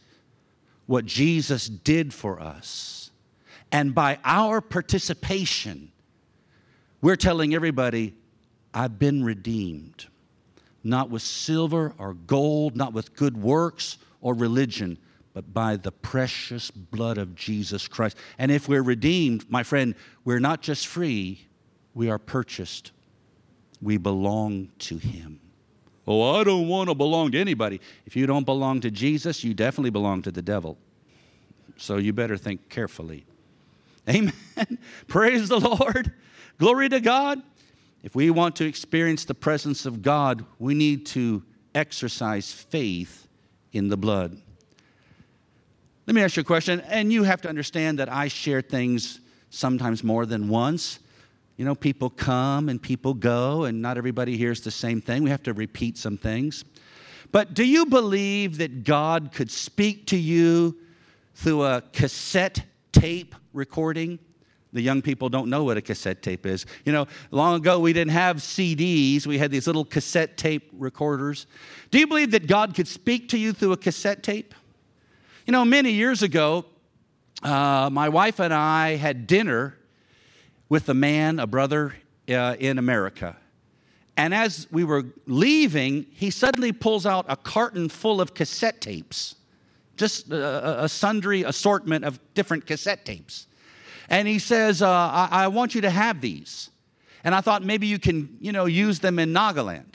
what 0.86 1.04
Jesus 1.04 1.68
did 1.68 2.12
for 2.12 2.40
us 2.40 3.05
and 3.76 3.94
by 3.94 4.18
our 4.24 4.62
participation, 4.62 5.92
we're 7.02 7.14
telling 7.14 7.54
everybody, 7.54 8.14
I've 8.72 8.98
been 8.98 9.22
redeemed. 9.22 10.06
Not 10.82 11.10
with 11.10 11.20
silver 11.20 11.92
or 11.98 12.14
gold, 12.14 12.74
not 12.74 12.94
with 12.94 13.14
good 13.14 13.36
works 13.36 13.98
or 14.22 14.32
religion, 14.32 14.96
but 15.34 15.52
by 15.52 15.76
the 15.76 15.92
precious 15.92 16.70
blood 16.70 17.18
of 17.18 17.34
Jesus 17.34 17.86
Christ. 17.86 18.16
And 18.38 18.50
if 18.50 18.66
we're 18.66 18.82
redeemed, 18.82 19.44
my 19.50 19.62
friend, 19.62 19.94
we're 20.24 20.40
not 20.40 20.62
just 20.62 20.86
free, 20.86 21.46
we 21.92 22.08
are 22.08 22.18
purchased. 22.18 22.92
We 23.82 23.98
belong 23.98 24.70
to 24.78 24.96
Him. 24.96 25.38
Oh, 26.06 26.40
I 26.40 26.44
don't 26.44 26.68
want 26.68 26.88
to 26.88 26.94
belong 26.94 27.30
to 27.32 27.38
anybody. 27.38 27.82
If 28.06 28.16
you 28.16 28.26
don't 28.26 28.46
belong 28.46 28.80
to 28.80 28.90
Jesus, 28.90 29.44
you 29.44 29.52
definitely 29.52 29.90
belong 29.90 30.22
to 30.22 30.32
the 30.32 30.40
devil. 30.40 30.78
So 31.76 31.98
you 31.98 32.14
better 32.14 32.38
think 32.38 32.70
carefully. 32.70 33.26
Amen. 34.08 34.32
Praise 35.08 35.48
the 35.48 35.58
Lord. 35.58 36.12
Glory 36.58 36.88
to 36.88 37.00
God. 37.00 37.42
If 38.02 38.14
we 38.14 38.30
want 38.30 38.56
to 38.56 38.64
experience 38.64 39.24
the 39.24 39.34
presence 39.34 39.84
of 39.84 40.00
God, 40.00 40.44
we 40.58 40.74
need 40.74 41.06
to 41.06 41.42
exercise 41.74 42.52
faith 42.52 43.26
in 43.72 43.88
the 43.88 43.96
blood. 43.96 44.40
Let 46.06 46.14
me 46.14 46.22
ask 46.22 46.36
you 46.36 46.42
a 46.42 46.44
question, 46.44 46.80
and 46.82 47.12
you 47.12 47.24
have 47.24 47.40
to 47.42 47.48
understand 47.48 47.98
that 47.98 48.12
I 48.12 48.28
share 48.28 48.62
things 48.62 49.20
sometimes 49.50 50.04
more 50.04 50.24
than 50.24 50.48
once. 50.48 51.00
You 51.56 51.64
know, 51.64 51.74
people 51.74 52.10
come 52.10 52.68
and 52.68 52.80
people 52.80 53.12
go, 53.12 53.64
and 53.64 53.82
not 53.82 53.98
everybody 53.98 54.36
hears 54.36 54.60
the 54.60 54.70
same 54.70 55.00
thing. 55.00 55.24
We 55.24 55.30
have 55.30 55.42
to 55.44 55.52
repeat 55.52 55.98
some 55.98 56.16
things. 56.16 56.64
But 57.32 57.54
do 57.54 57.64
you 57.64 57.86
believe 57.86 58.58
that 58.58 58.84
God 58.84 59.32
could 59.32 59.50
speak 59.50 60.06
to 60.08 60.16
you 60.16 60.76
through 61.34 61.64
a 61.64 61.82
cassette 61.92 62.62
tape 63.00 63.34
recording. 63.52 64.18
The 64.72 64.80
young 64.80 65.02
people 65.02 65.28
don't 65.28 65.48
know 65.48 65.64
what 65.64 65.76
a 65.76 65.82
cassette 65.82 66.22
tape 66.22 66.46
is. 66.46 66.66
You 66.84 66.92
know, 66.92 67.06
long 67.30 67.56
ago 67.56 67.78
we 67.78 67.92
didn't 67.92 68.12
have 68.12 68.38
CDs, 68.38 69.26
we 69.26 69.38
had 69.38 69.50
these 69.50 69.66
little 69.66 69.84
cassette 69.84 70.36
tape 70.36 70.70
recorders. 70.72 71.46
Do 71.90 71.98
you 71.98 72.06
believe 72.06 72.30
that 72.32 72.46
God 72.46 72.74
could 72.74 72.88
speak 72.88 73.28
to 73.30 73.38
you 73.38 73.52
through 73.52 73.72
a 73.72 73.76
cassette 73.76 74.22
tape? 74.22 74.54
You 75.46 75.52
know, 75.52 75.64
many 75.64 75.92
years 75.92 76.22
ago, 76.22 76.64
uh, 77.42 77.88
my 77.92 78.08
wife 78.08 78.40
and 78.40 78.52
I 78.52 78.96
had 78.96 79.26
dinner 79.26 79.76
with 80.68 80.88
a 80.88 80.94
man, 80.94 81.38
a 81.38 81.46
brother 81.46 81.94
uh, 82.28 82.56
in 82.58 82.78
America. 82.78 83.36
And 84.16 84.34
as 84.34 84.66
we 84.70 84.84
were 84.84 85.04
leaving, 85.26 86.06
he 86.10 86.30
suddenly 86.30 86.72
pulls 86.72 87.06
out 87.06 87.26
a 87.28 87.36
carton 87.36 87.88
full 87.88 88.20
of 88.20 88.34
cassette 88.34 88.80
tapes 88.80 89.36
just 89.96 90.30
a, 90.30 90.84
a 90.84 90.88
sundry 90.88 91.42
assortment 91.42 92.04
of 92.04 92.18
different 92.34 92.66
cassette 92.66 93.04
tapes. 93.04 93.46
And 94.08 94.28
he 94.28 94.38
says, 94.38 94.82
uh, 94.82 94.88
I, 94.88 95.28
I 95.30 95.48
want 95.48 95.74
you 95.74 95.80
to 95.82 95.90
have 95.90 96.20
these. 96.20 96.70
And 97.24 97.34
I 97.34 97.40
thought 97.40 97.64
maybe 97.64 97.86
you 97.86 97.98
can, 97.98 98.36
you 98.40 98.52
know, 98.52 98.66
use 98.66 99.00
them 99.00 99.18
in 99.18 99.32
Nagaland. 99.32 99.94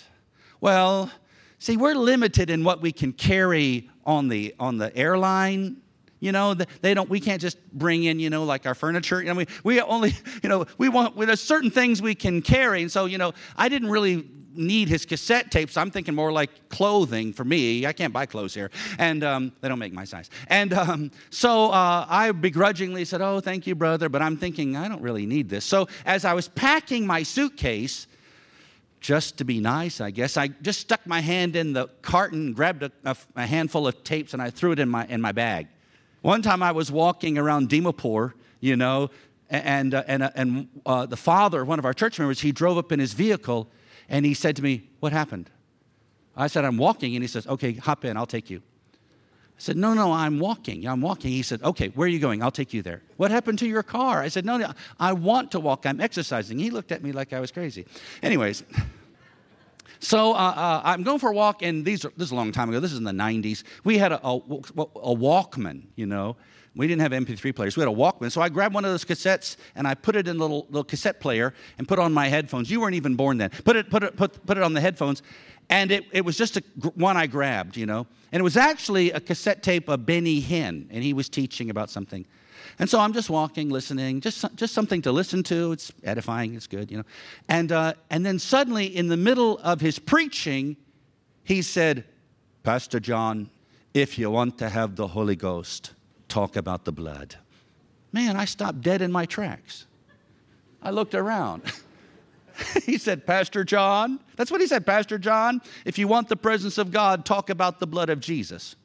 Well, 0.60 1.10
see, 1.60 1.78
we're 1.78 1.96
limited 1.96 2.50
in 2.50 2.64
what 2.64 2.82
we 2.82 2.92
can 2.92 3.14
carry 3.14 3.90
on 4.06 4.28
the 4.28 4.54
on 4.60 4.78
the 4.78 4.96
airline. 4.96 5.78
You 6.20 6.32
know, 6.32 6.54
they 6.54 6.94
don't. 6.94 7.10
We 7.10 7.20
can't 7.20 7.42
just 7.42 7.58
bring 7.72 8.04
in, 8.04 8.20
you 8.20 8.30
know, 8.30 8.44
like 8.44 8.66
our 8.66 8.76
furniture. 8.76 9.22
You 9.22 9.30
know, 9.30 9.36
we, 9.36 9.48
we 9.64 9.82
only, 9.82 10.14
you 10.44 10.50
know, 10.50 10.66
we 10.78 10.90
want. 10.90 11.18
There's 11.18 11.42
certain 11.42 11.72
things 11.72 12.02
we 12.02 12.16
can 12.16 12.42
carry, 12.42 12.82
and 12.82 12.92
so 12.92 13.06
you 13.06 13.18
know, 13.18 13.34
I 13.56 13.70
didn't 13.70 13.90
really 13.90 14.28
need 14.56 14.90
his 14.90 15.06
cassette 15.06 15.52
tapes. 15.52 15.78
I'm 15.78 15.92
thinking 15.92 16.16
more 16.16 16.32
like 16.32 16.70
clothing 16.70 17.34
for 17.34 17.44
me. 17.44 17.86
I 17.86 17.94
can't 17.94 18.14
buy 18.14 18.26
clothes 18.26 18.54
here, 18.54 18.72
and 18.98 19.24
um, 19.24 19.52
they 19.62 19.68
don't 19.68 19.80
make 19.80 19.94
my 19.94 20.06
size. 20.06 20.30
And 20.48 20.74
um, 20.74 21.12
so 21.30 21.72
uh, 21.72 22.06
I 22.10 22.32
begrudgingly 22.32 23.06
said, 23.06 23.22
"Oh, 23.22 23.40
thank 23.40 23.68
you, 23.68 23.76
brother," 23.76 24.10
but 24.10 24.22
I'm 24.22 24.38
thinking 24.38 24.76
I 24.76 24.88
don't 24.88 25.02
really 25.02 25.26
need 25.26 25.50
this. 25.50 25.66
So 25.66 25.88
as 26.06 26.26
I 26.26 26.34
was 26.34 26.48
packing 26.48 27.06
my 27.06 27.24
suitcase, 27.24 28.08
just 29.00 29.38
to 29.38 29.46
be 29.46 29.60
nice, 29.60 30.00
I 30.00 30.12
guess, 30.12 30.38
I 30.38 30.50
just 30.50 30.80
stuck 30.80 31.06
my 31.08 31.22
hand 31.22 31.56
in 31.56 31.74
the 31.74 31.88
carton, 32.02 32.54
grabbed 32.54 32.84
a, 32.84 32.92
a, 33.04 33.16
a 33.36 33.46
handful 33.46 33.88
of 33.88 34.04
tapes, 34.04 34.34
and 34.34 34.42
I 34.42 34.50
threw 34.50 34.72
it 34.72 34.80
in 34.80 34.90
my 34.90 35.06
in 35.08 35.22
my 35.22 35.32
bag. 35.32 35.68
One 36.22 36.44
time 36.44 36.62
I 36.62 36.72
was 36.72 36.92
walking 36.92 37.40
around 37.40 37.70
Dimapur, 37.70 38.34
you 38.60 38.76
know, 38.76 39.10
and, 39.52 39.94
uh, 39.94 40.04
and, 40.08 40.24
uh, 40.24 40.30
and 40.36 40.68
uh, 40.86 41.06
the 41.06 41.18
father, 41.18 41.66
one 41.66 41.80
of 41.80 41.86
our 41.86 41.94
church 41.94 42.20
members, 42.20 42.40
he 42.40 42.52
drove 42.52 42.78
up 42.78 42.92
in 42.92 43.00
his 43.00 43.14
vehicle 43.14 43.68
and 44.12 44.26
he 44.26 44.34
said 44.36 44.58
to 44.58 44.62
me, 44.62 44.84
What 45.00 45.14
happened? 45.14 45.50
I 46.36 46.48
said, 46.48 46.66
I'm 46.66 46.78
walking. 46.78 47.16
And 47.16 47.24
he 47.24 47.28
says, 47.28 47.48
Okay, 47.48 47.74
hop 47.74 48.06
in, 48.06 48.18
I'll 48.18 48.28
take 48.28 48.50
you. 48.50 48.60
I 48.60 49.58
said, 49.58 49.78
No, 49.78 49.94
no, 49.94 50.12
I'm 50.12 50.38
walking. 50.38 50.86
I'm 50.86 51.02
walking. 51.02 51.32
He 51.32 51.42
said, 51.42 51.64
Okay, 51.64 51.88
where 51.90 52.06
are 52.06 52.10
you 52.10 52.20
going? 52.20 52.44
I'll 52.44 52.52
take 52.52 52.74
you 52.74 52.84
there. 52.84 53.02
What 53.18 53.32
happened 53.32 53.58
to 53.60 53.68
your 53.68 53.84
car? 53.84 54.22
I 54.22 54.28
said, 54.28 54.46
No, 54.46 54.58
no, 54.58 54.74
I 55.00 55.14
want 55.14 55.52
to 55.52 55.60
walk. 55.60 55.86
I'm 55.86 56.02
exercising. 56.02 56.60
He 56.60 56.70
looked 56.70 56.92
at 56.92 57.02
me 57.02 57.14
like 57.14 57.32
I 57.32 57.40
was 57.40 57.52
crazy. 57.52 57.86
Anyways, 58.22 58.64
so 60.00 60.34
uh, 60.34 60.36
uh, 60.36 60.82
I'm 60.84 61.04
going 61.04 61.20
for 61.20 61.32
a 61.32 61.34
walk, 61.34 61.62
and 61.62 61.86
these 61.86 62.04
are, 62.04 62.12
this 62.18 62.28
is 62.28 62.32
a 62.32 62.36
long 62.36 62.52
time 62.52 62.68
ago. 62.68 62.82
This 62.82 62.92
is 62.92 62.98
in 62.98 63.06
the 63.06 63.12
90s. 63.12 63.64
We 63.86 63.98
had 63.98 64.12
a, 64.12 64.20
a, 64.28 64.36
a 64.36 65.16
Walkman, 65.16 65.84
you 65.96 66.06
know. 66.06 66.36
We 66.76 66.88
didn't 66.88 67.02
have 67.02 67.12
MP3 67.12 67.54
players. 67.54 67.76
We 67.76 67.82
had 67.82 67.90
a 67.90 67.96
Walkman. 67.96 68.32
So 68.32 68.42
I 68.42 68.48
grabbed 68.48 68.74
one 68.74 68.86
of 68.86 68.92
those 68.92 69.04
cassettes 69.04 69.58
and 69.76 69.86
I 69.86 69.94
put 69.94 70.16
it 70.16 70.28
in 70.28 70.38
a 70.38 70.40
little, 70.40 70.66
little 70.70 70.86
cassette 70.86 71.20
player 71.20 71.54
and 71.78 71.88
put 71.88 72.00
on 72.00 72.14
my 72.14 72.30
headphones. 72.30 72.72
You 72.72 72.80
weren't 72.80 72.96
even 72.96 73.16
born 73.16 73.38
then. 73.38 73.50
Put 73.50 73.76
it, 73.76 73.90
put 73.90 74.04
it, 74.04 74.16
put, 74.16 74.46
put 74.46 74.58
it 74.58 74.64
on 74.64 74.74
the 74.74 74.80
headphones. 74.80 75.22
And 75.70 75.92
it, 75.92 76.06
it 76.12 76.24
was 76.24 76.38
just 76.38 76.58
a, 76.58 76.64
one 76.96 77.18
I 77.18 77.28
grabbed, 77.28 77.76
you 77.76 77.86
know. 77.86 78.08
And 78.32 78.40
it 78.40 78.44
was 78.44 78.58
actually 78.58 79.12
a 79.12 79.20
cassette 79.20 79.64
tape 79.64 79.90
of 79.90 80.06
Benny 80.06 80.42
Hinn, 80.42 80.88
and 80.90 81.04
he 81.04 81.14
was 81.14 81.30
teaching 81.30 81.70
about 81.70 81.90
something. 81.90 82.26
And 82.80 82.90
so 82.90 83.00
I'm 83.00 83.14
just 83.14 83.30
walking, 83.30 83.70
listening, 83.70 84.22
just, 84.22 84.46
just 84.56 84.74
something 84.74 85.02
to 85.04 85.12
listen 85.12 85.44
to. 85.44 85.72
It's 85.72 85.92
edifying, 86.04 86.56
it's 86.56 86.68
good, 86.68 86.92
you 86.92 86.98
know. 86.98 87.04
And, 87.48 87.72
uh, 87.72 87.94
and 88.10 88.26
then 88.26 88.40
suddenly, 88.40 88.86
in 88.86 89.08
the 89.08 89.18
middle 89.18 89.60
of 89.60 89.82
his 89.82 90.00
preaching, 90.00 90.78
he 91.44 91.62
said, 91.62 92.06
Pastor 92.64 93.00
John, 93.00 93.50
if 93.94 94.18
you 94.18 94.30
want 94.30 94.58
to 94.60 94.70
have 94.70 94.96
the 94.96 95.08
Holy 95.08 95.36
Ghost, 95.36 95.92
talk 96.32 96.56
about 96.56 96.86
the 96.86 96.92
blood. 96.92 97.36
Man, 98.12 98.36
I 98.36 98.46
stopped 98.46 98.82
dead 98.82 99.02
in 99.02 99.12
my 99.12 99.26
tracks. 99.26 99.86
I 100.82 100.92
looked 100.92 101.14
around. 101.14 101.62
he 102.86 102.98
said, 102.98 103.28
Pastor 103.28 103.64
John, 103.64 104.20
that's 104.38 104.50
what 104.50 104.62
he 104.62 104.68
said, 104.68 104.86
Pastor 104.86 105.18
John, 105.18 105.62
if 105.86 105.98
you 105.98 106.08
want 106.08 106.30
the 106.30 106.36
presence 106.36 106.78
of 106.78 106.92
God, 106.92 107.26
talk 107.26 107.50
about 107.50 107.80
the 107.80 107.88
blood 107.88 108.10
of 108.10 108.20
Jesus. 108.20 108.76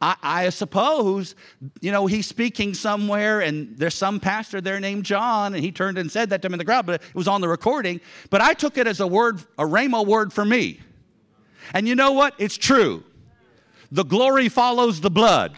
I, 0.00 0.16
I, 0.22 0.48
suppose, 0.50 1.34
you 1.80 1.92
know, 1.92 2.06
he's 2.06 2.26
speaking 2.26 2.74
somewhere 2.74 3.40
and 3.40 3.76
there's 3.76 3.94
some 3.94 4.18
pastor 4.18 4.60
there 4.60 4.80
named 4.80 5.04
John 5.04 5.54
and 5.54 5.62
he 5.62 5.72
turned 5.72 5.98
and 5.98 6.10
said 6.10 6.30
that 6.30 6.42
to 6.42 6.46
him 6.46 6.54
in 6.54 6.58
the 6.58 6.64
crowd, 6.64 6.86
but 6.86 7.02
it 7.02 7.14
was 7.14 7.28
on 7.28 7.40
the 7.40 7.48
recording. 7.48 8.00
But 8.30 8.40
I 8.40 8.54
took 8.54 8.78
it 8.78 8.86
as 8.86 9.00
a 9.00 9.06
word, 9.06 9.40
a 9.58 9.64
rhema 9.64 10.06
word 10.06 10.32
for 10.32 10.44
me. 10.44 10.80
And 11.72 11.86
you 11.86 11.94
know 11.94 12.12
what? 12.12 12.34
It's 12.38 12.56
true. 12.56 13.04
The 13.92 14.04
glory 14.04 14.48
follows 14.48 15.00
the 15.00 15.10
blood. 15.10 15.56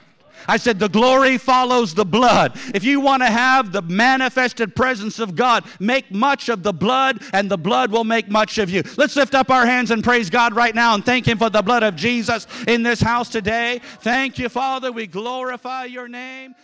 I 0.49 0.57
said, 0.57 0.79
the 0.79 0.89
glory 0.89 1.39
follows 1.39 1.95
the 1.95 2.05
blood. 2.05 2.53
If 2.75 2.85
you 2.85 3.01
want 3.01 3.23
to 3.23 3.31
have 3.31 3.73
the 3.73 3.83
manifested 3.83 4.75
presence 4.75 5.19
of 5.19 5.35
God, 5.35 5.65
make 5.81 6.11
much 6.11 6.49
of 6.49 6.63
the 6.63 6.73
blood, 6.73 7.23
and 7.33 7.51
the 7.51 7.59
blood 7.59 7.91
will 7.91 8.05
make 8.05 8.29
much 8.29 8.59
of 8.59 8.71
you. 8.71 8.83
Let's 8.97 9.17
lift 9.17 9.35
up 9.35 9.51
our 9.51 9.67
hands 9.67 9.91
and 9.91 10.03
praise 10.03 10.31
God 10.31 10.55
right 10.55 10.75
now 10.75 10.95
and 10.95 11.05
thank 11.05 11.27
Him 11.27 11.39
for 11.39 11.51
the 11.51 11.63
blood 11.63 11.83
of 11.83 11.97
Jesus 11.97 12.47
in 12.67 12.83
this 12.83 13.01
house 13.01 13.29
today. 13.29 13.81
Thank 14.01 14.39
you, 14.39 14.49
Father. 14.49 14.93
We 14.93 15.07
glorify 15.07 15.85
your 15.85 16.09
name. 16.09 16.55